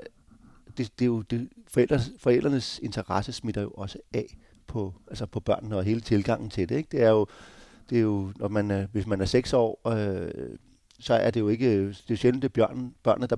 det, 0.78 1.00
det 1.00 1.06
er 1.06 1.08
jo 1.08 1.22
det, 1.22 1.50
forældres, 1.68 2.12
forældrenes 2.20 2.80
interesse 2.84 3.32
smitter 3.32 3.62
jo 3.62 3.70
også 3.70 4.00
af 4.14 4.38
på, 4.68 4.94
altså 5.08 5.26
på 5.26 5.40
børnene 5.40 5.78
og 5.78 5.84
hele 5.84 6.02
tilgangen 6.02 6.50
til 6.50 6.70
det. 6.70 6.76
Ikke? 6.76 6.90
Det 6.92 7.04
er 7.04 7.10
jo, 7.10 7.28
det 7.90 7.98
er 7.98 8.02
jo 8.02 8.32
når 8.36 8.48
man 8.48 8.72
er, 8.72 8.88
hvis 8.92 9.08
man 9.08 9.22
er 9.22 9.26
seks 9.26 9.54
år, 9.54 9.88
øh, 9.88 10.58
så 11.00 11.14
er 11.14 11.32
det 11.32 11.40
jo 11.40 11.48
ikke, 11.48 11.88
det 11.88 12.12
er 12.12 12.16
sjældent 12.16 12.42
det 12.42 12.50
er 12.50 12.54
bjørnen, 12.54 12.94
børnene, 13.04 13.28
der 13.28 13.36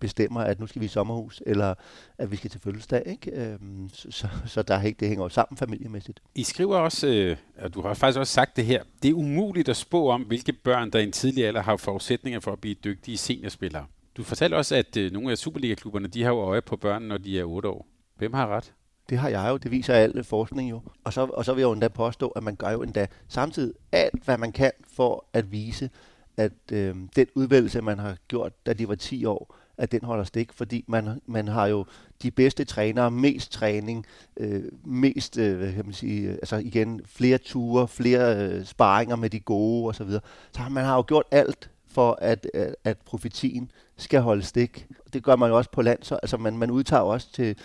bestemmer, 0.00 0.40
at 0.40 0.60
nu 0.60 0.66
skal 0.66 0.80
vi 0.80 0.86
i 0.86 0.88
sommerhus, 0.88 1.42
eller 1.46 1.74
at 2.18 2.30
vi 2.30 2.36
skal 2.36 2.50
til 2.50 2.60
fødselsdag. 2.60 3.02
Ikke? 3.06 3.30
Øhm, 3.30 3.88
så, 3.92 4.10
så, 4.10 4.28
så 4.46 4.62
der 4.62 4.74
er 4.74 4.82
ikke, 4.82 5.00
det 5.00 5.08
hænger 5.08 5.24
jo 5.24 5.28
sammen 5.28 5.56
familiemæssigt. 5.56 6.22
I 6.34 6.42
skriver 6.42 6.76
også, 6.76 7.06
øh, 7.06 7.36
og 7.58 7.74
du 7.74 7.80
har 7.82 7.94
faktisk 7.94 8.18
også 8.18 8.32
sagt 8.32 8.56
det 8.56 8.64
her, 8.64 8.82
det 9.02 9.08
er 9.10 9.14
umuligt 9.14 9.68
at 9.68 9.76
spå 9.76 10.10
om, 10.10 10.22
hvilke 10.22 10.52
børn, 10.52 10.90
der 10.90 10.98
i 10.98 11.02
en 11.02 11.12
tidlig 11.12 11.46
alder 11.46 11.62
har 11.62 11.76
forudsætninger 11.76 12.40
for 12.40 12.52
at 12.52 12.60
blive 12.60 12.74
dygtige 12.74 13.16
seniorspillere. 13.16 13.86
Du 14.16 14.22
fortalte 14.22 14.54
også, 14.54 14.76
at 14.76 14.96
øh, 14.96 15.12
nogle 15.12 15.30
af 15.30 15.38
Superliga-klubberne, 15.38 16.08
de 16.08 16.22
har 16.22 16.30
jo 16.30 16.40
øje 16.40 16.62
på 16.62 16.76
børn, 16.76 17.02
når 17.02 17.18
de 17.18 17.40
er 17.40 17.44
8 17.44 17.68
år. 17.68 17.86
Hvem 18.16 18.32
har 18.32 18.46
ret? 18.48 18.72
Det 19.10 19.18
har 19.18 19.28
jeg 19.28 19.48
jo, 19.50 19.56
det 19.56 19.70
viser 19.70 19.94
al 19.94 20.12
øh, 20.18 20.24
forskning 20.24 20.70
jo. 20.70 20.80
Og 21.04 21.12
så, 21.12 21.24
og 21.24 21.44
så 21.44 21.54
vil 21.54 21.60
jeg 21.60 21.66
jo 21.66 21.72
endda 21.72 21.88
påstå, 21.88 22.28
at 22.28 22.42
man 22.42 22.56
gør 22.56 22.70
jo 22.70 22.82
endda 22.82 23.06
samtidig 23.28 23.74
alt, 23.92 24.24
hvad 24.24 24.38
man 24.38 24.52
kan 24.52 24.72
for 24.96 25.26
at 25.32 25.52
vise, 25.52 25.90
at 26.36 26.52
øh, 26.72 26.96
den 27.16 27.26
udvælgelse, 27.34 27.80
man 27.80 27.98
har 27.98 28.16
gjort, 28.28 28.66
da 28.66 28.72
de 28.72 28.88
var 28.88 28.94
10 28.94 29.24
år, 29.24 29.56
at 29.78 29.92
den 29.92 30.00
holder 30.02 30.24
stik, 30.24 30.52
fordi 30.52 30.84
man, 30.88 31.20
man 31.26 31.48
har 31.48 31.66
jo 31.66 31.86
de 32.22 32.30
bedste 32.30 32.64
trænere, 32.64 33.10
mest 33.10 33.52
træning, 33.52 34.06
øh, 34.36 34.62
mest, 34.84 35.38
øh, 35.38 35.56
hvad 35.58 35.72
kan 35.72 35.84
man 35.84 35.94
sige, 35.94 36.28
øh, 36.28 36.34
altså 36.34 36.56
igen, 36.56 37.00
flere 37.06 37.38
ture, 37.38 37.88
flere 37.88 38.48
øh, 38.48 38.64
sparringer 38.64 39.16
med 39.16 39.30
de 39.30 39.40
gode 39.40 39.88
osv. 39.88 39.94
Så, 39.94 40.04
videre. 40.04 40.22
så 40.52 40.62
man 40.70 40.84
har 40.84 40.96
jo 40.96 41.04
gjort 41.08 41.24
alt 41.30 41.70
for, 41.94 42.18
at, 42.20 42.46
at, 42.54 42.76
at 42.84 42.98
profetien 42.98 43.70
skal 43.96 44.20
holde 44.20 44.42
stik. 44.42 44.86
Det 45.12 45.22
gør 45.22 45.36
man 45.36 45.50
jo 45.50 45.56
også 45.56 45.70
på 45.70 45.82
land, 45.82 46.02
så 46.02 46.14
altså 46.14 46.36
man, 46.36 46.58
man 46.58 46.70
udtager 46.70 47.02
også 47.02 47.32
til, 47.32 47.56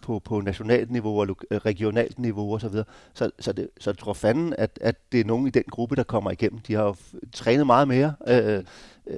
på, 0.00 0.18
på 0.18 0.40
nationalt 0.40 0.90
niveau 0.90 1.20
og 1.20 1.28
øh, 1.50 1.58
regionalt 1.58 2.18
niveau 2.18 2.54
osv. 2.54 2.60
Så, 2.60 2.68
videre. 2.68 2.84
så, 3.14 3.30
så, 3.40 3.52
det, 3.52 3.68
så 3.80 3.92
tror 3.92 4.12
fanden, 4.12 4.54
at, 4.58 4.78
at 4.80 5.12
det 5.12 5.20
er 5.20 5.24
nogen 5.24 5.46
i 5.46 5.50
den 5.50 5.62
gruppe, 5.70 5.96
der 5.96 6.02
kommer 6.02 6.30
igennem. 6.30 6.58
De 6.58 6.74
har 6.74 6.82
jo 6.82 6.96
trænet 7.32 7.66
meget 7.66 7.88
mere, 7.88 8.14
øh, 8.28 8.56
øh 8.56 8.64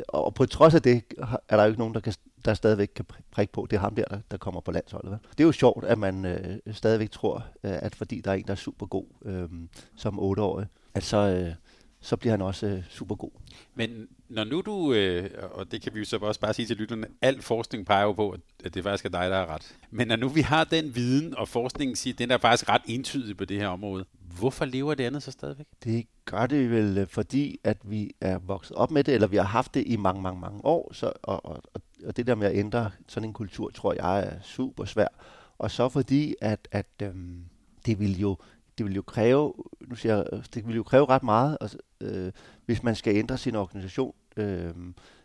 og 0.08 0.34
på 0.34 0.46
trods 0.46 0.74
af 0.74 0.82
det 0.82 1.02
er 1.48 1.56
der 1.56 1.62
jo 1.62 1.68
ikke 1.68 1.78
nogen, 1.78 1.94
der, 1.94 2.00
kan, 2.00 2.14
der 2.44 2.54
stadigvæk 2.54 2.90
kan 2.94 3.04
prikke 3.30 3.52
på. 3.52 3.66
Det 3.70 3.76
er 3.76 3.80
ham 3.80 3.94
der, 3.94 4.04
der, 4.04 4.18
der 4.30 4.36
kommer 4.36 4.60
på 4.60 4.70
landsholdet. 4.70 5.18
Det 5.30 5.40
er 5.40 5.44
jo 5.44 5.52
sjovt, 5.52 5.84
at 5.84 5.98
man 5.98 6.24
øh, 6.24 6.58
stadigvæk 6.72 7.10
tror, 7.10 7.44
øh, 7.64 7.72
at 7.82 7.94
fordi 7.94 8.20
der 8.20 8.30
er 8.30 8.34
en, 8.34 8.44
der 8.44 8.52
er 8.52 8.56
super 8.56 8.86
god 8.86 9.04
øh, 9.24 9.48
som 9.96 10.18
otteårig, 10.18 10.66
at 10.94 11.02
så, 11.02 11.16
øh, 11.16 11.54
så 12.00 12.16
bliver 12.16 12.32
han 12.32 12.42
også 12.42 12.66
øh, 12.66 12.82
super 12.88 13.14
god. 13.14 13.30
Men 13.74 14.08
når 14.28 14.44
nu 14.44 14.60
du, 14.60 14.92
øh, 14.92 15.30
og 15.52 15.72
det 15.72 15.82
kan 15.82 15.94
vi 15.94 15.98
jo 15.98 16.04
så 16.04 16.16
også 16.16 16.40
bare 16.40 16.54
sige 16.54 16.66
til 16.66 16.76
lytterne, 16.76 17.06
al 17.22 17.42
forskning 17.42 17.86
peger 17.86 18.02
jo 18.02 18.12
på, 18.12 18.36
at 18.64 18.74
det 18.74 18.82
faktisk 18.82 19.04
er 19.04 19.08
dig, 19.08 19.30
der 19.30 19.36
er 19.36 19.46
ret. 19.46 19.76
Men 19.90 20.08
når 20.08 20.16
nu 20.16 20.28
vi 20.28 20.40
har 20.40 20.64
den 20.64 20.94
viden, 20.94 21.36
og 21.36 21.48
forskningen 21.48 21.96
siger, 21.96 22.14
den 22.14 22.30
er 22.30 22.38
faktisk 22.38 22.68
ret 22.68 22.82
entydig 22.86 23.36
på 23.36 23.44
det 23.44 23.56
her 23.60 23.68
område, 23.68 24.04
hvorfor 24.38 24.64
lever 24.64 24.94
det 24.94 25.04
andet 25.04 25.22
så 25.22 25.30
stadigvæk? 25.30 25.66
Det 25.84 26.06
gør 26.24 26.46
det 26.46 26.70
vel, 26.70 26.98
øh, 26.98 27.06
fordi 27.06 27.58
at 27.64 27.76
vi 27.84 28.10
er 28.20 28.38
vokset 28.38 28.76
op 28.76 28.90
med 28.90 29.04
det, 29.04 29.14
eller 29.14 29.28
vi 29.28 29.36
har 29.36 29.44
haft 29.44 29.74
det 29.74 29.84
i 29.86 29.96
mange, 29.96 30.22
mange, 30.22 30.40
mange 30.40 30.64
år, 30.64 30.92
så, 30.92 31.12
og, 31.22 31.46
og, 31.46 31.62
og 32.04 32.16
det 32.16 32.26
der 32.26 32.34
med 32.34 32.46
at 32.46 32.56
ændre 32.56 32.90
sådan 33.08 33.28
en 33.28 33.32
kultur, 33.32 33.70
tror 33.70 33.92
jeg 33.92 34.20
er 34.20 34.40
super 34.42 34.84
svært. 34.84 35.12
Og 35.58 35.70
så 35.70 35.88
fordi, 35.88 36.34
at, 36.40 36.68
at 36.72 36.86
øhm, 37.02 37.44
det 37.86 38.00
vil 38.00 38.20
jo 38.20 38.36
det 38.78 38.86
vil 38.86 38.94
jo 38.94 39.02
kræve, 39.02 39.54
nu 39.80 39.94
siger 39.94 40.16
jeg, 40.16 40.42
det 40.54 40.66
vil 40.66 40.76
jo 40.76 40.82
kræve 40.82 41.06
ret 41.06 41.22
meget, 41.22 41.58
altså, 41.60 41.78
øh, 42.00 42.32
hvis 42.66 42.82
man 42.82 42.94
skal 42.94 43.16
ændre 43.16 43.38
sin 43.38 43.56
organisation. 43.56 44.14
Øh, 44.36 44.74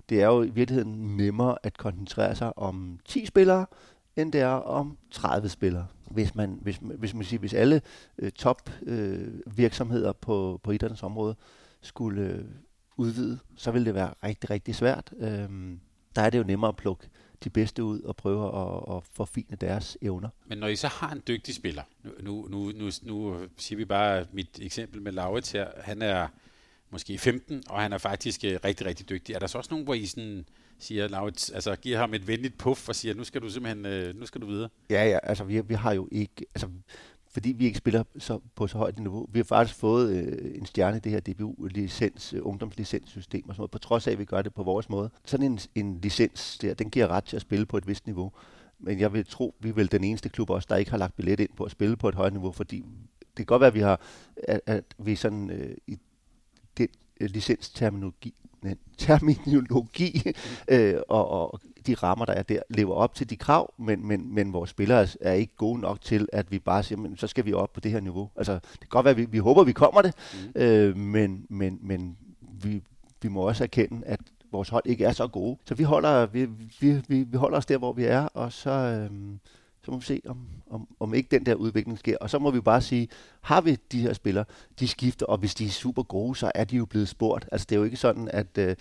det 0.10 0.22
er 0.22 0.28
jo 0.28 0.44
i 0.44 0.50
virkeligheden 0.50 1.18
nemmere 1.18 1.58
at 1.64 1.78
koncentrere 1.78 2.36
sig 2.36 2.58
om 2.58 3.00
10 3.06 3.26
spillere, 3.26 3.66
end 4.16 4.34
det 4.34 4.42
er 4.42 4.48
om 4.48 4.98
30 5.12 5.50
spillere. 5.50 5.88
Hvis 6.12 6.36
man, 6.36 6.60
hvis, 6.62 6.80
hvis 6.82 7.14
man 7.14 7.24
siger, 7.24 7.40
hvis 7.40 7.54
alle 7.54 7.82
øh, 8.18 8.32
top 8.32 8.70
øh, 8.82 9.28
virksomheder 9.46 10.14
på, 10.14 10.60
på 10.64 10.72
idrættens 10.72 11.04
område 11.04 11.36
skulle 11.82 12.22
øh, 12.22 12.46
udvide, 12.98 13.40
så 13.56 13.72
ville 13.72 13.86
det 13.86 13.94
være 13.94 14.14
rigtig, 14.24 14.50
rigtig 14.50 14.76
svært. 14.76 15.14
Øh, 15.18 15.50
der 16.16 16.22
er 16.22 16.30
det 16.30 16.38
jo 16.38 16.44
nemmere 16.44 16.70
at 16.70 16.76
plukke 16.76 17.10
de 17.44 17.50
bedste 17.50 17.84
ud 17.84 18.02
og 18.02 18.16
prøve 18.16 18.48
at, 18.48 18.98
at 18.98 19.04
forfine 19.12 19.58
deres 19.62 19.98
evner. 20.02 20.30
Men 20.46 20.58
når 20.58 20.68
I 20.68 20.76
så 20.76 20.88
har 20.88 21.12
en 21.12 21.22
dygtig 21.28 21.56
spiller, 21.56 21.84
nu, 22.20 22.48
nu, 22.50 22.72
nu, 22.76 22.92
nu 23.04 23.38
siger 23.58 23.78
vi 23.78 23.86
bare 23.86 24.26
mit 24.32 24.60
eksempel 24.62 25.02
med 25.02 25.12
Laurits 25.12 25.52
her, 25.52 25.68
han 25.82 26.02
er 26.02 26.28
måske 26.92 27.18
15, 27.18 27.64
og 27.70 27.82
han 27.82 27.94
er 27.94 27.98
faktisk 27.98 28.44
øh, 28.46 28.60
rigtig, 28.66 28.88
rigtig 28.88 29.10
dygtig. 29.10 29.36
Er 29.36 29.40
der 29.40 29.48
så 29.48 29.58
også 29.58 29.72
nogen, 29.72 29.86
hvor 29.86 29.94
I 29.94 30.06
sådan 30.06 30.46
siger, 30.80 31.08
Laurits, 31.08 31.50
altså 31.50 31.76
giver 31.76 31.98
ham 31.98 32.14
et 32.14 32.28
venligt 32.28 32.58
puff 32.58 32.90
og 32.90 32.96
siger, 32.96 33.16
nu 33.16 33.24
skal 33.24 33.42
du 33.42 33.50
simpelthen, 33.50 33.86
øh, 33.86 34.20
nu 34.20 34.26
skal 34.26 34.42
du 34.42 34.48
videre? 34.48 34.70
Ja, 34.90 35.10
ja, 35.10 35.20
altså 35.24 35.44
vi, 35.44 35.62
vi 35.62 35.74
har 35.74 35.94
jo 35.94 36.08
ikke, 36.12 36.46
altså 36.56 36.68
fordi 37.36 37.52
vi 37.52 37.66
ikke 37.66 37.78
spiller 37.78 38.04
så, 38.18 38.40
på 38.56 38.68
så 38.68 38.78
højt 38.78 39.00
niveau. 39.00 39.28
Vi 39.32 39.40
har 39.40 39.44
faktisk 39.44 39.80
fået 39.80 40.16
øh, 40.16 40.58
en 40.58 40.66
stjerne 40.66 40.98
i 40.98 41.00
det 41.00 41.12
her 41.12 41.20
DBU-licens, 41.20 42.34
øh, 42.34 42.40
ungdomslicenssystem 42.44 43.50
og 43.50 43.56
sådan 43.56 43.60
noget, 43.60 43.72
på 43.72 43.78
trods 43.78 44.08
af, 44.08 44.12
at 44.12 44.20
vi 44.20 44.26
gør 44.26 44.42
det 44.42 44.54
på 44.54 44.64
vores 44.64 44.90
måde. 44.90 45.10
Sådan 45.26 45.46
en, 45.52 45.60
en 45.76 46.00
licens 46.02 46.58
der, 46.58 46.74
den 46.74 46.90
giver 46.90 47.08
ret 47.08 47.24
til 47.24 47.36
at 47.36 47.42
spille 47.42 47.66
på 47.66 47.78
et 47.78 47.88
vist 47.88 48.06
niveau. 48.06 48.32
Men 48.80 49.00
jeg 49.00 49.14
vil 49.14 49.26
tro, 49.26 49.56
vi 49.60 49.70
er 49.70 49.74
vel 49.74 49.92
den 49.92 50.04
eneste 50.04 50.30
klub 50.30 50.50
også, 50.50 50.68
der 50.70 50.76
ikke 50.76 50.92
har 50.92 50.98
lagt 50.98 51.16
billet 51.16 51.40
ind 51.40 51.50
på 51.58 51.64
at 51.64 51.72
spille 51.72 51.98
på 51.98 52.10
et 52.10 52.16
højt 52.16 52.34
niveau, 52.34 52.52
fordi 52.52 52.86
det 53.20 53.36
kan 53.38 53.46
godt 53.46 53.60
være, 53.60 53.68
at 53.68 53.74
vi 53.74 53.80
har, 53.80 54.02
at, 54.48 54.62
at 54.66 54.84
vi 54.98 55.16
sådan 55.16 55.50
øh, 55.50 55.78
i 55.88 56.00
den 56.78 56.88
øh, 57.22 57.30
licensterminologi, 57.30 58.34
terminologi 58.98 60.24
øh, 60.68 60.96
og, 61.10 61.30
og 61.30 61.60
de 61.88 61.94
rammer, 61.94 62.26
der 62.26 62.34
er 62.34 62.44
der, 62.44 62.60
lever 62.70 62.94
op 62.94 63.16
til 63.16 63.30
de 63.30 63.36
krav, 63.36 63.74
men, 63.78 64.08
men, 64.08 64.34
men 64.34 64.54
vores 64.54 64.70
spillere 64.70 65.08
er 65.22 65.34
ikke 65.34 65.56
gode 65.56 65.80
nok 65.80 66.02
til, 66.02 66.30
at 66.34 66.52
vi 66.52 66.60
bare 66.60 66.84
siger, 66.84 67.00
men 67.00 67.18
så 67.18 67.28
skal 67.28 67.46
vi 67.46 67.54
op 67.54 67.74
på 67.74 67.80
det 67.80 67.92
her 67.92 68.00
niveau. 68.00 68.30
Altså, 68.36 68.54
det 68.54 68.80
kan 68.80 68.90
godt 68.90 69.04
være, 69.04 69.12
at 69.12 69.18
vi, 69.18 69.26
vi 69.26 69.38
håber, 69.38 69.64
vi 69.64 69.74
kommer 69.74 70.02
det, 70.02 70.14
mm. 70.34 70.62
øh, 70.62 70.98
men, 70.98 71.46
men, 71.50 71.80
men 71.82 72.18
vi, 72.64 72.82
vi 73.22 73.30
må 73.30 73.42
også 73.42 73.64
erkende, 73.64 74.06
at 74.06 74.20
vores 74.52 74.70
hold 74.70 74.84
ikke 74.86 75.06
er 75.06 75.12
så 75.12 75.28
gode. 75.28 75.58
Så 75.66 75.76
vi 75.76 75.84
holder, 75.84 76.26
vi, 76.26 76.46
vi, 76.80 77.02
vi, 77.08 77.24
vi 77.24 77.38
holder 77.38 77.58
os 77.58 77.66
der, 77.66 77.78
hvor 77.78 77.94
vi 77.94 78.04
er, 78.04 78.22
og 78.22 78.52
så, 78.52 78.72
øh, 78.72 79.38
så 79.86 79.92
må 79.92 79.98
vi 79.98 80.06
se, 80.06 80.22
om, 80.28 80.48
om, 80.70 80.88
om 81.00 81.14
ikke 81.14 81.28
den 81.32 81.46
der 81.46 81.56
udvikling 81.56 82.00
sker. 82.00 82.18
Og 82.22 82.30
så 82.30 82.40
må 82.40 82.52
vi 82.52 82.62
bare 82.62 82.82
sige, 82.82 83.08
har 83.42 83.62
vi 83.62 83.78
de 83.92 84.02
her 84.02 84.14
spillere, 84.14 84.46
de 84.80 84.88
skifter, 84.88 85.26
og 85.26 85.38
hvis 85.38 85.56
de 85.56 85.66
er 85.66 85.70
super 85.70 86.04
gode, 86.04 86.36
så 86.36 86.52
er 86.56 86.64
de 86.64 86.78
jo 86.78 86.86
blevet 86.86 87.08
spurgt. 87.08 87.50
Altså 87.52 87.68
det 87.70 87.76
er 87.76 87.80
jo 87.80 87.86
ikke 87.86 87.98
sådan, 87.98 88.30
at 88.34 88.58
øh, 88.58 88.76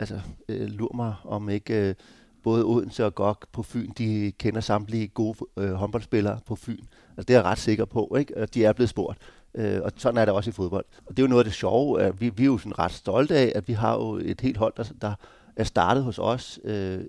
altså, 0.00 0.20
øh, 0.48 0.68
lur 0.68 0.92
mig 0.94 1.14
om 1.24 1.48
ikke... 1.48 1.88
Øh, 1.88 1.94
både 2.42 2.64
Odense 2.64 3.04
og 3.04 3.14
GOG 3.14 3.38
på 3.52 3.62
Fyn, 3.62 3.90
de 3.98 4.32
kender 4.38 4.60
samtlige 4.60 5.08
gode 5.08 5.36
øh, 5.56 5.72
håndboldspillere 5.72 6.38
på 6.46 6.56
Fyn. 6.56 6.84
Altså, 7.16 7.24
det 7.28 7.30
er 7.30 7.38
jeg 7.38 7.44
ret 7.44 7.58
sikker 7.58 7.84
på, 7.84 8.16
ikke? 8.18 8.36
Og 8.36 8.54
de 8.54 8.64
er 8.64 8.72
blevet 8.72 8.90
spurgt. 8.90 9.18
Øh, 9.54 9.80
og 9.82 9.92
sådan 9.96 10.20
er 10.20 10.24
det 10.24 10.34
også 10.34 10.50
i 10.50 10.52
fodbold. 10.52 10.84
Og 11.06 11.16
det 11.16 11.18
er 11.18 11.22
jo 11.22 11.28
noget 11.28 11.40
af 11.40 11.44
det 11.44 11.54
sjove. 11.54 12.02
At 12.02 12.20
vi, 12.20 12.28
vi 12.28 12.42
er 12.42 12.46
jo 12.46 12.58
sådan 12.58 12.78
ret 12.78 12.92
stolte 12.92 13.36
af, 13.36 13.52
at 13.54 13.68
vi 13.68 13.72
har 13.72 13.94
jo 13.94 14.14
et 14.14 14.40
helt 14.40 14.56
hold, 14.56 14.72
der, 14.76 14.84
der 15.00 15.14
er 15.56 15.64
startet 15.64 16.04
hos 16.04 16.18
os 16.18 16.60
øh, 16.64 17.00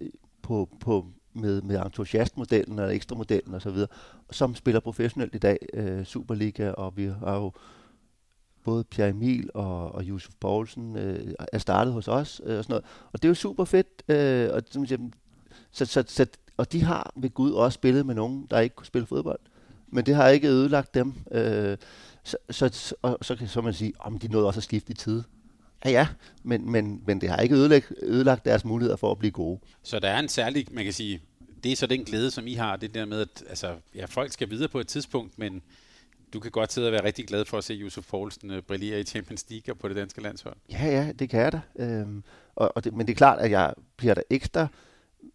på, 0.42 0.70
på, 0.80 1.06
med, 1.34 1.62
med 1.62 1.80
entusiastmodellen 1.86 2.80
og 2.80 2.96
ekstramodellen 2.96 3.56
osv., 3.56 3.78
som 4.32 4.56
spiller 4.56 4.80
professionelt 4.80 5.36
i 5.36 5.38
dag, 5.38 5.58
øh, 5.74 6.04
Superliga, 6.04 6.72
og 6.72 6.98
vi 6.98 7.06
har 7.06 7.36
jo 7.36 7.52
både 8.64 8.84
Pierre 8.84 9.10
Emil 9.10 9.50
og, 9.54 9.92
og 9.96 10.04
Josef 10.04 10.34
Poulsen 10.40 10.96
øh, 10.96 11.34
er 11.54 11.58
startet 11.58 11.94
hos 11.94 12.08
os 12.08 12.42
øh, 12.46 12.58
og 12.58 12.64
sådan 12.64 12.74
noget. 12.74 12.86
Og 13.12 13.22
det 13.22 13.28
er 13.28 13.30
jo 13.30 13.36
super 13.36 13.66
fedt. 13.66 14.04
Øh, 14.08 14.50
og, 14.54 14.62
som 14.72 14.86
siger, 14.86 15.10
så, 15.72 15.86
så, 15.86 16.04
så, 16.08 16.26
og 16.58 16.72
de 16.72 16.84
har 16.84 17.14
ved 17.16 17.30
Gud 17.30 17.52
også 17.52 17.76
spillet 17.76 18.06
med 18.06 18.16
nogen, 18.16 18.48
der 18.52 18.60
ikke 18.60 18.76
kunne 18.76 18.88
spille 18.88 19.06
fodbold. 19.06 19.40
Men 19.88 20.06
det 20.06 20.16
har 20.16 20.28
ikke 20.28 20.48
ødelagt 20.48 20.94
dem. 20.94 21.14
Øh, 21.32 21.78
så, 22.24 22.38
så, 22.50 22.96
og, 23.02 23.18
så 23.22 23.36
kan 23.36 23.48
så 23.48 23.62
man 23.62 23.74
sige, 23.74 23.94
om 24.00 24.20
de 24.20 24.28
nåede 24.28 24.48
også 24.48 24.60
at 24.60 24.64
skifte 24.64 24.92
i 24.92 24.96
tid. 24.96 25.24
Ja, 25.86 25.90
ja, 25.90 26.08
men, 26.44 26.72
men, 26.72 27.04
men 27.08 27.22
det 27.22 27.30
har 27.30 27.38
ikke 27.38 27.56
ødelagt, 27.56 27.94
ødelagt 28.02 28.46
deres 28.46 28.66
muligheder 28.66 28.96
for 28.96 29.12
at 29.12 29.18
blive 29.18 29.32
gode. 29.32 29.60
Så 29.84 30.00
der 30.00 30.10
er 30.10 30.20
en 30.20 30.28
særlig, 30.28 30.68
man 30.72 30.84
kan 30.84 30.94
sige, 30.94 31.22
det 31.64 31.72
er 31.72 31.76
så 31.76 31.88
den 31.88 32.04
glæde, 32.04 32.32
som 32.32 32.48
I 32.48 32.54
har, 32.54 32.76
det 32.76 32.94
der 32.94 33.06
med, 33.06 33.22
at 33.22 33.44
altså, 33.50 33.76
ja, 33.96 34.06
folk 34.06 34.32
skal 34.32 34.50
videre 34.50 34.68
på 34.68 34.80
et 34.80 34.88
tidspunkt, 34.88 35.40
men 35.40 35.62
du 36.34 36.40
kan 36.40 36.52
godt 36.52 36.74
sidde 36.74 36.88
og 36.88 36.92
være 36.92 37.04
rigtig 37.04 37.28
glad 37.28 37.46
for 37.46 37.58
at 37.58 37.64
se 37.64 37.74
Josef 37.74 38.08
Poulsen 38.10 38.52
uh, 38.52 38.60
brillere 38.60 39.00
i 39.00 39.04
Champions 39.04 39.46
League 39.50 39.76
på 39.76 39.88
det 39.88 39.96
danske 39.96 40.22
landshold. 40.22 40.56
Ja, 40.72 40.86
ja, 40.86 41.12
det 41.12 41.30
kan 41.30 41.40
jeg 41.40 41.52
da. 41.52 41.62
Øhm, 41.76 42.24
og, 42.56 42.72
og 42.76 42.84
det, 42.84 42.94
men 42.94 43.08
det 43.08 43.14
er 43.14 43.18
klart, 43.18 43.40
at 43.40 43.52
jeg 43.52 43.74
bliver 43.98 44.14
da 44.14 44.22
ekstra, 44.30 44.68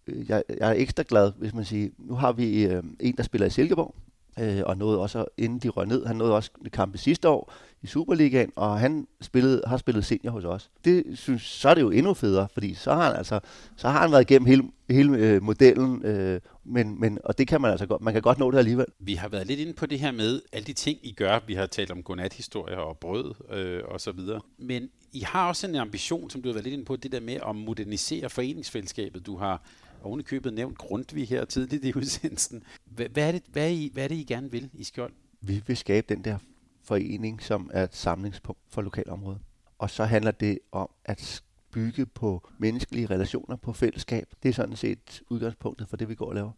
øh, 0.07 0.28
jeg, 0.28 0.42
jeg 0.49 0.68
er 0.68 0.72
ekstra 0.72 1.05
glad, 1.09 1.32
hvis 1.36 1.55
man 1.55 1.64
siger, 1.64 1.88
nu 1.99 2.14
har 2.14 2.32
vi 2.32 2.64
øh, 2.64 2.82
en, 3.01 3.16
der 3.16 3.22
spiller 3.22 3.47
i 3.47 3.51
Silkeborg, 3.51 3.95
øh, 4.41 4.62
og 4.66 4.76
nåede 4.76 4.99
også, 4.99 5.24
inden 5.39 5.59
de 5.59 5.68
røg 5.68 5.87
ned, 5.87 6.07
han 6.07 6.16
nåede 6.16 6.35
også 6.35 6.51
kampe 6.72 6.99
sidste 6.99 7.28
år 7.28 7.53
i 7.82 7.87
Superligaen, 7.87 8.53
og 8.57 8.80
han 8.80 9.07
spillede, 9.20 9.62
har 9.66 9.76
spillet 9.76 10.05
senior 10.05 10.32
hos 10.32 10.45
os. 10.45 10.70
Det 10.85 11.05
synes, 11.14 11.43
så 11.43 11.68
er 11.68 11.74
det 11.74 11.80
jo 11.80 11.91
endnu 11.91 12.14
federe, 12.14 12.49
fordi 12.55 12.74
så 12.74 12.95
har 12.95 13.05
han 13.05 13.16
altså, 13.16 13.41
så 13.76 13.89
har 13.89 14.01
han 14.01 14.11
været 14.11 14.30
igennem 14.30 14.47
hele, 14.47 14.62
hele 14.91 15.18
øh, 15.18 15.43
modellen, 15.43 16.05
øh, 16.05 16.41
men, 16.64 17.01
men, 17.01 17.18
og 17.24 17.39
det 17.39 17.49
kan 17.49 17.61
man 17.61 17.70
altså 17.70 17.87
godt, 17.87 18.03
man 18.03 18.12
kan 18.12 18.22
godt 18.22 18.39
nå 18.39 18.51
det 18.51 18.59
alligevel. 18.59 18.87
Vi 18.99 19.14
har 19.14 19.28
været 19.28 19.47
lidt 19.47 19.61
inde 19.61 19.72
på 19.72 19.87
det 19.87 20.01
her 20.01 20.12
med 20.12 20.41
alle 20.53 20.66
de 20.66 20.72
ting, 20.72 20.99
I 21.03 21.12
gør. 21.12 21.39
Vi 21.47 21.55
har 21.55 21.66
talt 21.66 21.91
om 21.91 22.03
godnat-historier 22.03 22.76
og 22.76 22.99
brød 22.99 23.35
øh, 23.51 23.82
og 23.85 24.01
så 24.01 24.12
videre. 24.12 24.41
Men 24.59 24.89
I 25.12 25.20
har 25.20 25.49
også 25.49 25.66
en 25.66 25.74
ambition, 25.74 26.30
som 26.30 26.43
du 26.43 26.49
har 26.49 26.53
været 26.53 26.64
lidt 26.64 26.72
inde 26.72 26.85
på, 26.85 26.97
det 26.97 27.12
der 27.12 27.20
med 27.20 27.39
at 27.49 27.57
modernisere 27.57 28.30
foreningsfællesskabet. 28.30 29.26
Du 29.26 29.37
har 29.37 29.62
oven 30.05 30.21
i 30.21 30.23
købet 30.23 30.55
nævnt 30.55 30.79
Grundtvig 30.79 31.29
her 31.29 31.45
tidligt 31.45 31.85
i 31.85 31.93
udsendelsen. 31.99 32.63
Hvad, 32.85 33.09
hvad, 33.09 33.29
er 33.29 33.33
det, 33.33 33.43
hvad, 33.49 33.63
er 33.63 33.69
I, 33.69 33.91
hvad 33.93 34.05
er 34.05 34.09
det, 34.09 34.15
I 34.15 34.25
gerne 34.25 34.51
vil 34.51 34.71
i 34.73 34.85
Skjold? 34.85 35.13
Vi 35.41 35.63
vil 35.67 35.77
skabe 35.77 36.15
den 36.15 36.25
der 36.25 36.39
forening, 36.83 37.43
som 37.43 37.71
er 37.73 37.85
et 37.85 37.95
samlingspunkt 37.97 38.61
for 38.69 38.83
lokalområdet. 38.83 39.41
Og 39.79 39.91
så 39.91 40.05
handler 40.05 40.31
det 40.31 40.59
om 40.73 40.91
at 41.05 41.43
bygge 41.71 42.07
på 42.07 42.49
menneskelige 42.59 43.07
relationer, 43.07 43.57
på 43.57 43.73
fællesskab. 43.73 44.29
Det 44.43 44.49
er 44.49 44.53
sådan 44.53 44.77
set 44.77 45.23
udgangspunktet 45.31 45.89
for 45.89 45.97
det, 45.97 46.09
vi 46.09 46.15
går 46.15 46.27
og 46.27 46.35
laver. 46.35 46.53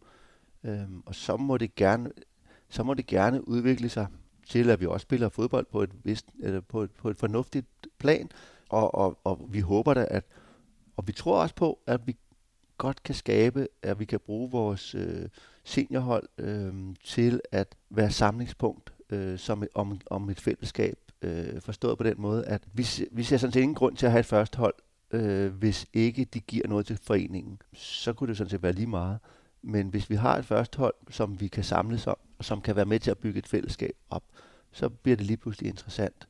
Øhm, 0.63 1.03
og 1.05 1.15
så 1.15 1.37
må 1.37 1.57
det 1.57 1.75
gerne 1.75 2.11
så 2.69 2.83
må 2.83 2.93
det 2.93 3.07
gerne 3.07 3.47
udvikle 3.47 3.89
sig 3.89 4.07
til, 4.47 4.69
at 4.69 4.79
vi 4.79 4.85
også 4.85 5.03
spiller 5.03 5.29
fodbold 5.29 5.65
på 5.71 5.83
et, 5.83 5.91
vist, 6.03 6.25
eller 6.39 6.61
på 6.61 6.81
et, 6.81 6.91
på 6.91 7.09
et 7.09 7.17
fornuftigt 7.17 7.67
plan. 7.97 8.29
Og, 8.69 8.95
og, 8.95 9.19
og 9.23 9.47
vi 9.49 9.59
håber 9.59 9.93
da, 9.93 10.05
at, 10.09 10.25
og 10.97 11.07
vi 11.07 11.11
tror 11.11 11.41
også 11.41 11.55
på, 11.55 11.79
at 11.87 12.07
vi 12.07 12.15
godt 12.77 13.03
kan 13.03 13.15
skabe, 13.15 13.67
at 13.81 13.99
vi 13.99 14.05
kan 14.05 14.19
bruge 14.19 14.51
vores 14.51 14.95
øh, 14.95 15.29
seniorhold 15.63 16.27
øh, 16.37 16.73
til 17.03 17.41
at 17.51 17.75
være 17.89 18.11
samlingspunkt 18.11 18.93
øh, 19.09 19.39
som 19.39 19.63
et, 19.63 19.69
om, 19.75 20.01
om 20.05 20.29
et 20.29 20.41
fællesskab. 20.41 20.97
Øh, 21.21 21.61
forstået 21.61 21.97
på 21.97 22.03
den 22.03 22.15
måde, 22.17 22.45
at 22.45 22.61
vi, 22.73 22.87
vi 23.11 23.23
ser 23.23 23.37
sådan 23.37 23.53
set 23.53 23.61
ingen 23.61 23.75
grund 23.75 23.97
til 23.97 24.05
at 24.05 24.11
have 24.11 24.19
et 24.19 24.25
første 24.25 24.57
hold, 24.57 24.73
øh, 25.11 25.53
hvis 25.53 25.85
ikke 25.93 26.25
de 26.25 26.39
giver 26.39 26.67
noget 26.67 26.85
til 26.85 26.99
foreningen. 27.03 27.61
Så 27.73 28.13
kunne 28.13 28.27
det 28.27 28.37
sådan 28.37 28.49
set 28.49 28.63
være 28.63 28.73
lige 28.73 28.87
meget. 28.87 29.19
Men 29.61 29.87
hvis 29.87 30.09
vi 30.09 30.15
har 30.15 30.37
et 30.37 30.45
første 30.45 30.77
hold, 30.77 30.93
som 31.09 31.41
vi 31.41 31.47
kan 31.47 31.63
samles 31.63 32.07
om, 32.07 32.17
og 32.37 32.45
som 32.45 32.61
kan 32.61 32.75
være 32.75 32.85
med 32.85 32.99
til 32.99 33.11
at 33.11 33.17
bygge 33.17 33.39
et 33.39 33.47
fællesskab 33.47 33.95
op, 34.09 34.23
så 34.71 34.89
bliver 34.89 35.15
det 35.15 35.25
lige 35.25 35.37
pludselig 35.37 35.69
interessant. 35.69 36.27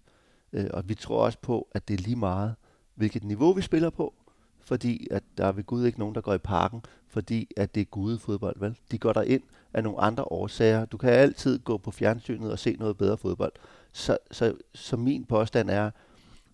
Øh, 0.54 0.68
og 0.74 0.90
vi 0.90 0.96
tror 0.96 1.26
også 1.26 1.40
på, 1.42 1.68
at 1.72 1.88
det 1.88 1.94
er 2.00 2.04
lige 2.04 2.16
meget, 2.16 2.56
hvilket 2.96 3.24
niveau 3.24 3.54
vi 3.54 3.62
spiller 3.62 3.90
på, 3.90 4.14
fordi 4.68 5.08
at 5.12 5.24
der 5.38 5.46
er 5.46 5.52
ved 5.52 5.64
Gud 5.64 5.86
ikke 5.86 6.00
nogen, 6.00 6.16
der 6.16 6.22
går 6.22 6.34
i 6.34 6.38
parken, 6.38 6.82
fordi 7.08 7.52
at 7.58 7.76
det 7.76 7.82
er 7.82 7.86
Gud 7.86 8.18
fodbold, 8.18 8.60
vel? 8.60 8.78
De 8.92 8.98
går 8.98 9.14
der 9.14 9.22
ind 9.22 9.44
af 9.74 9.84
nogle 9.84 10.00
andre 10.00 10.24
årsager. 10.24 10.86
Du 10.86 10.98
kan 10.98 11.10
altid 11.10 11.60
gå 11.60 11.78
på 11.78 11.92
fjernsynet 11.92 12.52
og 12.52 12.60
se 12.60 12.76
noget 12.80 12.98
bedre 12.98 13.18
fodbold. 13.18 13.52
Så, 13.92 14.18
så, 14.32 14.54
så 14.74 14.98
min 14.98 15.26
påstand 15.26 15.70
er, 15.70 15.92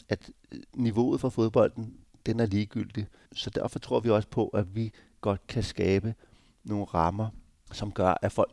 at 0.10 0.32
niveauet 0.74 1.22
for 1.22 1.30
fodbolden, 1.30 1.94
den 2.26 2.40
er 2.40 2.46
ligegyldig. 2.46 3.08
Så 3.36 3.50
derfor 3.50 3.80
tror 3.80 4.00
vi 4.00 4.10
også 4.10 4.28
på, 4.28 4.48
at 4.48 4.76
vi 4.76 4.92
godt 5.22 5.48
kan 5.48 5.64
skabe 5.64 6.16
nogle 6.64 6.86
rammer, 6.86 7.30
som 7.72 7.92
gør, 7.92 8.18
at 8.22 8.32
folk 8.32 8.52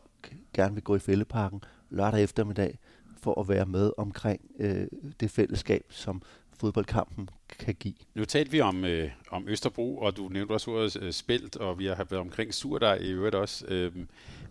gerne 0.53 0.73
vil 0.73 0.83
gå 0.83 0.95
i 0.95 0.99
fældeparken 0.99 1.63
lørdag 1.89 2.23
eftermiddag 2.23 2.79
for 3.17 3.39
at 3.39 3.49
være 3.49 3.65
med 3.65 3.91
omkring 3.97 4.41
øh, 4.59 4.87
det 5.19 5.31
fællesskab, 5.31 5.85
som 5.89 6.21
fodboldkampen 6.61 7.29
kan 7.59 7.75
give. 7.75 7.93
Nu 8.15 8.25
talte 8.25 8.51
vi 8.51 8.61
om, 8.61 8.85
øh, 8.85 9.09
om 9.31 9.47
Østerbro, 9.47 9.97
og 9.97 10.17
du 10.17 10.27
nævnte 10.27 10.51
også 10.51 10.71
ordet 10.71 11.01
øh, 11.01 11.11
spælt, 11.11 11.55
og 11.55 11.79
vi 11.79 11.85
har 11.85 11.95
været 11.95 12.21
omkring 12.21 12.53
Surdej 12.53 12.95
i 12.95 13.11
øvrigt 13.11 13.35
også. 13.35 13.65
Øh, 13.67 13.91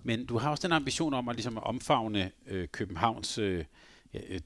men 0.02 0.26
du 0.26 0.38
har 0.38 0.50
også 0.50 0.68
den 0.68 0.72
ambition 0.72 1.14
om 1.14 1.28
at, 1.28 1.36
ligesom 1.36 1.58
omfavne 1.58 2.30
øh, 2.46 2.68
Københavns 2.68 3.38
øh, 3.38 3.64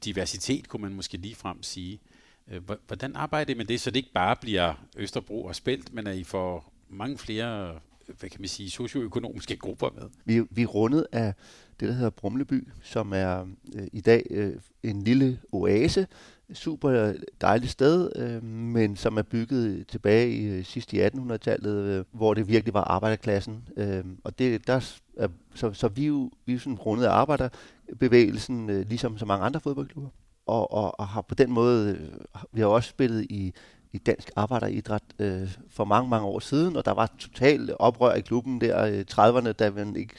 diversitet, 0.05 0.69
kunne 0.69 0.83
man 0.83 0.95
måske 0.95 1.17
lige 1.17 1.35
frem 1.35 1.63
sige. 1.63 2.01
Øh, 2.49 2.63
hvordan 2.87 3.17
arbejder 3.17 3.55
I 3.55 3.57
med 3.57 3.65
det, 3.65 3.81
så 3.81 3.91
det 3.91 3.97
ikke 3.97 4.13
bare 4.15 4.37
bliver 4.37 4.75
Østerbro 4.97 5.45
og 5.45 5.55
spælt, 5.55 5.95
men 5.95 6.07
at 6.07 6.17
I 6.17 6.25
får 6.25 6.73
mange 6.89 7.19
flere 7.19 7.81
hvad 8.07 8.31
kan 8.31 8.41
man 8.41 8.49
sige, 8.49 8.71
socioøkonomiske 8.71 9.57
grupper 9.57 9.91
med? 9.95 10.03
Vi, 10.25 10.47
vi 10.51 10.63
er 10.63 10.67
rundet 10.67 11.07
af 11.13 11.35
det, 11.81 11.89
der 11.89 11.95
hedder 11.95 12.11
Brumleby, 12.11 12.69
som 12.83 13.13
er 13.13 13.47
øh, 13.75 13.87
i 13.93 14.01
dag 14.01 14.27
øh, 14.31 14.53
en 14.83 15.03
lille 15.03 15.41
oase, 15.53 16.07
super 16.53 17.13
dejligt 17.41 17.73
sted, 17.73 18.11
øh, 18.17 18.43
men 18.45 18.97
som 18.97 19.17
er 19.17 19.23
bygget 19.23 19.87
tilbage 19.87 20.31
i 20.31 20.45
øh, 20.45 20.65
sidst 20.65 20.93
i 20.93 21.07
1800-tallet, 21.07 21.77
øh, 21.77 22.05
hvor 22.13 22.35
det 22.35 22.49
virkelig 22.49 22.75
var 22.75 22.85
arbejderklassen. 22.85 23.69
Øh, 23.77 24.05
og 24.25 24.39
det, 24.39 24.67
der 24.67 24.75
er, 25.17 25.29
så, 25.55 25.73
så 25.73 25.89
vi 25.89 26.03
er 26.03 26.09
jo, 26.09 26.31
vi 26.47 26.53
er 26.53 26.55
jo 26.55 26.61
sådan 26.61 26.79
rundet 26.79 27.05
af 27.05 27.11
arbejderbevægelsen, 27.11 28.71
øh, 28.71 28.89
ligesom 28.89 29.19
så 29.19 29.27
mange 29.27 29.47
andre 29.47 29.61
fodboldklubber. 29.61 30.11
Og, 30.47 30.73
og, 30.73 31.01
og 31.01 31.09
har 31.09 31.23
på 31.23 31.35
den 31.35 31.53
måde, 31.53 31.91
øh, 31.91 32.21
vi 32.53 32.61
har 32.61 32.67
også 32.67 32.91
spillet 32.91 33.27
i 33.31 33.55
i 33.95 33.99
dansk 33.99 34.31
arbejderidræt 34.37 35.03
øh, 35.19 35.57
for 35.71 35.85
mange, 35.85 36.11
mange 36.11 36.27
år 36.27 36.39
siden, 36.39 36.77
og 36.77 36.85
der 36.85 36.91
var 36.91 37.15
totalt 37.19 37.71
oprør 37.79 38.15
i 38.15 38.21
klubben 38.21 38.61
der 38.61 38.85
øh, 38.85 38.95
i 38.95 39.05
30'erne, 39.13 39.53
da 39.53 39.71
man 39.71 39.97
ikke, 39.97 40.15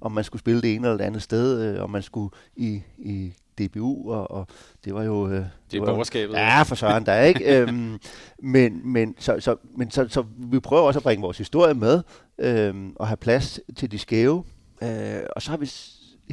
om 0.00 0.12
man 0.12 0.24
skulle 0.24 0.40
spille 0.40 0.62
det 0.62 0.74
ene 0.74 0.86
eller 0.86 0.98
det 0.98 1.04
andet 1.04 1.22
sted, 1.22 1.62
øh, 1.62 1.82
om 1.82 1.90
man 1.90 2.02
skulle 2.02 2.30
i, 2.56 2.82
i 2.98 3.32
DBU, 3.58 4.12
og, 4.12 4.30
og 4.30 4.46
det 4.84 4.94
var 4.94 5.02
jo... 5.02 5.28
Øh, 5.28 5.44
det 5.70 5.80
er 5.80 5.84
borgerskabet. 5.84 6.34
Ja, 6.34 6.62
for 6.62 6.74
søren 6.74 7.06
der, 7.06 7.20
ikke? 7.20 7.44
øhm, 7.60 7.98
men 8.38 8.80
men, 8.92 9.14
så, 9.18 9.36
så, 9.40 9.56
men 9.76 9.90
så, 9.90 10.08
så 10.08 10.24
vi 10.38 10.60
prøver 10.60 10.82
også 10.82 10.98
at 10.98 11.02
bringe 11.02 11.22
vores 11.22 11.38
historie 11.38 11.74
med, 11.74 12.02
øhm, 12.38 12.92
og 12.96 13.06
have 13.06 13.16
plads 13.16 13.60
til 13.76 13.90
de 13.90 13.98
skæve. 13.98 14.44
Øh, 14.82 15.20
og 15.36 15.42
så 15.42 15.50
har 15.50 15.56
vi 15.56 15.70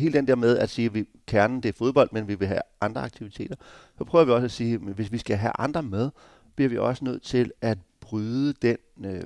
hele 0.01 0.13
den 0.13 0.27
der 0.27 0.35
med 0.35 0.57
at 0.57 0.69
sige, 0.69 0.85
at 0.85 0.93
vi, 0.93 1.05
kernen 1.27 1.63
det 1.63 1.69
er 1.69 1.73
fodbold, 1.77 2.09
men 2.11 2.27
vi 2.27 2.35
vil 2.35 2.47
have 2.47 2.61
andre 2.81 3.01
aktiviteter. 3.01 3.55
Så 3.97 4.03
prøver 4.03 4.25
vi 4.25 4.31
også 4.31 4.45
at 4.45 4.51
sige, 4.51 4.73
at 4.73 4.79
hvis 4.79 5.11
vi 5.11 5.17
skal 5.17 5.37
have 5.37 5.51
andre 5.59 5.83
med, 5.83 6.09
bliver 6.55 6.69
vi 6.69 6.77
også 6.77 7.05
nødt 7.05 7.21
til 7.21 7.51
at 7.61 7.77
bryde 8.01 8.53
den, 8.61 8.77
øh, 9.05 9.23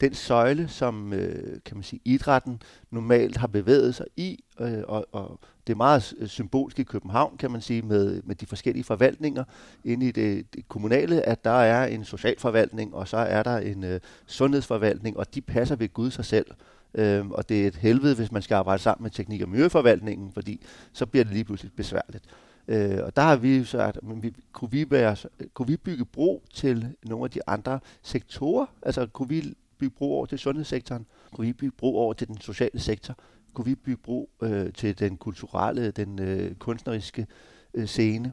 den 0.00 0.14
søjle, 0.14 0.68
som 0.68 1.12
øh, 1.12 1.60
kan 1.64 1.76
man 1.76 1.82
sige, 1.82 2.00
idrætten 2.04 2.62
normalt 2.90 3.36
har 3.36 3.46
bevæget 3.46 3.94
sig 3.94 4.06
i, 4.16 4.44
øh, 4.60 4.82
og, 4.88 5.06
og 5.12 5.40
det 5.66 5.72
er 5.72 5.76
meget 5.76 6.14
symbolsk 6.26 6.78
i 6.78 6.82
København, 6.82 7.36
kan 7.36 7.50
man 7.50 7.60
sige, 7.60 7.82
med, 7.82 8.22
med 8.24 8.34
de 8.34 8.46
forskellige 8.46 8.84
forvaltninger 8.84 9.44
inde 9.84 10.08
i 10.08 10.10
det, 10.10 10.54
det 10.54 10.68
kommunale, 10.68 11.22
at 11.22 11.44
der 11.44 11.50
er 11.50 11.86
en 11.86 12.04
socialforvaltning, 12.04 12.94
og 12.94 13.08
så 13.08 13.16
er 13.16 13.42
der 13.42 13.56
en 13.56 13.84
øh, 13.84 14.00
sundhedsforvaltning, 14.26 15.16
og 15.16 15.34
de 15.34 15.40
passer 15.40 15.76
ved 15.76 15.92
Gud 15.92 16.10
sig 16.10 16.24
selv. 16.24 16.46
Øhm, 16.94 17.30
og 17.30 17.48
det 17.48 17.62
er 17.62 17.66
et 17.66 17.76
helvede, 17.76 18.14
hvis 18.14 18.32
man 18.32 18.42
skal 18.42 18.54
arbejde 18.54 18.82
sammen 18.82 19.02
med 19.02 19.10
teknik- 19.10 19.42
og 19.42 19.48
miljøforvaltningen, 19.48 20.32
fordi 20.32 20.60
så 20.92 21.06
bliver 21.06 21.24
det 21.24 21.32
lige 21.32 21.44
pludselig 21.44 21.72
besværligt. 21.76 22.24
Øh, 22.68 22.98
og 23.02 23.16
der 23.16 23.22
har 23.22 23.36
vi 23.36 23.64
sagt, 23.64 24.02
men 24.02 24.22
vi, 24.22 24.34
kunne, 24.52 24.70
vi 24.70 24.90
være, 24.90 25.16
kunne 25.54 25.68
vi 25.68 25.76
bygge 25.76 26.04
bro 26.04 26.42
til 26.54 26.94
nogle 27.04 27.24
af 27.24 27.30
de 27.30 27.40
andre 27.46 27.80
sektorer? 28.02 28.66
Altså 28.82 29.06
kunne 29.06 29.28
vi 29.28 29.54
bygge 29.78 29.94
bro 29.94 30.12
over 30.12 30.26
til 30.26 30.38
sundhedssektoren? 30.38 31.06
Kunne 31.34 31.46
vi 31.46 31.52
bygge 31.52 31.76
bro 31.76 31.96
over 31.96 32.12
til 32.12 32.28
den 32.28 32.40
sociale 32.40 32.80
sektor? 32.80 33.18
Kunne 33.54 33.64
vi 33.64 33.74
bygge 33.74 34.02
bro 34.02 34.30
øh, 34.42 34.72
til 34.72 34.98
den 34.98 35.16
kulturelle, 35.16 35.90
den 35.90 36.18
øh, 36.18 36.54
kunstneriske 36.54 37.26
øh, 37.74 37.86
scene? 37.86 38.32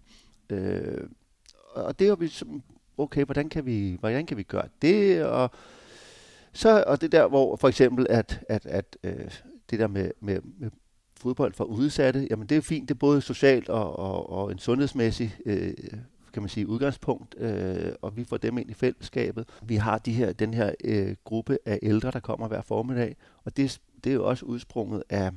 Øh, 0.49 1.07
og 1.73 1.99
det 1.99 2.07
har 2.07 2.15
vi 2.15 2.27
som, 2.27 2.63
okay, 2.97 3.25
hvordan 3.25 3.49
kan 3.49 3.65
vi, 3.65 3.97
hvordan 3.99 4.25
kan 4.25 4.37
vi 4.37 4.43
gøre 4.43 4.67
det? 4.81 5.25
Og, 5.25 5.51
så, 6.53 6.83
og 6.87 7.01
det 7.01 7.11
der, 7.11 7.27
hvor 7.27 7.55
for 7.55 7.67
eksempel, 7.67 8.07
at, 8.09 8.43
at, 8.49 8.65
at 8.65 8.97
øh, 9.03 9.31
det 9.69 9.79
der 9.79 9.87
med, 9.87 10.11
med, 10.19 10.39
med 10.57 10.69
fodbold 11.19 11.53
for 11.53 11.63
udsatte, 11.63 12.27
jamen 12.29 12.47
det 12.47 12.57
er 12.57 12.61
fint, 12.61 12.89
det 12.89 12.95
er 12.95 12.99
både 12.99 13.21
socialt 13.21 13.69
og, 13.69 13.99
og, 13.99 14.29
og 14.29 14.51
en 14.51 14.59
sundhedsmæssig 14.59 15.35
øh, 15.45 15.73
kan 16.33 16.41
man 16.41 16.49
sige, 16.49 16.67
udgangspunkt, 16.67 17.35
øh, 17.37 17.91
og 18.01 18.17
vi 18.17 18.23
får 18.23 18.37
dem 18.37 18.57
ind 18.57 18.69
i 18.69 18.73
fællesskabet. 18.73 19.49
Vi 19.63 19.75
har 19.75 19.97
de 19.97 20.11
her, 20.13 20.33
den 20.33 20.53
her 20.53 20.73
øh, 20.83 21.15
gruppe 21.23 21.57
af 21.65 21.79
ældre, 21.81 22.11
der 22.11 22.19
kommer 22.19 22.47
hver 22.47 22.61
formiddag, 22.61 23.15
og 23.43 23.57
det, 23.57 23.79
det 24.03 24.09
er 24.09 24.13
jo 24.13 24.27
også 24.27 24.45
udsprunget 24.45 25.03
af, 25.09 25.31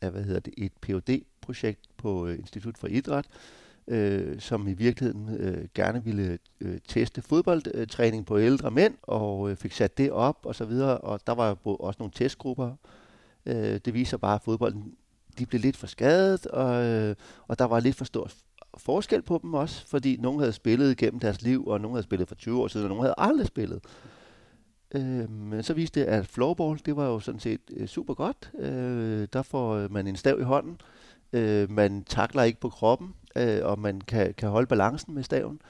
af 0.00 0.10
hvad 0.10 0.22
hedder 0.22 0.40
det, 0.40 0.54
et 0.56 0.72
phd 0.82 1.22
projekt 1.40 1.80
på 1.96 2.26
øh, 2.26 2.38
Institut 2.38 2.78
for 2.78 2.86
Idræt, 2.86 3.26
øh, 3.88 4.40
som 4.40 4.68
i 4.68 4.72
virkeligheden 4.72 5.36
øh, 5.36 5.68
gerne 5.74 6.04
ville 6.04 6.38
øh, 6.60 6.78
teste 6.88 7.22
fodboldtræning 7.22 8.26
på 8.26 8.38
ældre 8.38 8.70
mænd, 8.70 8.94
og 9.02 9.50
øh, 9.50 9.56
fik 9.56 9.72
sat 9.72 9.98
det 9.98 10.10
op 10.10 10.38
og 10.42 10.54
så 10.54 10.64
videre, 10.64 10.98
og 10.98 11.20
der 11.26 11.32
var 11.34 11.48
jo 11.48 11.74
også 11.74 11.96
nogle 11.98 12.12
testgrupper. 12.14 12.76
Øh, 13.46 13.80
det 13.84 13.94
viser 13.94 14.16
bare, 14.16 14.34
at 14.34 14.42
fodbolden 14.42 14.94
de 15.38 15.46
blev 15.46 15.60
lidt 15.60 15.76
for 15.76 15.86
skadet, 15.86 16.46
og, 16.46 16.84
øh, 16.84 17.14
og 17.48 17.58
der 17.58 17.64
var 17.64 17.80
lidt 17.80 17.96
for 17.96 18.04
stor 18.04 18.30
forskel 18.76 19.22
på 19.22 19.40
dem 19.42 19.54
også, 19.54 19.86
fordi 19.86 20.16
nogle 20.16 20.38
havde 20.40 20.52
spillet 20.52 20.96
gennem 20.96 21.20
deres 21.20 21.42
liv, 21.42 21.66
og 21.66 21.80
nogle 21.80 21.94
havde 21.94 22.04
spillet 22.04 22.28
for 22.28 22.34
20 22.34 22.62
år 22.62 22.68
siden, 22.68 22.84
og 22.84 22.88
nogle 22.88 23.02
havde 23.02 23.14
aldrig 23.18 23.46
spillet. 23.46 23.80
Øh, 24.94 25.30
men 25.30 25.62
så 25.62 25.74
viste 25.74 26.00
det, 26.00 26.06
at 26.06 26.26
floorball, 26.26 26.80
det 26.86 26.96
var 26.96 27.06
jo 27.06 27.20
sådan 27.20 27.40
set 27.40 27.60
øh, 27.76 27.86
super 27.86 28.14
godt. 28.14 28.50
Øh, 28.58 29.28
der 29.32 29.42
får 29.42 29.74
øh, 29.74 29.92
man 29.92 30.06
en 30.06 30.16
stav 30.16 30.40
i 30.40 30.42
hånden, 30.42 30.80
øh, 31.32 31.70
man 31.70 32.04
takler 32.04 32.42
ikke 32.42 32.60
på 32.60 32.68
kroppen, 32.68 33.14
øh, 33.36 33.60
og 33.62 33.78
man 33.78 34.00
kan, 34.00 34.34
kan 34.34 34.48
holde 34.48 34.66
balancen 34.66 35.14
med 35.14 35.22
staven. 35.22 35.60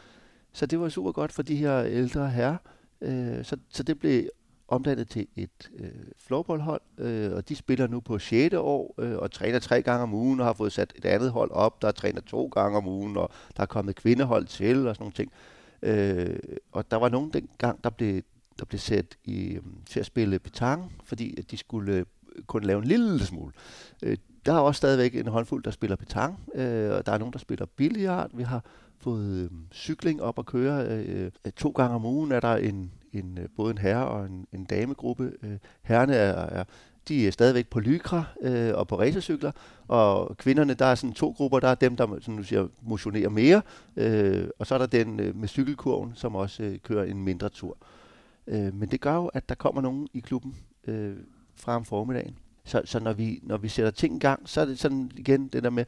Så 0.52 0.66
det 0.66 0.80
var 0.80 0.88
super 0.88 1.12
godt 1.12 1.32
for 1.32 1.42
de 1.42 1.56
her 1.56 1.84
ældre 1.84 2.30
herrer. 2.30 2.56
Øh, 3.00 3.44
så, 3.44 3.56
så 3.68 3.82
det 3.82 3.98
blev 3.98 4.28
omdannet 4.68 5.08
til 5.08 5.26
et 5.36 5.70
øh, 5.78 5.90
floorballhold, 6.18 6.80
øh, 6.98 7.32
og 7.32 7.48
de 7.48 7.56
spiller 7.56 7.86
nu 7.86 8.00
på 8.00 8.18
6. 8.18 8.54
år 8.54 8.94
øh, 8.98 9.16
og 9.16 9.30
træner 9.30 9.58
tre 9.58 9.82
gange 9.82 10.02
om 10.02 10.14
ugen 10.14 10.40
og 10.40 10.46
har 10.46 10.52
fået 10.52 10.72
sat 10.72 10.92
et 10.96 11.04
andet 11.04 11.30
hold 11.32 11.50
op, 11.50 11.82
der 11.82 11.90
træner 11.90 12.20
to 12.20 12.46
gange 12.46 12.76
om 12.76 12.86
ugen, 12.86 13.16
og 13.16 13.30
der 13.56 13.62
er 13.62 13.66
kommet 13.66 13.96
kvindehold 13.96 14.46
til 14.46 14.86
og 14.86 14.94
sådan 14.94 15.02
nogle 15.02 15.12
ting. 15.12 15.32
Øh, 15.82 16.38
og 16.72 16.90
der 16.90 16.96
var 16.96 17.08
nogen 17.08 17.32
dengang, 17.32 17.84
der 17.84 17.90
blev, 17.90 18.22
der 18.58 18.64
blev 18.64 18.78
sat 18.78 19.16
i, 19.24 19.46
øh, 19.46 19.62
til 19.86 20.00
at 20.00 20.06
spille 20.06 20.38
petang, 20.38 20.92
fordi 21.04 21.38
at 21.38 21.50
de 21.50 21.56
skulle 21.56 21.94
øh, 21.94 22.04
kun 22.46 22.62
lave 22.64 22.78
en 22.78 22.88
lille 22.88 23.26
smule. 23.26 23.52
Øh, 24.02 24.16
der 24.46 24.52
er 24.52 24.58
også 24.58 24.78
stadigvæk 24.78 25.14
en 25.14 25.26
håndfuld, 25.26 25.64
der 25.64 25.70
spiller 25.70 25.96
petang, 25.96 26.38
øh, 26.54 26.90
og 26.90 27.06
der 27.06 27.12
er 27.12 27.18
nogen, 27.18 27.32
der 27.32 27.38
spiller 27.38 27.66
billiard. 27.76 28.30
Vi 28.34 28.42
har 28.42 28.64
fået 28.98 29.26
øh, 29.26 29.50
cykling 29.72 30.22
op 30.22 30.38
at 30.38 30.46
køre. 30.46 30.86
Øh, 30.86 31.30
øh 31.44 31.52
to 31.56 31.70
gange 31.70 31.94
om 31.94 32.04
ugen 32.04 32.32
er 32.32 32.40
der 32.40 32.56
en, 32.56 32.92
en, 33.12 33.38
øh, 33.40 33.48
både 33.56 33.70
en 33.70 33.78
herre- 33.78 34.08
og 34.08 34.26
en, 34.26 34.46
en 34.52 34.64
damegruppe. 34.64 35.32
Øh, 35.42 35.58
herrene 35.82 36.14
er, 36.14 36.60
er 36.60 36.64
de 37.08 37.26
er 37.26 37.30
stadigvæk 37.30 37.66
på 37.68 37.80
lykra 37.80 38.24
øh, 38.42 38.74
og 38.74 38.88
på 38.88 38.98
racercykler, 38.98 39.52
og 39.88 40.36
kvinderne, 40.36 40.74
der 40.74 40.84
er 40.84 40.94
sådan 40.94 41.14
to 41.14 41.34
grupper, 41.36 41.60
der 41.60 41.68
er 41.68 41.74
dem, 41.74 41.96
der 41.96 42.18
som 42.20 42.36
du 42.36 42.42
siger, 42.42 42.68
motionerer 42.82 43.28
mere, 43.28 43.62
øh, 43.96 44.48
og 44.58 44.66
så 44.66 44.74
er 44.74 44.78
der 44.78 44.86
den 44.86 45.20
øh, 45.20 45.36
med 45.36 45.48
cykelkurven, 45.48 46.12
som 46.14 46.36
også 46.36 46.62
øh, 46.62 46.78
kører 46.78 47.04
en 47.04 47.22
mindre 47.22 47.48
tur. 47.48 47.76
Øh, 48.46 48.74
men 48.74 48.88
det 48.88 49.00
gør 49.00 49.14
jo, 49.14 49.26
at 49.26 49.48
der 49.48 49.54
kommer 49.54 49.80
nogen 49.80 50.08
i 50.14 50.20
klubben 50.20 50.56
øh, 50.86 51.16
fra 51.56 51.76
om 51.76 51.84
formiddagen. 51.84 52.38
Så, 52.68 52.82
så 52.84 53.00
når, 53.00 53.12
vi, 53.12 53.40
når 53.42 53.56
vi 53.56 53.68
sætter 53.68 53.90
ting 53.90 54.16
i 54.16 54.18
gang, 54.18 54.48
så 54.48 54.60
er 54.60 54.64
det 54.64 54.78
sådan 54.78 55.10
igen 55.16 55.48
det 55.48 55.62
der 55.62 55.70
med, 55.70 55.84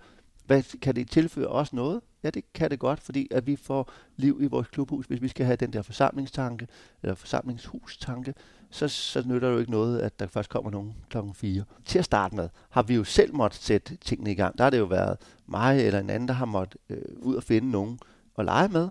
Hvad, 0.47 0.78
kan 0.78 0.97
det 0.97 1.11
tilføre 1.11 1.47
os 1.47 1.72
noget? 1.72 2.01
Ja, 2.22 2.31
det 2.31 2.53
kan 2.55 2.70
det 2.70 2.78
godt, 2.78 3.01
fordi 3.01 3.28
at 3.31 3.47
vi 3.47 3.57
får 3.57 3.91
liv 4.16 4.39
i 4.43 4.47
vores 4.47 4.68
klubhus. 4.68 5.07
Hvis 5.07 5.22
vi 5.22 5.28
skal 5.28 5.47
have 5.47 5.57
den 5.57 5.72
der 5.72 5.83
forsamlingstanke, 5.83 6.66
eller 7.03 7.14
forsamlingshustanke, 7.14 8.35
så, 8.70 8.89
så 8.89 9.22
nytter 9.26 9.49
det 9.49 9.55
jo 9.55 9.59
ikke 9.59 9.70
noget, 9.70 10.01
at 10.01 10.20
der 10.20 10.26
først 10.26 10.51
kommer 10.51 10.70
nogen 10.70 10.95
klokken 11.09 11.35
4. 11.35 11.64
Til 11.85 11.99
at 11.99 12.05
starte 12.05 12.37
med 12.37 12.49
har 12.70 12.83
vi 12.83 12.95
jo 12.95 13.05
selv 13.05 13.35
måttet 13.35 13.61
sætte 13.61 13.97
tingene 13.97 14.33
i 14.33 14.35
gang. 14.35 14.59
Der 14.59 14.64
har 14.64 14.70
det 14.70 14.78
jo 14.78 14.85
været 14.85 15.16
mig 15.47 15.87
eller 15.87 16.01
en 16.01 16.11
anden, 16.11 16.28
der 16.28 16.35
har 16.35 16.45
måttet 16.45 16.81
øh, 16.91 17.03
ud 17.18 17.35
og 17.35 17.43
finde 17.43 17.70
nogen 17.70 17.99
at 18.39 18.45
lege 18.45 18.68
med. 18.68 18.89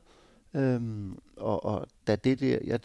Øhm, 0.53 1.17
og, 1.37 1.65
og 1.65 1.87
da 2.07 2.15
det 2.15 2.39
der, 2.39 2.57
jeg, 2.63 2.79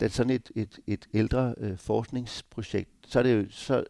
da 0.00 0.08
sådan 0.08 0.30
et, 0.30 0.50
et, 0.54 0.78
et 0.86 1.08
ældre 1.14 1.54
øh, 1.58 1.78
forskningsprojekt, 1.78 2.90
så 3.06 3.18
er 3.18 3.22
det 3.22 3.36
jo, 3.36 3.46
så 3.50 3.84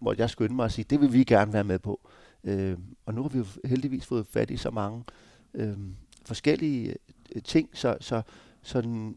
måtte 0.00 0.20
jeg 0.22 0.30
skynde 0.30 0.54
mig 0.54 0.64
at 0.64 0.72
sige, 0.72 0.86
det 0.90 1.00
vil 1.00 1.12
vi 1.12 1.24
gerne 1.24 1.52
være 1.52 1.64
med 1.64 1.78
på. 1.78 2.00
Øh, 2.44 2.78
og 3.06 3.14
nu 3.14 3.22
har 3.22 3.28
vi 3.28 3.38
jo 3.38 3.46
heldigvis 3.64 4.06
fået 4.06 4.26
fat 4.26 4.50
i 4.50 4.56
så 4.56 4.70
mange 4.70 5.04
øh, 5.54 5.76
forskellige 6.24 6.94
øh, 7.34 7.42
ting, 7.42 7.68
så, 7.72 7.96
så, 8.00 8.22
sådan, 8.62 9.16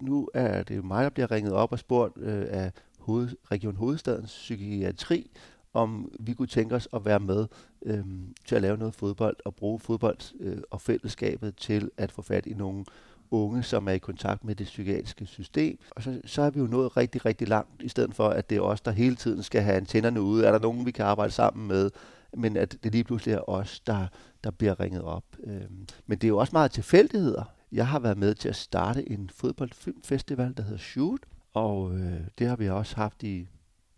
nu 0.00 0.28
er 0.34 0.62
det 0.62 0.84
mig, 0.84 1.04
der 1.04 1.10
bliver 1.10 1.30
ringet 1.30 1.52
op 1.52 1.72
og 1.72 1.78
spurgt 1.78 2.18
øh, 2.18 2.46
af 2.48 2.72
hoved, 2.98 3.28
Region 3.50 3.76
Hovedstadens 3.76 4.32
Psykiatri, 4.32 5.30
om 5.72 6.12
vi 6.20 6.34
kunne 6.34 6.48
tænke 6.48 6.74
os 6.74 6.88
at 6.92 7.04
være 7.04 7.20
med 7.20 7.46
øh, 7.82 8.04
til 8.44 8.54
at 8.54 8.62
lave 8.62 8.76
noget 8.76 8.94
fodbold 8.94 9.36
og 9.44 9.54
bruge 9.54 9.80
fodbold 9.80 10.18
øh, 10.40 10.58
og 10.70 10.80
fællesskabet 10.80 11.56
til 11.56 11.90
at 11.96 12.12
få 12.12 12.22
fat 12.22 12.46
i 12.46 12.54
nogle 12.54 12.84
unge, 13.30 13.62
som 13.62 13.88
er 13.88 13.92
i 13.92 13.98
kontakt 13.98 14.44
med 14.44 14.54
det 14.54 14.66
psykiatriske 14.66 15.26
system. 15.26 15.78
Og 15.90 16.02
så, 16.02 16.20
så 16.24 16.42
er 16.42 16.50
vi 16.50 16.60
jo 16.60 16.66
nået 16.66 16.96
rigtig, 16.96 17.26
rigtig 17.26 17.48
langt, 17.48 17.82
i 17.82 17.88
stedet 17.88 18.14
for, 18.14 18.28
at 18.28 18.50
det 18.50 18.56
er 18.56 18.60
os, 18.60 18.80
der 18.80 18.90
hele 18.90 19.16
tiden 19.16 19.42
skal 19.42 19.62
have 19.62 19.76
antennerne 19.76 20.22
ude. 20.22 20.46
Er 20.46 20.52
der 20.52 20.58
nogen, 20.58 20.86
vi 20.86 20.90
kan 20.90 21.04
arbejde 21.04 21.32
sammen 21.32 21.68
med? 21.68 21.90
Men 22.36 22.56
at 22.56 22.76
det 22.84 22.92
lige 22.92 23.04
pludselig 23.04 23.34
er 23.34 23.48
os, 23.48 23.80
der, 23.80 24.06
der 24.44 24.50
bliver 24.50 24.80
ringet 24.80 25.02
op. 25.02 25.24
Øhm, 25.44 25.86
men 26.06 26.18
det 26.18 26.24
er 26.24 26.28
jo 26.28 26.38
også 26.38 26.52
meget 26.52 26.70
tilfældigheder. 26.70 27.44
Jeg 27.72 27.86
har 27.86 27.98
været 27.98 28.18
med 28.18 28.34
til 28.34 28.48
at 28.48 28.56
starte 28.56 29.10
en 29.12 29.30
fodboldfilmfestival, 29.34 30.54
der 30.56 30.62
hedder 30.62 30.78
Shoot, 30.78 31.20
og 31.54 31.98
øh, 31.98 32.20
det 32.38 32.46
har 32.46 32.56
vi 32.56 32.68
også 32.68 32.96
haft 32.96 33.22
i 33.22 33.48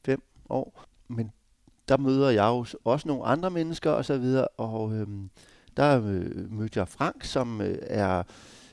fem 0.05 0.23
år. 0.49 0.85
Men 1.09 1.33
der 1.89 1.97
møder 1.97 2.31
jeg 2.31 2.47
jo 2.47 2.67
også 2.85 3.09
nogle 3.09 3.25
andre 3.25 3.51
mennesker 3.51 3.91
og 3.91 4.05
så 4.05 4.19
videre, 4.19 4.49
og 4.49 4.95
øh, 4.95 5.07
der 5.77 6.03
øh, 6.05 6.53
mødte 6.53 6.79
jeg 6.79 6.89
Frank, 6.89 7.25
som 7.25 7.61
øh, 7.61 7.79
er 7.83 8.23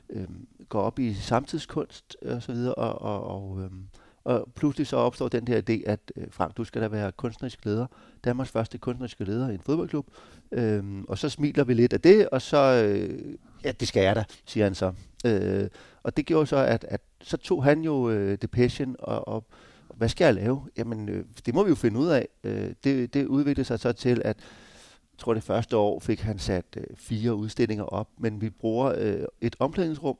øh, 0.10 0.28
går 0.70 0.82
op 0.82 1.00
i 1.00 1.14
samtidskunst 1.14 2.18
og 2.22 2.44
så 2.44 2.52
videre, 2.52 2.76
og, 2.76 3.02
og, 3.02 3.24
og, 3.24 3.62
øh, 3.64 3.70
og 4.24 4.48
pludselig 4.56 4.88
så 4.88 4.98
opstår 4.98 5.28
den 5.28 5.48
her 5.48 5.62
idé, 5.70 5.82
at 5.86 6.00
øh, 6.16 6.28
Frank, 6.32 6.58
du 6.58 6.64
skal 6.64 6.82
da 6.82 6.88
være 6.88 7.12
kunstnerisk 7.12 7.66
leder, 7.66 7.88
Danmarks 8.24 8.52
første 8.52 8.78
kunstneriske 8.78 9.24
leder 9.24 9.50
i 9.50 9.54
en 9.54 9.62
fodboldklub, 9.62 10.08
øh, 10.52 10.84
og 11.08 11.18
så 11.18 11.30
smiler 11.30 11.64
vi 11.64 11.74
lidt 11.74 11.94
af 11.94 12.02
det, 12.02 12.30
og 12.30 12.42
så, 12.42 12.84
øh, 12.86 13.36
ja, 13.64 13.72
det 13.72 13.88
skal 13.88 14.04
jeg 14.04 14.16
da, 14.16 14.24
siger 14.46 14.64
han 14.64 14.76
så. 14.76 14.94
Øh, 15.26 15.68
og 16.04 16.18
det 16.18 16.26
gjorde 16.26 16.48
så, 16.48 16.58
at, 16.58 16.86
at 16.90 17.02
så 17.22 17.38
tog 17.38 17.64
han 17.64 17.82
jo 17.82 18.10
øh, 18.10 18.38
Depression 18.42 18.96
og, 19.00 19.28
og 19.28 19.44
hvad 19.96 20.10
skal 20.10 20.26
jeg 20.26 20.34
lave? 20.34 20.62
Jamen, 20.78 21.10
øh, 21.10 21.26
det 21.46 21.54
må 21.54 21.64
vi 21.64 21.70
jo 21.70 21.76
finde 21.76 22.00
ud 22.00 22.08
af. 22.08 22.28
Øh, 22.44 22.74
det, 22.84 23.14
det 23.14 23.26
udviklede 23.26 23.66
sig 23.66 23.80
så 23.80 23.92
til, 23.92 24.22
at 24.26 24.38
jeg 25.16 25.20
tror 25.20 25.34
det 25.34 25.44
første 25.44 25.78
år 25.78 26.00
fik 26.00 26.20
han 26.20 26.40
sat 26.40 26.66
øh, 26.78 26.84
fire 26.96 27.36
udstillinger 27.36 27.84
op, 27.84 28.10
men 28.18 28.42
vi 28.42 28.50
bruger 28.50 28.94
øh, 28.98 29.24
et 29.42 29.56
omklædningsrum 29.60 30.18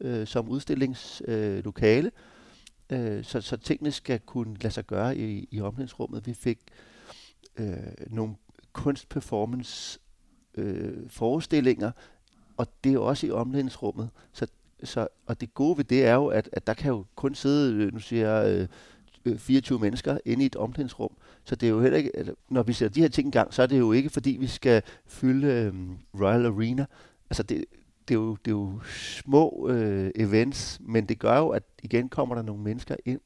øh, 0.00 0.26
som 0.26 0.48
udstillingslokale, 0.48 2.10
øh, 2.90 3.24
så, 3.24 3.40
så 3.40 3.56
tingene 3.56 3.90
skal 3.90 4.20
kunne 4.20 4.56
lade 4.60 4.74
sig 4.74 4.86
gøre 4.86 5.16
i, 5.16 5.48
i 5.50 5.60
omklædningsrummet. 5.60 6.26
Vi 6.26 6.34
fik 6.34 6.58
øh, 7.56 7.76
nogle 8.06 8.34
kunstperformance 8.72 9.98
øh, 10.54 11.10
forestillinger, 11.10 11.90
og 12.56 12.66
det 12.84 12.94
er 12.94 12.98
også 12.98 13.26
i 13.26 13.30
omklædningsrummet. 13.30 14.10
Så, 14.32 14.46
så, 14.84 15.08
og 15.26 15.40
det 15.40 15.54
gode 15.54 15.78
ved 15.78 15.84
det 15.84 16.06
er 16.06 16.14
jo, 16.14 16.26
at, 16.26 16.48
at 16.52 16.66
der 16.66 16.74
kan 16.74 16.90
jo 16.90 17.04
kun 17.14 17.34
sidde, 17.34 17.74
øh, 17.74 17.92
nu 17.92 17.98
siger 17.98 18.30
jeg, 18.30 18.60
øh, 18.60 18.68
Øh, 19.26 19.38
24 19.38 19.78
mennesker 19.78 20.18
inde 20.24 20.42
i 20.42 20.46
et 20.46 20.56
omklædningsrum. 20.56 21.12
Så 21.44 21.56
det 21.56 21.66
er 21.66 21.70
jo 21.70 21.80
heller 21.80 21.98
ikke, 21.98 22.16
altså, 22.16 22.34
når 22.48 22.62
vi 22.62 22.72
sætter 22.72 22.94
de 22.94 23.00
her 23.00 23.08
ting 23.08 23.28
i 23.28 23.30
gang, 23.30 23.54
så 23.54 23.62
er 23.62 23.66
det 23.66 23.78
jo 23.78 23.92
ikke, 23.92 24.10
fordi 24.10 24.36
vi 24.40 24.46
skal 24.46 24.82
fylde 25.06 25.46
øh, 25.46 25.74
Royal 26.20 26.46
Arena. 26.46 26.86
Altså 27.30 27.42
det, 27.42 27.64
det, 28.08 28.14
er, 28.14 28.18
jo, 28.18 28.36
det 28.44 28.50
er 28.50 28.56
jo 28.56 28.80
små 28.84 29.68
øh, 29.70 30.10
events, 30.14 30.80
men 30.80 31.06
det 31.06 31.18
gør 31.18 31.38
jo, 31.38 31.48
at 31.48 31.62
igen 31.82 32.08
kommer 32.08 32.34
der 32.34 32.42
nogle 32.42 32.62
mennesker 32.62 32.96
ind. 33.04 33.20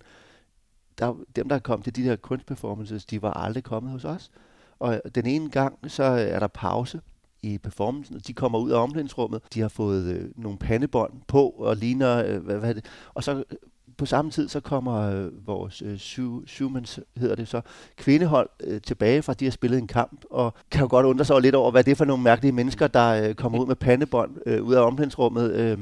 Der, 0.99 1.17
dem, 1.37 1.49
der 1.49 1.57
er 1.57 1.61
kommet 1.61 1.85
til 1.85 1.97
de 1.97 2.05
der 2.05 2.17
kunstperformances, 2.17 3.07
de 3.07 3.23
var 3.23 3.33
aldrig 3.33 3.65
kommet 3.65 3.93
hos 3.93 4.05
os. 4.05 4.31
Og 4.79 4.95
øh, 4.95 5.01
den 5.15 5.27
ene 5.27 5.51
gang, 5.51 5.91
så 5.91 6.03
er 6.05 6.39
der 6.39 6.49
pause 6.49 7.01
i 7.43 7.59
performancen, 7.59 8.17
og 8.17 8.27
de 8.27 8.33
kommer 8.33 8.59
ud 8.59 8.71
af 8.71 8.83
omklædningsrummet. 8.83 9.43
De 9.55 9.61
har 9.61 9.69
fået 9.69 10.05
øh, 10.05 10.31
nogle 10.37 10.59
pandebånd 10.59 11.13
på 11.29 11.49
og 11.49 11.77
ligner, 11.77 12.25
øh, 12.25 12.45
hvad, 12.45 12.59
hvad 12.59 12.75
det, 12.75 12.85
og 13.15 13.25
så 13.25 13.37
øh, 13.37 13.57
på 14.01 14.07
samme 14.07 14.31
tid 14.31 14.49
så 14.49 14.61
kommer 14.61 14.95
øh, 14.95 15.47
vores 15.47 15.83
øh, 15.83 15.99
Schumans, 16.47 17.01
hedder 17.17 17.35
det 17.35 17.49
så, 17.49 17.61
kvindehold 17.97 18.49
øh, 18.65 18.81
tilbage 18.81 19.23
fra, 19.23 19.35
de 19.35 19.45
har 19.45 19.53
spillet 19.53 19.79
en 19.79 19.87
kamp, 19.87 20.25
og 20.31 20.55
kan 20.71 20.81
jo 20.81 20.89
godt 20.91 21.07
undre 21.07 21.25
sig 21.25 21.41
lidt 21.41 21.55
over, 21.55 21.71
hvad 21.71 21.85
det 21.85 21.91
er 21.91 21.95
for 21.95 22.05
nogle 22.05 22.23
mærkelige 22.23 22.53
mennesker, 22.53 22.87
der 22.87 23.29
øh, 23.29 23.35
kommer 23.35 23.59
ud 23.59 23.67
med 23.67 23.77
pandebånd 23.77 24.37
øh, 24.47 24.63
ud 24.63 24.75
af 24.75 24.81
omklædningsrummet 24.81 25.53
øh, 25.53 25.79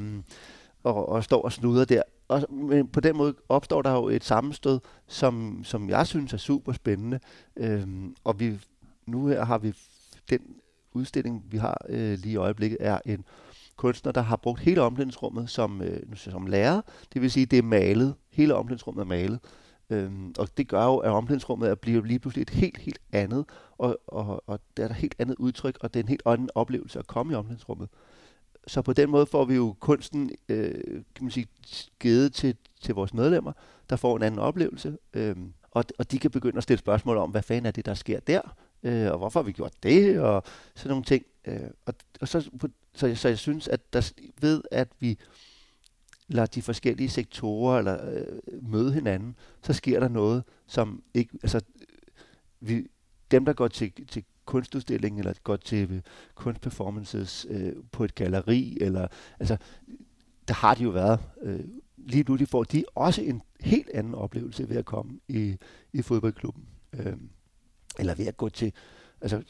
og, 0.85 1.09
og 1.09 1.25
står 1.25 1.43
og 1.43 1.53
snuder 1.53 1.85
der. 1.85 2.03
Og, 2.29 2.55
men 2.55 2.89
på 2.89 3.01
den 3.01 3.17
måde 3.17 3.35
opstår 3.49 3.83
der 3.83 3.93
jo 3.93 4.09
et 4.09 4.25
sammenstød, 4.25 4.81
som, 5.07 5.61
som 5.65 5.89
jeg 5.89 6.07
synes 6.07 6.33
er 6.33 6.37
super 6.37 6.73
spændende. 6.73 7.21
Øh, 7.57 7.87
og 8.25 8.41
vi, 8.41 8.59
nu 9.07 9.27
her 9.27 9.45
har 9.45 9.59
vi 9.59 9.75
den 10.31 10.41
udstilling, 10.93 11.45
vi 11.51 11.57
har 11.57 11.87
øh, 11.89 12.19
lige 12.19 12.33
i 12.33 12.37
øjeblikket, 12.37 12.79
er 12.81 12.99
en 13.07 13.25
kunstner, 13.79 14.13
der 14.13 14.21
har 14.21 14.37
brugt 14.37 14.61
hele 14.61 14.83
omklædningsrummet 14.83 15.51
som, 15.51 15.83
øh, 15.83 16.01
som 16.15 16.47
lærer. 16.47 16.81
Det 17.13 17.23
vil 17.23 17.31
sige, 17.31 17.47
det 17.47 17.59
er 17.59 17.63
malet. 17.63 18.15
Hele 18.31 18.55
omklædningsrummet 18.55 19.01
er 19.01 19.07
malet. 19.07 19.39
Øhm, 19.91 20.35
og 20.39 20.49
det 20.57 20.69
gør 20.69 20.85
jo, 20.85 20.97
at 20.97 21.11
omklædningsrummet 21.11 21.81
bliver 21.81 22.03
lige 22.03 22.19
pludselig 22.19 22.43
et 22.43 22.51
helt, 22.51 22.79
helt 22.79 22.99
andet, 23.13 23.45
og, 23.79 23.99
og, 24.07 24.43
og 24.47 24.61
der 24.77 24.85
er 24.85 24.89
et 24.89 24.95
helt 24.95 25.15
andet 25.19 25.37
udtryk, 25.39 25.79
og 25.81 25.95
det 25.95 26.01
er 26.01 26.05
en 26.05 26.09
helt 26.09 26.23
anden 26.27 26.51
oplevelse 26.55 26.99
at 26.99 27.07
komme 27.07 27.33
i 27.33 27.37
omklædningsrummet. 27.37 27.89
Så 28.67 28.83
på 28.83 28.93
den 28.93 29.11
måde 29.11 29.27
får 29.27 29.45
vi 29.45 29.55
jo 29.55 29.77
kunsten 29.81 30.31
øh, 30.49 30.75
kan 31.15 31.25
man 31.25 31.31
sige, 31.31 31.47
givet 32.01 32.33
til, 32.33 32.57
til 32.81 32.95
vores 32.95 33.15
medlemmer, 33.15 33.53
der 33.91 33.97
får 33.97 34.17
en 34.17 34.23
anden 34.23 34.41
oplevelse, 34.41 34.97
øh, 35.15 35.37
og, 35.71 35.85
og 35.99 36.11
de 36.11 36.19
kan 36.19 36.31
begynde 36.31 36.57
at 36.57 36.63
stille 36.63 36.79
spørgsmål 36.79 37.17
om, 37.17 37.31
hvad 37.31 37.43
fanden 37.43 37.67
er 37.67 37.71
det, 37.71 37.87
der 37.87 37.95
sker 37.95 38.21
der, 38.21 38.41
øh, 38.83 39.11
og 39.13 39.19
hvorfor 39.19 39.41
har 39.41 39.45
vi 39.45 39.53
gjort 39.53 39.73
det, 39.83 40.21
og 40.21 40.43
sådan 40.75 40.91
nogle 40.91 41.05
ting. 41.05 41.25
Øh, 41.45 41.71
og, 41.87 41.95
og 42.21 42.29
så 42.29 42.41
så, 42.41 42.51
så, 42.95 43.15
så 43.15 43.29
jeg 43.29 43.39
synes, 43.39 43.69
at 43.69 43.93
der, 43.93 44.13
ved 44.41 44.63
at 44.71 44.89
vi 45.01 45.19
lader 46.29 46.47
de 46.47 46.63
forskellige 46.63 47.09
sektorer 47.09 47.79
eller 47.79 48.11
øh, 48.11 48.63
møde 48.63 48.93
hinanden, 48.93 49.37
så 49.63 49.73
sker 49.73 50.01
der 50.01 50.09
noget, 50.09 50.45
som 50.67 51.03
ikke, 51.15 51.39
altså, 51.43 51.61
vi, 52.61 52.87
dem 53.31 53.45
der 53.45 53.53
går 53.53 53.69
til, 53.69 54.07
til 54.07 54.25
kunstudstilling 54.45 55.19
eller 55.19 55.33
går 55.45 55.57
til 55.57 55.91
øh, 55.91 56.01
kunstperformances 56.35 57.47
øh, 57.51 57.73
på 57.93 58.05
et 58.05 58.15
galleri, 58.15 58.79
eller, 58.81 59.07
altså, 59.41 59.57
der 60.49 60.55
har 60.55 60.75
de 60.75 60.83
jo 60.83 60.91
været. 60.91 61.21
Øh, 61.43 61.65
lige 61.97 62.25
nu 62.29 62.37
de 62.37 62.47
får 62.47 62.65
de 62.65 62.85
også 62.95 63.23
en 63.23 63.43
helt 63.61 63.91
anden 63.95 64.15
oplevelse 64.15 64.69
ved 64.69 64.77
at 64.77 64.85
komme 64.85 65.21
i, 65.29 65.57
i 65.93 66.03
fodboldklubben. 66.03 66.65
Øh, 66.93 67.17
eller 67.99 68.15
ved 68.15 68.27
at 68.27 68.37
gå 68.37 68.49
til, 68.49 68.73
altså 69.21 69.43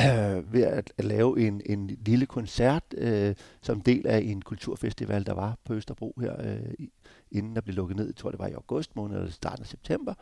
øh, 0.00 0.52
ved 0.52 0.62
at, 0.62 0.92
at 0.98 1.04
lave 1.04 1.40
en, 1.40 1.62
en 1.66 1.86
lille 1.86 2.26
koncert 2.26 2.82
øh, 2.96 3.34
som 3.62 3.80
del 3.80 4.06
af 4.06 4.18
en 4.18 4.42
kulturfestival, 4.42 5.26
der 5.26 5.32
var 5.32 5.56
på 5.64 5.74
Østerbro 5.74 6.14
her, 6.20 6.42
øh, 6.52 6.86
inden 7.30 7.54
der 7.54 7.60
blev 7.60 7.76
lukket 7.76 7.96
ned. 7.96 8.06
Jeg 8.06 8.16
tror, 8.16 8.30
det 8.30 8.38
var 8.38 8.46
i 8.46 8.52
august 8.52 8.96
måned 8.96 9.16
eller 9.16 9.30
starten 9.30 9.62
af 9.62 9.66
september. 9.66 10.14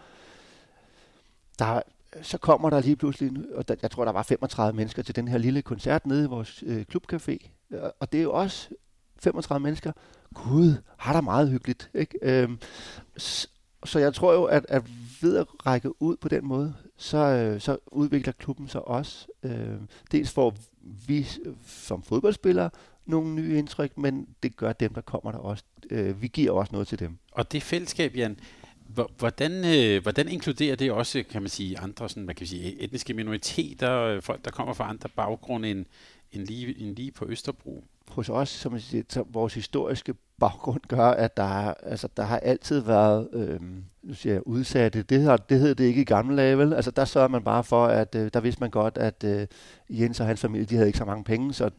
Der, 1.58 1.82
så 2.22 2.38
kommer 2.38 2.70
der 2.70 2.80
lige 2.80 2.96
pludselig, 2.96 3.32
og 3.54 3.68
der, 3.68 3.74
jeg 3.82 3.90
tror, 3.90 4.04
der 4.04 4.12
var 4.12 4.22
35 4.22 4.76
mennesker 4.76 5.02
til 5.02 5.16
den 5.16 5.28
her 5.28 5.38
lille 5.38 5.62
koncert 5.62 6.06
nede 6.06 6.24
i 6.24 6.28
vores 6.28 6.64
øh, 6.66 6.84
klubcafé. 6.94 7.48
Og 8.00 8.12
det 8.12 8.18
er 8.18 8.22
jo 8.22 8.32
også 8.32 8.68
35 9.20 9.62
mennesker. 9.62 9.92
Gud, 10.34 10.74
har 10.96 11.12
der 11.12 11.20
meget 11.20 11.50
hyggeligt. 11.50 11.90
Ikke? 11.94 12.18
Øhm, 12.22 12.58
så 13.84 13.98
jeg 13.98 14.14
tror 14.14 14.32
jo, 14.32 14.44
at, 14.44 14.66
at 14.68 14.82
ved 15.22 15.36
at 15.36 15.46
række 15.66 16.02
ud 16.02 16.16
på 16.16 16.28
den 16.28 16.46
måde, 16.46 16.74
så, 16.96 17.18
øh, 17.18 17.60
så 17.60 17.78
udvikler 17.86 18.32
klubben 18.32 18.68
sig 18.68 18.88
også. 18.88 19.26
Øh, 19.42 19.76
dels 20.12 20.30
får 20.30 20.54
vi 21.06 21.26
som 21.66 22.02
fodboldspillere 22.02 22.70
nogle 23.06 23.34
nye 23.34 23.58
indtryk, 23.58 23.98
men 23.98 24.28
det 24.42 24.56
gør 24.56 24.72
dem, 24.72 24.94
der 24.94 25.00
kommer 25.00 25.32
der 25.32 25.38
også. 25.38 25.64
Øh, 25.90 26.22
vi 26.22 26.28
giver 26.28 26.52
også 26.52 26.72
noget 26.72 26.88
til 26.88 26.98
dem. 26.98 27.18
Og 27.32 27.52
det 27.52 27.62
fællesskab, 27.62 28.16
Jan, 28.16 28.38
hvordan, 29.18 29.52
øh, 29.64 30.02
hvordan 30.02 30.28
inkluderer 30.28 30.76
det 30.76 30.92
også, 30.92 31.24
kan 31.30 31.42
man 31.42 31.48
sige, 31.48 31.78
andre 31.78 32.08
sådan, 32.08 32.26
man 32.26 32.34
kan 32.34 32.46
sige, 32.46 32.72
e-, 32.72 32.84
etniske 32.84 33.14
minoriteter, 33.14 34.00
øh, 34.00 34.22
folk, 34.22 34.44
der 34.44 34.50
kommer 34.50 34.74
fra 34.74 34.88
andre 34.88 35.08
baggrunde 35.08 35.70
end, 35.70 35.84
end, 36.32 36.46
lige, 36.46 36.80
end 36.80 36.96
lige 36.96 37.10
på 37.10 37.26
Østerbro? 37.28 37.84
Hos 38.16 38.28
os, 38.28 38.48
som 38.48 38.72
man 38.72 38.80
vores 39.28 39.54
historiske 39.54 40.14
baggrund 40.40 40.80
gør, 40.88 41.06
at 41.06 41.36
der, 41.36 41.74
altså, 41.74 42.08
der 42.16 42.22
har 42.22 42.38
altid 42.38 42.80
været 42.80 43.28
øh, 43.32 43.60
nu 44.06 44.14
siger 44.14 44.32
jeg 44.32 44.46
udsatte, 44.46 45.02
det, 45.02 45.22
her, 45.22 45.36
det 45.36 45.60
hed 45.60 45.74
det 45.74 45.84
ikke 45.84 46.00
i 46.00 46.04
gamle 46.04 46.36
dage, 46.36 46.58
vel? 46.58 46.72
Altså 46.72 46.90
der 46.90 47.04
sørger 47.04 47.28
man 47.28 47.44
bare 47.44 47.64
for, 47.64 47.86
at 47.86 48.14
øh, 48.14 48.30
der 48.34 48.40
vidste 48.40 48.60
man 48.60 48.70
godt, 48.70 48.98
at 48.98 49.24
øh, 49.24 49.46
Jens 49.90 50.20
og 50.20 50.26
hans 50.26 50.40
familie, 50.40 50.66
de 50.66 50.74
havde 50.74 50.88
ikke 50.88 50.98
så 50.98 51.04
mange 51.04 51.24
penge, 51.24 51.52
så 51.54 51.70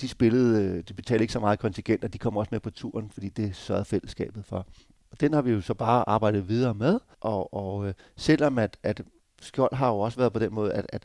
de 0.00 0.08
spillede, 0.08 0.64
øh, 0.64 0.82
de 0.88 0.94
betalte 0.94 1.22
ikke 1.22 1.32
så 1.32 1.40
meget 1.40 1.58
kontingent, 1.58 2.04
og 2.04 2.12
de 2.12 2.18
kom 2.18 2.36
også 2.36 2.48
med 2.52 2.60
på 2.60 2.70
turen, 2.70 3.10
fordi 3.10 3.28
det 3.28 3.56
sørgede 3.56 3.84
fællesskabet 3.84 4.44
for. 4.44 4.66
Og 5.10 5.20
den 5.20 5.32
har 5.32 5.42
vi 5.42 5.50
jo 5.50 5.60
så 5.60 5.74
bare 5.74 6.08
arbejdet 6.08 6.48
videre 6.48 6.74
med, 6.74 6.98
og, 7.20 7.54
og 7.54 7.88
øh, 7.88 7.94
selvom 8.16 8.58
at, 8.58 8.76
at 8.82 9.02
Skjold 9.40 9.74
har 9.74 9.88
jo 9.88 9.98
også 9.98 10.18
været 10.18 10.32
på 10.32 10.38
den 10.38 10.54
måde, 10.54 10.72
at, 10.72 10.86
at 10.88 11.02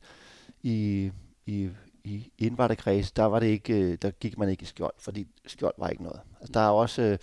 i, 0.63 1.11
i, 1.45 1.69
i 2.03 2.31
indvandrerkreds, 2.37 3.11
der 3.11 3.23
var 3.23 3.39
det 3.39 3.47
ikke, 3.47 3.73
øh, 3.73 3.97
der 4.01 4.11
gik 4.11 4.37
man 4.37 4.49
ikke 4.49 4.63
i 4.63 4.65
skjold, 4.65 4.93
fordi 4.99 5.27
skjold 5.47 5.73
var 5.77 5.89
ikke 5.89 6.03
noget. 6.03 6.19
Altså, 6.39 6.51
der 6.53 6.59
er 6.59 6.69
også, 6.69 7.01
øh, 7.01 7.17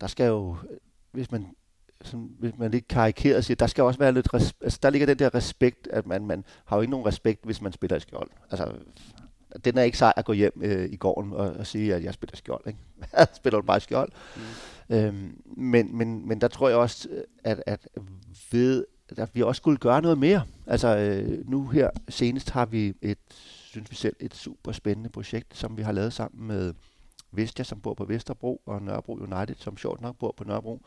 der 0.00 0.06
skal 0.06 0.26
jo, 0.26 0.56
hvis 1.12 1.30
man 1.30 1.46
sådan, 2.02 2.30
hvis 2.38 2.52
man 2.58 2.70
lidt 2.70 2.88
karikeret 2.88 3.44
siger, 3.44 3.56
der 3.56 3.66
skal 3.66 3.84
også 3.84 3.98
være 3.98 4.12
lidt, 4.12 4.34
res- 4.34 4.52
altså 4.60 4.78
der 4.82 4.90
ligger 4.90 5.06
den 5.06 5.18
der 5.18 5.34
respekt, 5.34 5.88
at 5.90 6.06
man, 6.06 6.26
man 6.26 6.44
har 6.64 6.76
jo 6.76 6.80
ikke 6.80 6.90
nogen 6.90 7.06
respekt, 7.06 7.44
hvis 7.44 7.62
man 7.62 7.72
spiller 7.72 7.96
i 7.96 8.00
skjold. 8.00 8.30
Altså, 8.50 8.72
den 9.64 9.78
er 9.78 9.82
ikke 9.82 9.98
sej 9.98 10.12
at 10.16 10.24
gå 10.24 10.32
hjem 10.32 10.52
øh, 10.62 10.92
i 10.92 10.96
gården 10.96 11.32
og, 11.32 11.50
og 11.50 11.66
sige, 11.66 11.94
at 11.94 12.04
jeg 12.04 12.14
spiller 12.14 12.36
skjold. 12.36 12.62
Ikke? 12.66 12.78
jeg 13.18 13.26
spiller 13.34 13.62
bare 13.62 13.80
skjold. 13.80 14.12
Mm. 14.36 14.42
Øhm, 14.96 15.42
men, 15.56 15.96
men, 15.96 16.28
men 16.28 16.40
der 16.40 16.48
tror 16.48 16.68
jeg 16.68 16.78
også, 16.78 17.08
at, 17.44 17.62
at 17.66 17.88
ved, 18.52 18.84
at 19.16 19.30
vi 19.34 19.42
også 19.42 19.60
skulle 19.60 19.78
gøre 19.78 20.02
noget 20.02 20.18
mere. 20.18 20.42
Altså 20.66 20.96
øh, 20.96 21.50
nu 21.50 21.66
her 21.66 21.90
senest 22.08 22.50
har 22.50 22.66
vi 22.66 22.94
et, 23.02 23.18
synes 23.68 23.90
vi 23.90 23.96
selv, 23.96 24.16
et 24.20 24.34
super 24.34 24.72
spændende 24.72 25.10
projekt, 25.10 25.56
som 25.56 25.76
vi 25.76 25.82
har 25.82 25.92
lavet 25.92 26.12
sammen 26.12 26.46
med 26.46 26.74
Vestia, 27.32 27.64
som 27.64 27.80
bor 27.80 27.94
på 27.94 28.04
Vesterbro, 28.04 28.62
og 28.66 28.82
Nørrebro 28.82 29.12
United, 29.12 29.54
som 29.58 29.76
sjovt 29.76 30.00
nok 30.00 30.16
bor 30.18 30.34
på 30.36 30.44
Nørrebro. 30.44 30.82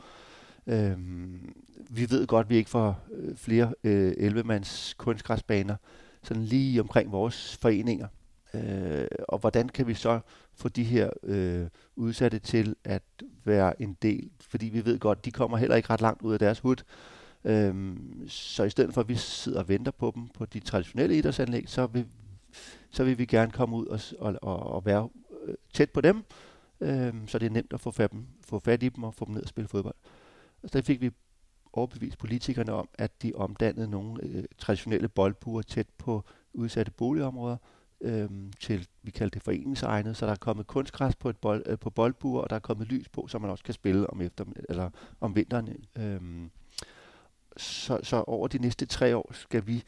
Øhm, 0.68 1.54
vi 1.90 2.10
ved 2.10 2.28
godt, 2.28 2.46
at 2.46 2.50
vi 2.50 2.56
ikke 2.56 2.70
får 2.70 3.00
øh, 3.12 3.36
flere 3.36 3.74
øh, 3.84 4.12
11-mands 4.12 4.94
kunstgræsbaner 4.98 5.76
sådan 6.24 6.44
lige 6.44 6.82
omkring 6.82 7.12
vores 7.12 7.58
foreninger. 7.58 8.08
Øh, 8.54 9.08
og 9.28 9.40
hvordan 9.40 9.70
kan 9.70 9.88
vi 9.88 9.94
så 9.94 10.20
få 10.54 10.70
de 10.70 10.84
her 10.84 11.10
øh, 11.24 11.68
udsatte 11.96 12.40
til 12.40 12.76
at 12.84 13.04
være 13.44 13.82
en 13.82 13.98
del? 14.02 14.30
Fordi 14.50 14.66
vi 14.66 14.86
ved 14.86 15.00
godt, 15.00 15.26
de 15.26 15.32
kommer 15.32 15.58
heller 15.58 15.76
ikke 15.76 15.90
ret 15.90 16.02
langt 16.02 16.22
ud 16.22 16.34
af 16.34 16.40
deres 16.40 16.60
hud. 16.60 16.76
Øhm, 17.44 18.24
så 18.28 18.64
i 18.64 18.70
stedet 18.70 18.94
for 18.94 19.02
at 19.02 19.10
vi 19.10 19.16
sidder 19.16 19.60
og 19.60 19.70
venter 19.70 19.92
på 19.92 20.12
dem 20.16 20.28
på 20.28 20.46
de 20.46 20.60
traditionelle 20.60 21.18
idrætsanlæg, 21.18 21.70
så 21.70 21.88
vil, 21.88 22.06
så 22.92 23.04
vil 23.04 23.18
vi 23.18 23.26
gerne 23.26 23.52
komme 23.52 23.76
ud 23.76 23.86
og, 23.86 24.00
og, 24.20 24.36
og, 24.42 24.60
og 24.60 24.86
være 24.86 25.10
øh, 25.46 25.56
tæt 25.74 25.90
på 25.90 26.02
dem, 26.02 26.24
øh, 26.82 27.14
så 27.28 27.40
det 27.40 27.46
er 27.46 27.50
nemt 27.50 27.74
at 27.74 27.80
få 27.80 27.92
fat, 27.92 28.12
dem, 28.12 28.28
få 28.46 28.60
fat 28.60 28.84
i 28.84 28.90
dem 28.90 29.04
og 29.04 29.14
få 29.14 29.26
dem 29.26 29.34
ned 29.34 29.42
og 29.44 29.50
spille 29.50 29.68
fodbold. 29.68 29.96
Og 30.64 30.74
der 30.74 30.82
fik 30.82 31.02
vi 31.02 31.12
overbevist 31.74 32.18
politikerne 32.18 32.74
om, 32.74 32.90
at 32.94 33.22
de 33.22 33.34
omdannede 33.36 33.90
nogle 33.90 34.24
øh, 34.24 34.44
traditionelle 34.58 35.08
boldbuer 35.08 35.62
tæt 35.62 35.88
på 35.98 36.24
udsatte 36.54 36.92
boligområder 36.92 37.58
øh, 38.02 38.30
til, 38.60 38.88
vi 39.04 39.12
kalder 39.12 39.30
det 39.30 39.42
foreningsegnet, 39.44 40.18
så 40.18 40.26
der 40.26 40.32
er 40.32 40.36
kommet 40.36 40.68
kunstgræs 40.68 41.16
på, 41.16 41.30
et 41.30 41.38
bold, 41.38 41.64
øh, 41.66 41.80
på 41.80 41.90
boldbuer, 41.90 42.42
og 42.42 42.50
der 42.50 42.56
er 42.56 42.60
kommet 42.60 42.88
lys 42.88 43.10
på, 43.10 43.28
så 43.28 43.40
man 43.40 43.50
også 43.50 43.64
kan 43.64 43.74
spille 43.74 44.10
om, 44.10 44.22
efter, 44.22 44.46
eller 44.70 44.90
om 45.22 45.36
vinteren. 45.36 45.86
Øh, 45.98 46.22
så, 47.58 48.00
så 48.04 48.24
over 48.28 48.48
de 48.48 48.58
næste 48.58 48.86
tre 48.86 49.16
år 49.16 49.34
skal 49.34 49.68
vi 49.68 49.84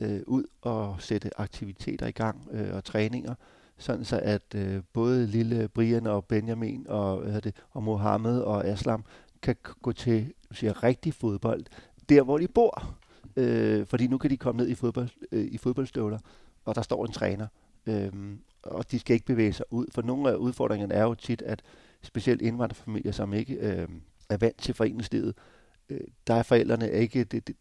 øh, 0.00 0.20
ud 0.26 0.44
og 0.60 0.96
sætte 0.98 1.40
aktiviteter 1.40 2.06
i 2.06 2.10
gang 2.10 2.48
øh, 2.50 2.74
og 2.74 2.84
træninger, 2.84 3.34
sådan 3.78 4.04
så 4.04 4.20
at 4.22 4.54
øh, 4.54 4.82
både 4.92 5.26
lille 5.26 5.68
Brian 5.68 6.06
og 6.06 6.24
Benjamin 6.24 6.86
og, 6.88 7.20
hvad 7.20 7.40
det, 7.40 7.56
og 7.70 7.82
Mohammed 7.82 8.40
og 8.40 8.66
Aslam 8.66 9.04
kan 9.42 9.56
gå 9.82 9.92
til 9.92 10.32
siger, 10.52 10.82
rigtig 10.82 11.14
fodbold, 11.14 11.64
der 12.08 12.22
hvor 12.22 12.38
de 12.38 12.48
bor. 12.48 12.94
Øh, 13.36 13.86
fordi 13.86 14.06
nu 14.06 14.18
kan 14.18 14.30
de 14.30 14.36
komme 14.36 14.58
ned 14.58 14.68
i, 14.68 14.74
fodbold, 14.74 15.08
øh, 15.32 15.44
i 15.44 15.58
fodboldstøvler, 15.58 16.18
og 16.64 16.74
der 16.74 16.82
står 16.82 17.06
en 17.06 17.12
træner. 17.12 17.46
Øh, 17.86 18.12
og 18.62 18.90
de 18.90 18.98
skal 18.98 19.14
ikke 19.14 19.26
bevæge 19.26 19.52
sig 19.52 19.66
ud, 19.70 19.86
for 19.94 20.02
nogle 20.02 20.30
af 20.30 20.34
udfordringerne 20.34 20.94
er 20.94 21.02
jo 21.02 21.14
tit, 21.14 21.42
at 21.42 21.62
specielt 22.02 22.42
indvandrerfamilier, 22.42 23.12
som 23.12 23.32
ikke 23.32 23.54
øh, 23.54 23.88
er 24.28 24.36
vant 24.36 24.58
til 24.58 24.74
foreningslivet, 24.74 25.34
øh, 25.88 26.00
der 26.26 26.34
er 26.34 26.42
forældrene 26.42 26.92
ikke, 26.92 27.24
det, 27.24 27.48
det, 27.48 27.56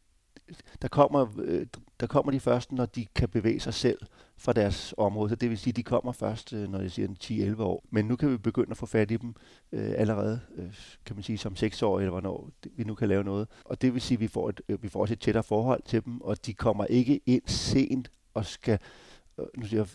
der 0.81 0.87
kommer, 0.87 1.27
øh, 1.37 1.65
der 1.99 2.07
kommer 2.07 2.31
de 2.31 2.39
først, 2.39 2.71
når 2.71 2.85
de 2.85 3.05
kan 3.05 3.29
bevæge 3.29 3.59
sig 3.59 3.73
selv 3.73 3.99
fra 4.37 4.53
deres 4.53 4.93
område. 4.97 5.29
Så 5.29 5.35
det 5.35 5.49
vil 5.49 5.57
sige, 5.57 5.73
de 5.73 5.83
kommer 5.83 6.11
først, 6.11 6.53
øh, 6.53 6.71
når 6.71 6.79
jeg 6.79 6.91
siger 6.91 7.07
10-11 7.55 7.63
år. 7.63 7.83
Men 7.89 8.05
nu 8.05 8.15
kan 8.15 8.31
vi 8.31 8.37
begynde 8.37 8.71
at 8.71 8.77
få 8.77 8.85
fat 8.85 9.11
i 9.11 9.17
dem 9.17 9.35
øh, 9.71 9.93
allerede, 9.97 10.39
øh, 10.55 10.73
kan 11.05 11.15
man 11.15 11.23
sige, 11.23 11.37
som 11.37 11.55
6 11.55 11.83
år, 11.83 11.99
eller 11.99 12.11
hvornår 12.11 12.49
vi 12.75 12.83
nu 12.83 12.95
kan 12.95 13.07
lave 13.07 13.23
noget. 13.23 13.47
Og 13.65 13.81
det 13.81 13.93
vil 13.93 14.01
sige, 14.01 14.15
at 14.15 14.19
vi 14.19 14.27
får, 14.27 14.49
et, 14.49 14.61
øh, 14.69 14.83
vi 14.83 14.89
får 14.89 15.01
også 15.01 15.13
et 15.13 15.19
tættere 15.19 15.43
forhold 15.43 15.81
til 15.85 16.05
dem, 16.05 16.21
og 16.21 16.45
de 16.45 16.53
kommer 16.53 16.85
ikke 16.85 17.21
ind 17.25 17.41
sent 17.45 18.11
og 18.33 18.45
skal, 18.45 18.79
øh, 19.39 19.45
nu 19.57 19.65
siger 19.65 19.79
jeg, 19.79 19.87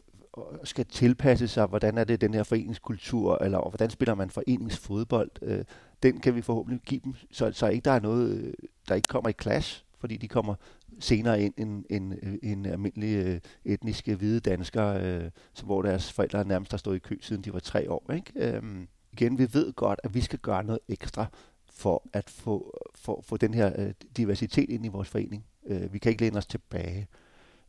skal 0.64 0.84
tilpasse 0.86 1.48
sig, 1.48 1.66
hvordan 1.66 1.98
er 1.98 2.04
det 2.04 2.20
den 2.20 2.34
her 2.34 2.42
foreningskultur, 2.42 3.38
eller 3.44 3.68
hvordan 3.68 3.90
spiller 3.90 4.14
man 4.14 4.30
foreningsfodbold. 4.30 5.30
Øh, 5.42 5.64
den 6.02 6.20
kan 6.20 6.34
vi 6.34 6.42
forhåbentlig 6.42 6.80
give 6.80 7.00
dem, 7.04 7.14
så, 7.30 7.52
så 7.52 7.68
ikke 7.68 7.84
der 7.84 7.90
er 7.90 8.00
noget, 8.00 8.30
øh, 8.30 8.52
der 8.88 8.94
ikke 8.94 9.08
kommer 9.08 9.30
i 9.30 9.34
clash 9.42 9.84
fordi 10.02 10.16
de 10.16 10.28
kommer 10.28 10.54
senere 11.00 11.42
ind 11.42 11.54
end 11.56 11.84
en, 11.90 12.12
øh, 12.12 12.32
en, 12.42 12.58
en 12.58 12.66
almindelig 12.66 13.26
øh, 13.26 13.40
etniske 13.64 14.14
hvide 14.14 14.40
danskere, 14.40 15.02
øh, 15.02 15.30
så 15.54 15.64
hvor 15.64 15.82
deres 15.82 16.12
forældre 16.12 16.44
nærmest 16.44 16.70
har 16.70 16.78
stået 16.78 16.96
i 16.96 16.98
kø, 16.98 17.16
siden 17.20 17.42
de 17.42 17.52
var 17.52 17.58
tre 17.58 17.90
år. 17.90 18.12
Ikke? 18.12 18.32
Øhm, 18.36 18.88
igen, 19.12 19.38
vi 19.38 19.48
ved 19.52 19.72
godt, 19.72 20.00
at 20.04 20.14
vi 20.14 20.20
skal 20.20 20.38
gøre 20.38 20.64
noget 20.64 20.80
ekstra 20.88 21.26
for 21.70 22.02
at 22.12 22.30
få, 22.30 22.80
for, 22.94 23.20
få 23.24 23.36
den 23.36 23.54
her 23.54 23.72
øh, 23.78 23.92
diversitet 24.16 24.70
ind 24.70 24.84
i 24.84 24.88
vores 24.88 25.08
forening. 25.08 25.44
Øh, 25.66 25.92
vi 25.92 25.98
kan 25.98 26.10
ikke 26.10 26.22
læne 26.22 26.38
os 26.38 26.46
tilbage. 26.46 27.08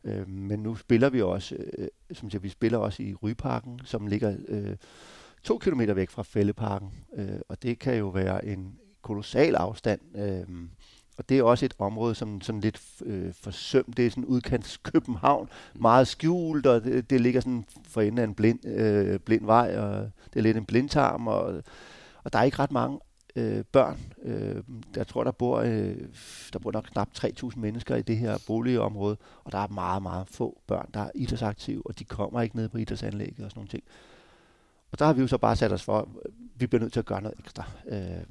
Øh, 0.04 0.28
men 0.28 0.60
nu 0.60 0.74
spiller 0.76 1.10
vi 1.10 1.22
også, 1.22 1.56
øh, 1.78 1.88
som 2.12 2.30
jeg, 2.32 2.42
vi 2.42 2.48
spiller 2.48 2.78
også 2.78 3.02
i 3.02 3.14
Ryparken, 3.14 3.80
som 3.84 4.06
ligger 4.06 4.36
øh, 4.48 4.76
to 5.42 5.58
kilometer 5.58 5.94
væk 5.94 6.10
fra 6.10 6.22
Fælleparken. 6.22 6.90
Øh, 7.16 7.40
og 7.48 7.62
det 7.62 7.78
kan 7.78 7.96
jo 7.96 8.08
være 8.08 8.44
en 8.44 8.78
kolossal 9.02 9.54
afstand. 9.54 10.00
Øh, 10.16 10.68
og 11.16 11.28
det 11.28 11.38
er 11.38 11.42
også 11.42 11.64
et 11.64 11.74
område, 11.78 12.14
som 12.14 12.40
sådan 12.40 12.60
lidt 12.60 12.80
øh, 13.04 13.32
forsømt. 13.42 13.96
Det 13.96 14.06
er 14.06 14.10
sådan 14.10 14.24
udkants 14.24 14.76
København, 14.92 15.48
meget 15.74 16.08
skjult, 16.08 16.66
og 16.66 16.84
det, 16.84 17.10
det 17.10 17.20
ligger 17.20 17.40
sådan 17.40 17.64
for 17.88 18.00
enden 18.00 18.18
af 18.18 18.24
en 18.24 18.34
blind, 18.34 18.66
øh, 18.66 19.18
blind 19.18 19.46
vej, 19.46 19.78
og 19.78 20.10
det 20.32 20.38
er 20.38 20.42
lidt 20.42 20.56
en 20.56 20.64
blindtarm, 20.64 21.26
og, 21.26 21.62
og 22.24 22.32
der 22.32 22.38
er 22.38 22.42
ikke 22.42 22.58
ret 22.58 22.72
mange 22.72 22.98
øh, 23.36 23.64
børn. 23.64 24.00
Øh, 24.22 24.62
jeg 24.96 25.06
tror, 25.06 25.24
der 25.24 25.30
bor, 25.30 25.58
øh, 25.58 25.96
der 26.52 26.58
bor 26.58 26.72
nok 26.72 26.84
knap 26.84 27.08
3.000 27.18 27.58
mennesker 27.58 27.96
i 27.96 28.02
det 28.02 28.16
her 28.16 28.38
boligområde, 28.46 29.16
og 29.44 29.52
der 29.52 29.58
er 29.58 29.68
meget, 29.68 30.02
meget 30.02 30.28
få 30.28 30.62
børn, 30.66 30.88
der 30.94 31.00
er 31.00 31.10
idrætsaktive, 31.14 31.86
og 31.86 31.98
de 31.98 32.04
kommer 32.04 32.42
ikke 32.42 32.56
ned 32.56 32.68
på 32.68 32.78
idrætsanlægget 32.78 33.44
og 33.44 33.50
sådan 33.50 33.58
nogle 33.58 33.68
ting. 33.68 33.82
Og 34.92 34.98
der 34.98 35.04
har 35.04 35.12
vi 35.12 35.20
jo 35.20 35.26
så 35.26 35.38
bare 35.38 35.56
sat 35.56 35.72
os 35.72 35.82
for, 35.82 35.98
at 35.98 36.30
vi 36.56 36.66
bliver 36.66 36.80
nødt 36.80 36.92
til 36.92 37.00
at 37.00 37.06
gøre 37.06 37.22
noget 37.22 37.38
ekstra. 37.38 37.64
Øh, 37.88 38.24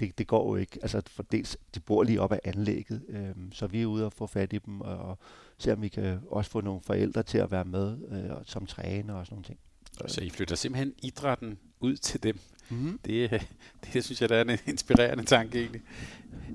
det, 0.00 0.18
det 0.18 0.26
går 0.26 0.50
jo 0.50 0.56
ikke. 0.56 0.78
Altså, 0.82 1.02
for 1.06 1.22
dels, 1.22 1.56
de 1.74 1.80
bor 1.80 2.02
lige 2.02 2.20
op 2.20 2.32
ad 2.32 2.38
anlægget, 2.44 3.02
øh, 3.08 3.52
så 3.52 3.66
vi 3.66 3.82
er 3.82 3.86
ude 3.86 4.06
og 4.06 4.12
få 4.12 4.26
fat 4.26 4.52
i 4.52 4.58
dem, 4.58 4.80
og, 4.80 4.98
og 4.98 5.18
se 5.58 5.72
om 5.72 5.82
vi 5.82 5.88
kan 5.88 6.20
også 6.30 6.50
få 6.50 6.60
nogle 6.60 6.80
forældre 6.80 7.22
til 7.22 7.38
at 7.38 7.50
være 7.50 7.64
med 7.64 7.98
øh, 8.10 8.36
som 8.46 8.66
træner 8.66 9.14
og 9.14 9.26
sådan 9.26 9.34
nogle 9.34 9.44
ting. 9.44 9.58
Så 10.06 10.20
I 10.20 10.30
flytter 10.30 10.56
simpelthen 10.56 10.94
idrætten 11.02 11.58
ud 11.80 11.96
til 11.96 12.22
dem. 12.22 12.38
Mm-hmm. 12.68 12.98
Det, 13.04 13.30
det, 13.30 13.46
det 13.92 14.04
synes 14.04 14.20
jeg, 14.20 14.28
der 14.28 14.36
er 14.36 14.44
en 14.44 14.58
inspirerende 14.66 15.24
tanke 15.24 15.60
egentlig. 15.60 15.82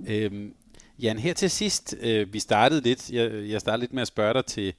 Øhm, 0.07 0.53
Jan, 0.99 1.19
her 1.19 1.33
til 1.33 1.49
sidst, 1.49 1.95
øh, 2.01 2.33
vi 2.33 2.39
startede 2.39 2.81
lidt, 2.81 3.11
jeg, 3.11 3.49
jeg 3.49 3.61
startede 3.61 3.81
lidt 3.81 3.93
med 3.93 4.01
at 4.01 4.07
spørge 4.07 4.33
dig 4.33 4.45
til, 4.45 4.73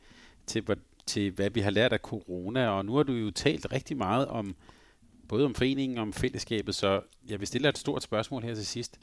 til, 0.46 0.64
til, 1.06 1.30
hvad 1.30 1.50
vi 1.50 1.60
har 1.60 1.70
lært 1.70 1.92
af 1.92 1.98
corona, 1.98 2.68
og 2.68 2.84
nu 2.84 2.94
har 2.94 3.02
du 3.02 3.12
jo 3.12 3.30
talt 3.30 3.72
rigtig 3.72 3.96
meget 3.96 4.28
om 4.28 4.56
både 5.28 5.44
om 5.44 5.54
foreningen 5.54 5.98
og 5.98 6.02
om 6.02 6.12
fællesskabet, 6.12 6.74
så 6.74 7.00
jeg 7.28 7.40
vil 7.40 7.48
stille 7.48 7.68
et 7.68 7.78
stort 7.78 8.02
spørgsmål 8.02 8.42
her 8.42 8.54
til 8.54 8.66
sidst. 8.66 8.98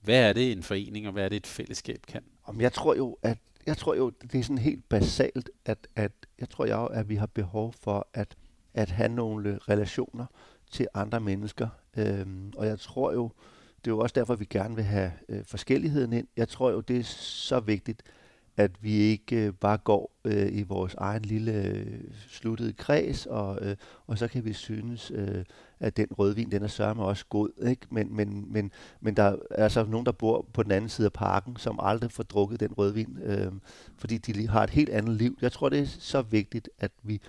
Hvad 0.00 0.28
er 0.28 0.32
det 0.32 0.52
en 0.52 0.62
forening, 0.62 1.06
og 1.06 1.12
hvad 1.12 1.24
er 1.24 1.28
det 1.28 1.36
et 1.36 1.46
fællesskab 1.46 2.02
kan? 2.08 2.22
Om 2.44 2.60
jeg 2.60 2.72
tror 2.72 2.94
jo, 2.94 3.16
at 3.22 3.38
jeg 3.66 3.76
tror 3.76 3.94
jo, 3.94 4.10
det 4.10 4.38
er 4.38 4.42
sådan 4.42 4.58
helt 4.58 4.88
basalt, 4.88 5.50
at, 5.64 5.86
at 5.96 6.12
jeg 6.40 6.48
tror 6.48 6.66
jo, 6.66 6.86
at 6.86 7.08
vi 7.08 7.16
har 7.16 7.26
behov 7.26 7.74
for 7.80 8.08
at, 8.14 8.36
at 8.74 8.90
have 8.90 9.08
nogle 9.08 9.58
relationer 9.68 10.26
til 10.70 10.88
andre 10.94 11.20
mennesker. 11.20 11.68
Øhm, 11.96 12.52
og 12.56 12.66
jeg 12.66 12.78
tror 12.78 13.12
jo, 13.12 13.30
det 13.84 13.90
er 13.90 13.94
jo 13.94 13.98
også 13.98 14.12
derfor, 14.14 14.34
vi 14.34 14.44
gerne 14.44 14.74
vil 14.74 14.84
have 14.84 15.12
øh, 15.28 15.44
forskelligheden 15.44 16.12
ind. 16.12 16.28
Jeg 16.36 16.48
tror 16.48 16.70
jo, 16.70 16.80
det 16.80 16.98
er 16.98 17.02
så 17.02 17.60
vigtigt, 17.60 18.02
at 18.56 18.70
vi 18.80 18.92
ikke 18.92 19.36
øh, 19.36 19.52
bare 19.52 19.78
går 19.78 20.12
øh, 20.24 20.48
i 20.52 20.62
vores 20.62 20.94
egen 20.94 21.22
lille 21.22 21.52
øh, 21.52 22.00
sluttede 22.28 22.72
kreds, 22.72 23.26
og, 23.26 23.58
øh, 23.60 23.76
og 24.06 24.18
så 24.18 24.28
kan 24.28 24.44
vi 24.44 24.52
synes, 24.52 25.12
øh, 25.14 25.44
at 25.80 25.96
den 25.96 26.06
rødvin, 26.10 26.50
den 26.50 26.62
er 26.62 26.68
sørme 26.68 27.02
også 27.02 27.24
god, 27.28 27.48
ikke? 27.66 27.86
Men, 27.90 28.16
men, 28.16 28.52
men, 28.52 28.72
men 29.00 29.14
der 29.14 29.22
er 29.22 29.64
altså 29.64 29.84
nogen, 29.84 30.06
der 30.06 30.12
bor 30.12 30.46
på 30.52 30.62
den 30.62 30.72
anden 30.72 30.90
side 30.90 31.06
af 31.06 31.12
parken, 31.12 31.56
som 31.56 31.80
aldrig 31.82 32.12
får 32.12 32.22
drukket 32.22 32.60
den 32.60 32.72
rødvin, 32.72 33.18
øh, 33.22 33.52
fordi 33.96 34.18
de 34.18 34.48
har 34.48 34.64
et 34.64 34.70
helt 34.70 34.90
andet 34.90 35.16
liv. 35.16 35.38
Jeg 35.42 35.52
tror, 35.52 35.68
det 35.68 35.78
er 35.78 35.86
så 35.86 36.22
vigtigt, 36.22 36.68
at 36.78 36.92
vi 37.02 37.20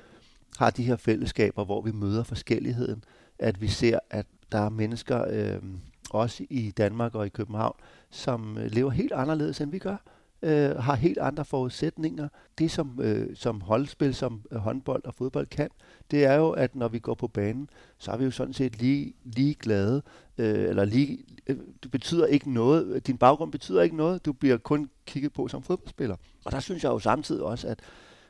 har 0.58 0.70
de 0.70 0.84
her 0.84 0.96
fællesskaber, 0.96 1.66
hvor 1.66 1.82
vi 1.82 1.92
møder 1.92 2.24
forskelligheden, 2.24 3.04
at 3.40 3.62
vi 3.62 3.68
ser, 3.68 4.00
at 4.10 4.26
der 4.52 4.60
er 4.60 4.70
mennesker, 4.70 5.26
øh, 5.30 5.62
også 6.10 6.46
i 6.50 6.72
Danmark 6.72 7.16
og 7.16 7.26
i 7.26 7.30
København, 7.30 7.76
som 8.10 8.58
øh, 8.58 8.72
lever 8.72 8.92
helt 8.92 9.12
anderledes, 9.12 9.62
end 9.62 9.72
vi 9.72 9.80
gør 9.80 9.98
øh, 10.44 10.76
har 10.76 10.96
helt 10.96 11.18
andre 11.18 11.46
forudsætninger. 11.46 12.28
Det, 12.58 12.72
som, 12.72 13.00
øh, 13.02 13.36
som 13.36 13.62
holdspil, 13.62 14.16
som 14.16 14.42
øh, 14.52 14.58
håndbold 14.58 15.06
og 15.06 15.14
fodbold 15.14 15.48
kan, 15.48 15.70
det 16.12 16.26
er 16.26 16.34
jo, 16.34 16.50
at 16.50 16.76
når 16.76 16.88
vi 16.88 17.00
går 17.00 17.14
på 17.14 17.28
banen, 17.28 17.70
så 17.98 18.12
er 18.12 18.18
vi 18.18 18.26
jo 18.26 18.32
sådan 18.32 18.54
set 18.54 18.82
lige, 18.82 19.14
lige 19.24 19.54
glade, 19.54 20.02
øh, 20.38 20.70
eller 20.70 20.86
lige, 20.86 21.26
øh, 21.48 21.58
det 21.84 21.92
betyder 21.92 22.26
ikke 22.26 22.54
noget, 22.54 23.08
din 23.08 23.18
baggrund 23.18 23.52
betyder 23.52 23.82
ikke 23.82 23.96
noget, 23.96 24.26
du 24.26 24.34
bliver 24.34 24.58
kun 24.58 24.90
kigget 25.06 25.34
på 25.34 25.48
som 25.48 25.64
fodboldspiller. 25.64 26.16
Og 26.46 26.52
der 26.52 26.60
synes 26.60 26.84
jeg 26.84 26.90
jo 26.90 27.00
samtidig 27.00 27.44
også, 27.44 27.68
at 27.68 27.80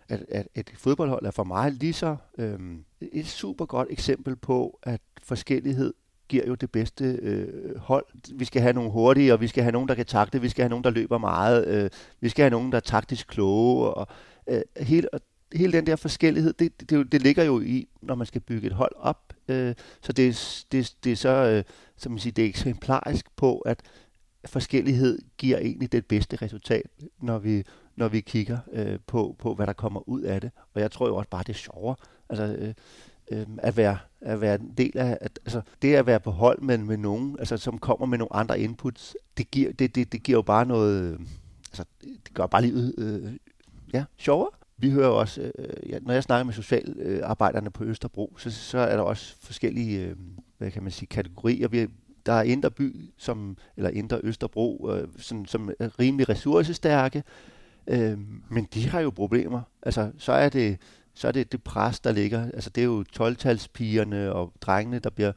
at, 0.09 0.25
at 0.29 0.47
et 0.55 0.71
fodboldhold 0.77 1.25
er 1.25 1.31
for 1.31 1.43
mig 1.43 1.71
lige 1.71 1.93
så 1.93 2.15
øhm, 2.37 2.83
et 3.01 3.27
super 3.27 3.65
godt 3.65 3.87
eksempel 3.91 4.35
på, 4.35 4.79
at 4.83 5.01
forskellighed 5.23 5.93
giver 6.29 6.47
jo 6.47 6.55
det 6.55 6.71
bedste 6.71 7.05
øh, 7.05 7.77
hold. 7.77 8.05
Vi 8.33 8.45
skal 8.45 8.61
have 8.61 8.73
nogle 8.73 8.91
hurtige, 8.91 9.33
og 9.33 9.41
vi 9.41 9.47
skal 9.47 9.63
have 9.63 9.71
nogen, 9.71 9.87
der 9.87 9.95
kan 9.95 10.05
takte, 10.05 10.41
vi 10.41 10.49
skal 10.49 10.63
have 10.63 10.69
nogen, 10.69 10.83
der 10.83 10.89
løber 10.89 11.17
meget, 11.17 11.67
øh, 11.67 11.89
vi 12.19 12.29
skal 12.29 12.43
have 12.43 12.51
nogen, 12.51 12.71
der 12.71 12.75
er 12.75 12.81
taktisk 12.81 13.27
kloge, 13.27 13.87
og 13.87 14.07
øh, 14.49 14.61
hele, 14.77 15.07
hele 15.55 15.73
den 15.73 15.87
der 15.87 15.95
forskellighed, 15.95 16.53
det, 16.53 16.79
det, 16.79 16.89
det, 16.89 17.11
det 17.11 17.21
ligger 17.21 17.43
jo 17.43 17.61
i, 17.61 17.87
når 18.01 18.15
man 18.15 18.27
skal 18.27 18.41
bygge 18.41 18.67
et 18.67 18.73
hold 18.73 18.91
op. 18.95 19.33
Øh, 19.47 19.75
så 20.01 20.13
det, 20.13 20.65
det, 20.71 20.95
det 21.03 21.11
er 21.11 21.15
så, 21.15 21.29
øh, 21.29 21.63
som 21.97 22.11
man 22.11 22.19
siger, 22.19 22.33
det 22.33 22.43
er 22.43 22.49
eksemplarisk 22.49 23.25
på, 23.35 23.57
at 23.57 23.81
forskellighed 24.45 25.19
giver 25.37 25.57
egentlig 25.57 25.91
det 25.91 26.05
bedste 26.05 26.35
resultat, 26.35 26.85
når 27.21 27.39
vi, 27.39 27.63
når 27.95 28.07
vi 28.07 28.21
kigger 28.21 28.57
øh, 28.71 28.99
på, 29.07 29.35
på, 29.39 29.53
hvad 29.53 29.67
der 29.67 29.73
kommer 29.73 30.09
ud 30.09 30.21
af 30.21 30.41
det. 30.41 30.51
Og 30.73 30.81
jeg 30.81 30.91
tror 30.91 31.07
jo 31.07 31.15
også 31.15 31.29
bare, 31.29 31.43
det 31.43 31.53
er 31.53 31.57
sjovere. 31.57 31.95
Altså, 32.29 32.55
øh, 32.55 32.73
øh, 33.31 33.45
at, 33.57 33.77
være, 33.77 33.97
at 34.21 34.41
være 34.41 34.55
en 34.55 34.73
del 34.77 34.97
af, 34.97 35.17
at, 35.21 35.39
altså 35.45 35.61
det 35.81 35.95
at 35.95 36.05
være 36.05 36.19
på 36.19 36.31
hold 36.31 36.61
med, 36.61 36.77
med 36.77 36.97
nogen, 36.97 37.35
altså 37.39 37.57
som 37.57 37.77
kommer 37.77 38.05
med 38.05 38.17
nogle 38.17 38.33
andre 38.33 38.59
inputs, 38.59 39.15
det 39.37 39.51
giver, 39.51 39.71
det, 39.71 39.95
det, 39.95 40.11
det 40.11 40.23
giver 40.23 40.37
jo 40.37 40.41
bare 40.41 40.65
noget, 40.65 41.19
altså 41.65 41.83
det 42.01 42.33
gør 42.33 42.47
bare 42.47 42.61
livet 42.61 42.95
øh, 42.97 43.33
ja, 43.93 44.03
sjovere. 44.17 44.49
Vi 44.77 44.89
hører 44.89 45.09
også, 45.09 45.51
øh, 45.57 45.89
ja, 45.89 45.99
når 46.01 46.13
jeg 46.13 46.23
snakker 46.23 46.43
med 46.43 46.53
socialarbejderne 46.53 47.71
på 47.71 47.83
Østerbro, 47.83 48.35
så, 48.37 48.51
så 48.51 48.77
er 48.77 48.95
der 48.95 49.03
også 49.03 49.35
forskellige, 49.41 50.01
øh, 50.01 50.15
hvad 50.57 50.71
kan 50.71 50.83
man 50.83 50.91
sige, 50.91 51.07
kategorier. 51.07 51.67
Vi, 51.67 51.87
der 52.25 52.33
er 52.33 52.41
Indre 52.41 52.71
By, 52.71 53.09
som, 53.17 53.57
eller 53.77 53.89
Indre 53.89 54.19
Østerbro, 54.23 54.91
øh, 54.91 55.07
som, 55.17 55.45
som 55.45 55.71
er 55.79 55.99
rimelig 55.99 56.29
ressourcestærke, 56.29 57.23
øh, 57.87 58.19
men 58.49 58.67
de 58.73 58.89
har 58.89 58.99
jo 58.99 59.09
problemer. 59.09 59.61
Altså, 59.81 60.11
så 60.17 60.31
er 60.31 60.49
det 60.49 60.77
så 61.13 61.27
er 61.27 61.31
det 61.31 61.51
det 61.51 61.63
pres, 61.63 61.99
der 61.99 62.11
ligger. 62.11 62.45
Altså 62.53 62.69
det 62.69 62.81
er 62.81 62.85
jo 62.85 63.03
12-talspigerne 63.19 64.31
og 64.31 64.53
drengene, 64.61 64.99
der 64.99 65.09
bliver, 65.09 65.31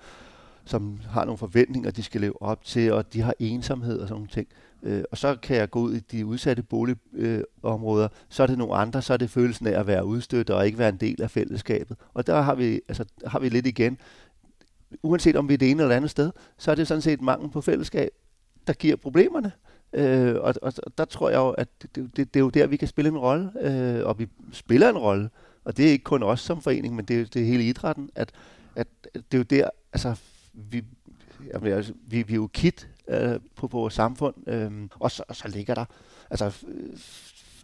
som 0.64 1.00
har 1.08 1.24
nogle 1.24 1.38
forventninger, 1.38 1.90
de 1.90 2.02
skal 2.02 2.20
leve 2.20 2.42
op 2.42 2.64
til, 2.64 2.92
og 2.92 3.12
de 3.12 3.20
har 3.20 3.34
ensomhed 3.38 3.98
og 3.98 4.08
sådan 4.08 4.14
nogle 4.14 4.28
ting. 4.28 4.48
Øh, 4.82 5.04
og 5.10 5.18
så 5.18 5.36
kan 5.42 5.56
jeg 5.56 5.70
gå 5.70 5.80
ud 5.80 5.94
i 5.94 5.98
de 5.98 6.26
udsatte 6.26 6.62
boligområder, 6.62 8.04
øh, 8.04 8.10
så 8.28 8.42
er 8.42 8.46
det 8.46 8.58
nogle 8.58 8.74
andre, 8.74 9.02
så 9.02 9.12
er 9.12 9.16
det 9.16 9.30
følelsen 9.30 9.66
af 9.66 9.80
at 9.80 9.86
være 9.86 10.04
udstødt 10.04 10.50
og 10.50 10.66
ikke 10.66 10.78
være 10.78 10.88
en 10.88 10.96
del 10.96 11.22
af 11.22 11.30
fællesskabet. 11.30 11.96
Og 12.14 12.26
der 12.26 12.40
har 12.40 12.54
vi, 12.54 12.80
altså, 12.88 13.04
har 13.26 13.38
vi 13.38 13.48
lidt 13.48 13.66
igen, 13.66 13.98
uanset 15.02 15.36
om 15.36 15.48
vi 15.48 15.54
er 15.54 15.58
det 15.58 15.70
ene 15.70 15.82
eller 15.82 15.96
andet 15.96 16.10
sted, 16.10 16.30
så 16.58 16.70
er 16.70 16.74
det 16.74 16.88
sådan 16.88 17.02
set 17.02 17.20
mangel 17.20 17.50
på 17.50 17.60
fællesskab, 17.60 18.10
der 18.66 18.72
giver 18.72 18.96
problemerne. 18.96 19.52
Øh, 19.92 20.34
og, 20.34 20.54
og 20.62 20.72
der 20.98 21.04
tror 21.04 21.30
jeg 21.30 21.36
jo, 21.36 21.50
at 21.50 21.68
det, 21.82 21.94
det, 21.94 22.16
det 22.16 22.36
er 22.36 22.40
jo 22.40 22.50
der, 22.50 22.66
vi 22.66 22.76
kan 22.76 22.88
spille 22.88 23.08
en 23.08 23.18
rolle, 23.18 23.50
øh, 23.60 24.06
og 24.06 24.18
vi 24.18 24.28
spiller 24.52 24.88
en 24.88 24.98
rolle. 24.98 25.30
Og 25.66 25.76
det 25.76 25.86
er 25.86 25.90
ikke 25.90 26.04
kun 26.04 26.22
os 26.22 26.40
som 26.40 26.62
forening, 26.62 26.96
men 26.96 27.04
det 27.04 27.20
er, 27.20 27.24
det 27.24 27.42
er 27.42 27.46
hele 27.46 27.68
idrætten, 27.68 28.10
at, 28.14 28.32
at 28.76 28.86
det 29.14 29.34
er 29.34 29.38
jo 29.38 29.42
der, 29.42 29.70
altså, 29.92 30.14
vi, 30.52 30.84
jamen, 31.52 31.72
altså, 31.72 31.92
vi, 32.06 32.22
vi 32.22 32.32
er 32.32 32.36
jo 32.36 32.46
kit 32.46 32.88
øh, 33.08 33.40
på, 33.54 33.68
på 33.68 33.78
vores 33.78 33.94
samfund, 33.94 34.48
øh, 34.48 34.88
og, 34.98 35.10
så, 35.10 35.24
og 35.28 35.36
så 35.36 35.48
ligger 35.48 35.74
der, 35.74 35.84
altså 36.30 36.64
øh, 36.68 36.98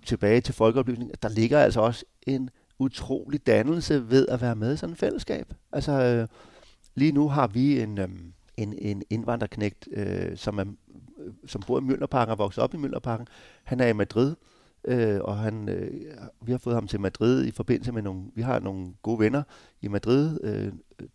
tilbage 0.06 0.40
til 0.40 0.54
folkeoplysning, 0.54 1.10
at 1.12 1.22
der 1.22 1.28
ligger 1.28 1.58
altså 1.58 1.80
også 1.80 2.04
en 2.22 2.50
utrolig 2.78 3.46
dannelse 3.46 4.10
ved 4.10 4.28
at 4.28 4.40
være 4.40 4.56
med 4.56 4.74
i 4.74 4.76
sådan 4.76 4.92
et 4.92 4.98
fællesskab. 4.98 5.54
Altså, 5.72 5.92
øh, 5.92 6.28
lige 6.94 7.12
nu 7.12 7.28
har 7.28 7.46
vi 7.46 7.80
en, 7.80 7.98
øh, 7.98 8.08
en, 8.56 8.74
en 8.78 9.02
indvandrerknægt, 9.10 9.88
øh, 9.92 10.36
som, 10.36 10.58
er, 10.58 10.64
øh, 11.18 11.32
som 11.46 11.62
bor 11.66 11.78
i 11.78 11.82
Møllerparken 11.82 12.32
og 12.32 12.38
vokset 12.38 12.64
op 12.64 12.74
i 12.74 12.76
Møllerparken. 12.76 13.26
Han 13.64 13.80
er 13.80 13.86
i 13.86 13.92
Madrid, 13.92 14.30
øh, 14.30 14.51
øh, 14.84 15.20
og 15.20 15.38
han, 15.38 15.68
øh, 15.68 16.10
vi 16.40 16.52
har 16.52 16.58
fået 16.58 16.76
ham 16.76 16.86
til 16.86 17.00
Madrid 17.00 17.44
i 17.44 17.50
forbindelse 17.50 17.92
med 17.92 18.02
nogle, 18.02 18.22
vi 18.34 18.42
har 18.42 18.58
nogle 18.58 18.86
gode 19.02 19.18
venner 19.18 19.42
i 19.80 19.88
Madrid, 19.88 20.38
øh, 20.42 20.72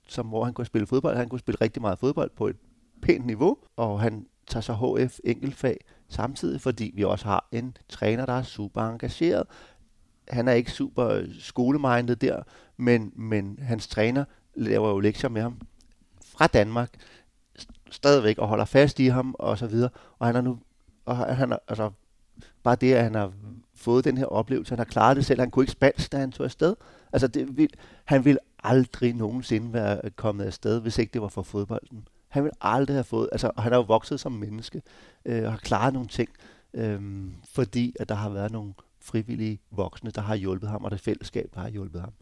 som, 0.07 0.27
hvor 0.27 0.43
han 0.43 0.53
kunne 0.53 0.65
spille 0.65 0.87
fodbold. 0.87 1.17
Han 1.17 1.29
kunne 1.29 1.39
spille 1.39 1.61
rigtig 1.61 1.81
meget 1.81 1.99
fodbold 1.99 2.31
på 2.35 2.47
et 2.47 2.55
pænt 3.01 3.25
niveau, 3.25 3.57
og 3.75 4.01
han 4.01 4.25
tager 4.47 4.61
så 4.61 4.73
HF 4.73 5.19
enkeltfag 5.23 5.77
samtidig, 6.09 6.61
fordi 6.61 6.91
vi 6.95 7.03
også 7.03 7.25
har 7.25 7.47
en 7.51 7.77
træner, 7.89 8.25
der 8.25 8.33
er 8.33 8.43
super 8.43 8.81
engageret. 8.81 9.43
Han 10.27 10.47
er 10.47 10.51
ikke 10.51 10.71
super 10.71 11.21
skolemindet 11.39 12.21
der, 12.21 12.43
men, 12.77 13.13
men 13.15 13.59
hans 13.61 13.87
træner 13.87 14.25
laver 14.55 14.89
jo 14.89 14.99
lektier 14.99 15.29
med 15.29 15.41
ham 15.41 15.61
fra 16.25 16.47
Danmark, 16.47 16.89
stadigvæk 17.91 18.37
og 18.37 18.47
holder 18.47 18.65
fast 18.65 18.99
i 18.99 19.07
ham 19.07 19.35
og 19.39 19.57
så 19.57 19.67
videre. 19.67 19.89
Og 20.19 20.27
han 20.27 20.35
er 20.35 20.41
nu, 20.41 20.59
og 21.05 21.17
han 21.17 21.51
er, 21.51 21.57
altså, 21.67 21.91
bare 22.63 22.75
det, 22.75 22.93
at 22.93 23.03
han 23.03 23.15
har 23.15 23.33
fået 23.75 24.05
den 24.05 24.17
her 24.17 24.25
oplevelse, 24.25 24.71
han 24.71 24.79
har 24.79 24.85
klaret 24.85 25.17
det 25.17 25.25
selv, 25.25 25.39
han 25.39 25.51
kunne 25.51 25.63
ikke 25.63 25.71
spansk, 25.71 26.11
da 26.11 26.17
han 26.17 26.31
tog 26.31 26.43
afsted. 26.43 26.75
Altså, 27.13 27.27
det 27.27 27.57
vil, 27.57 27.69
han 28.05 28.25
ville 28.25 28.39
aldrig 28.63 29.13
nogensinde 29.13 29.73
være 29.73 30.09
kommet 30.09 30.45
afsted, 30.45 30.81
hvis 30.81 30.97
ikke 30.97 31.13
det 31.13 31.21
var 31.21 31.27
for 31.27 31.41
fodbolden. 31.41 32.07
Han 32.27 32.43
ville 32.43 32.55
aldrig 32.61 32.95
have 32.95 33.03
fået, 33.03 33.29
altså, 33.31 33.51
han 33.57 33.73
er 33.73 33.77
jo 33.77 33.83
vokset 33.83 34.19
som 34.19 34.31
menneske, 34.31 34.81
øh, 35.25 35.43
og 35.43 35.51
har 35.51 35.59
klaret 35.59 35.93
nogle 35.93 36.07
ting, 36.07 36.29
øh, 36.73 37.01
fordi 37.53 37.95
at 37.99 38.09
der 38.09 38.15
har 38.15 38.29
været 38.29 38.51
nogle 38.51 38.73
frivillige 39.01 39.59
voksne, 39.71 40.11
der 40.11 40.21
har 40.21 40.35
hjulpet 40.35 40.69
ham, 40.69 40.83
og 40.83 40.91
det 40.91 40.99
fællesskab, 40.99 41.51
der 41.53 41.59
har 41.59 41.69
hjulpet 41.69 42.01
ham. 42.01 42.13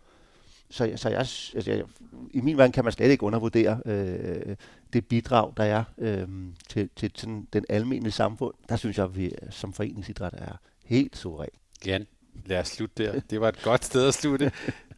Så, 0.69 0.91
så 0.95 1.09
jeg, 1.09 1.19
altså 1.19 1.71
jeg, 1.71 1.83
i 2.31 2.41
min 2.41 2.57
verden 2.57 2.71
kan 2.71 2.83
man 2.83 2.93
slet 2.93 3.11
ikke 3.11 3.23
undervurdere 3.23 3.79
øh, 3.85 4.55
det 4.93 5.05
bidrag, 5.05 5.53
der 5.57 5.63
er 5.63 5.83
øh, 5.97 6.27
til, 6.69 6.89
til 6.95 7.11
sådan 7.15 7.47
den 7.53 7.65
almindelige 7.69 8.11
samfund. 8.11 8.53
Der 8.69 8.75
synes 8.75 8.97
jeg, 8.97 9.05
at 9.05 9.17
vi 9.17 9.31
som 9.49 9.73
foreningsidræt 9.73 10.33
er 10.37 10.59
helt 10.85 11.17
suveræn. 11.17 11.49
Jan, 11.85 12.07
lad 12.45 12.59
os 12.59 12.67
slutte 12.67 13.03
der. 13.03 13.19
Det 13.19 13.41
var 13.41 13.49
et 13.49 13.61
godt 13.63 13.85
sted 13.85 14.07
at 14.07 14.13
slutte. 14.13 14.51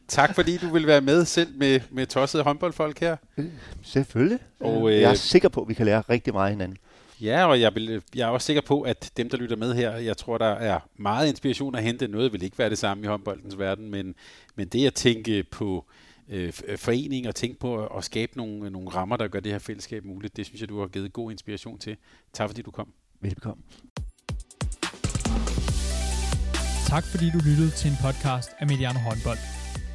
Tak 0.08 0.36
fordi 0.36 0.58
du 0.58 0.70
vil 0.70 0.88
være 0.88 1.02
med 1.02 1.26
selv 1.26 1.58
med, 1.58 1.80
med 1.92 2.06
tossede 2.06 2.44
håndboldfolk 2.44 3.00
her. 3.00 3.18
Selvfølgelig. 3.82 4.40
Og, 4.60 4.92
øh, 4.92 5.02
jeg 5.02 5.10
er 5.10 5.14
sikker 5.14 5.50
på, 5.50 5.62
at 5.62 5.70
vi 5.70 5.74
kan 5.74 5.86
lære 5.86 6.02
rigtig 6.10 6.34
meget 6.34 6.52
hinanden. 6.52 6.78
Ja, 7.22 7.46
og 7.46 7.62
jeg, 7.62 7.76
vil, 7.76 8.02
jeg 8.16 8.28
er 8.28 8.32
også 8.32 8.46
sikker 8.46 8.62
på, 8.62 8.82
at 8.82 9.12
dem, 9.18 9.30
der 9.30 9.38
lytter 9.38 9.56
med 9.56 9.74
her, 9.74 9.92
jeg 9.92 10.18
tror, 10.18 10.38
der 10.38 10.46
er 10.46 10.80
meget 10.96 11.30
inspiration 11.30 11.76
at 11.76 11.84
hente. 11.84 12.08
Noget 12.08 12.34
vil 12.34 12.44
ikke 12.44 12.58
være 12.58 12.70
det 12.70 12.78
samme 12.78 13.04
i 13.04 13.08
håndboldens 13.08 13.60
verden, 13.60 13.92
men, 13.92 14.16
men 14.56 14.68
det 14.68 14.88
at 14.88 14.94
tænke 14.94 15.44
på 15.44 15.86
øh, 16.30 16.54
øh 16.68 16.78
forening 16.78 17.28
og 17.28 17.36
tænke 17.36 17.60
på 17.60 17.86
at 17.86 18.04
skabe 18.04 18.38
nogle, 18.38 18.70
nogle 18.70 18.90
rammer, 18.90 19.18
der 19.18 19.28
gør 19.28 19.40
det 19.40 19.52
her 19.52 19.60
fællesskab 19.60 20.06
muligt, 20.06 20.38
det 20.38 20.46
synes 20.46 20.62
jeg, 20.62 20.70
du 20.70 20.80
har 20.80 20.88
givet 20.88 21.14
god 21.14 21.32
inspiration 21.32 21.80
til. 21.80 21.98
Tak 22.34 22.50
fordi 22.50 22.62
du 22.62 22.72
kom. 22.72 22.94
Velkommen. 23.22 23.64
Tak 26.88 27.04
fordi 27.04 27.26
du 27.30 27.38
lyttede 27.38 27.72
til 27.72 27.90
en 27.92 27.98
podcast 28.02 28.50
af 28.60 28.68
Mediano 28.68 29.00
Håndbold. 29.00 29.57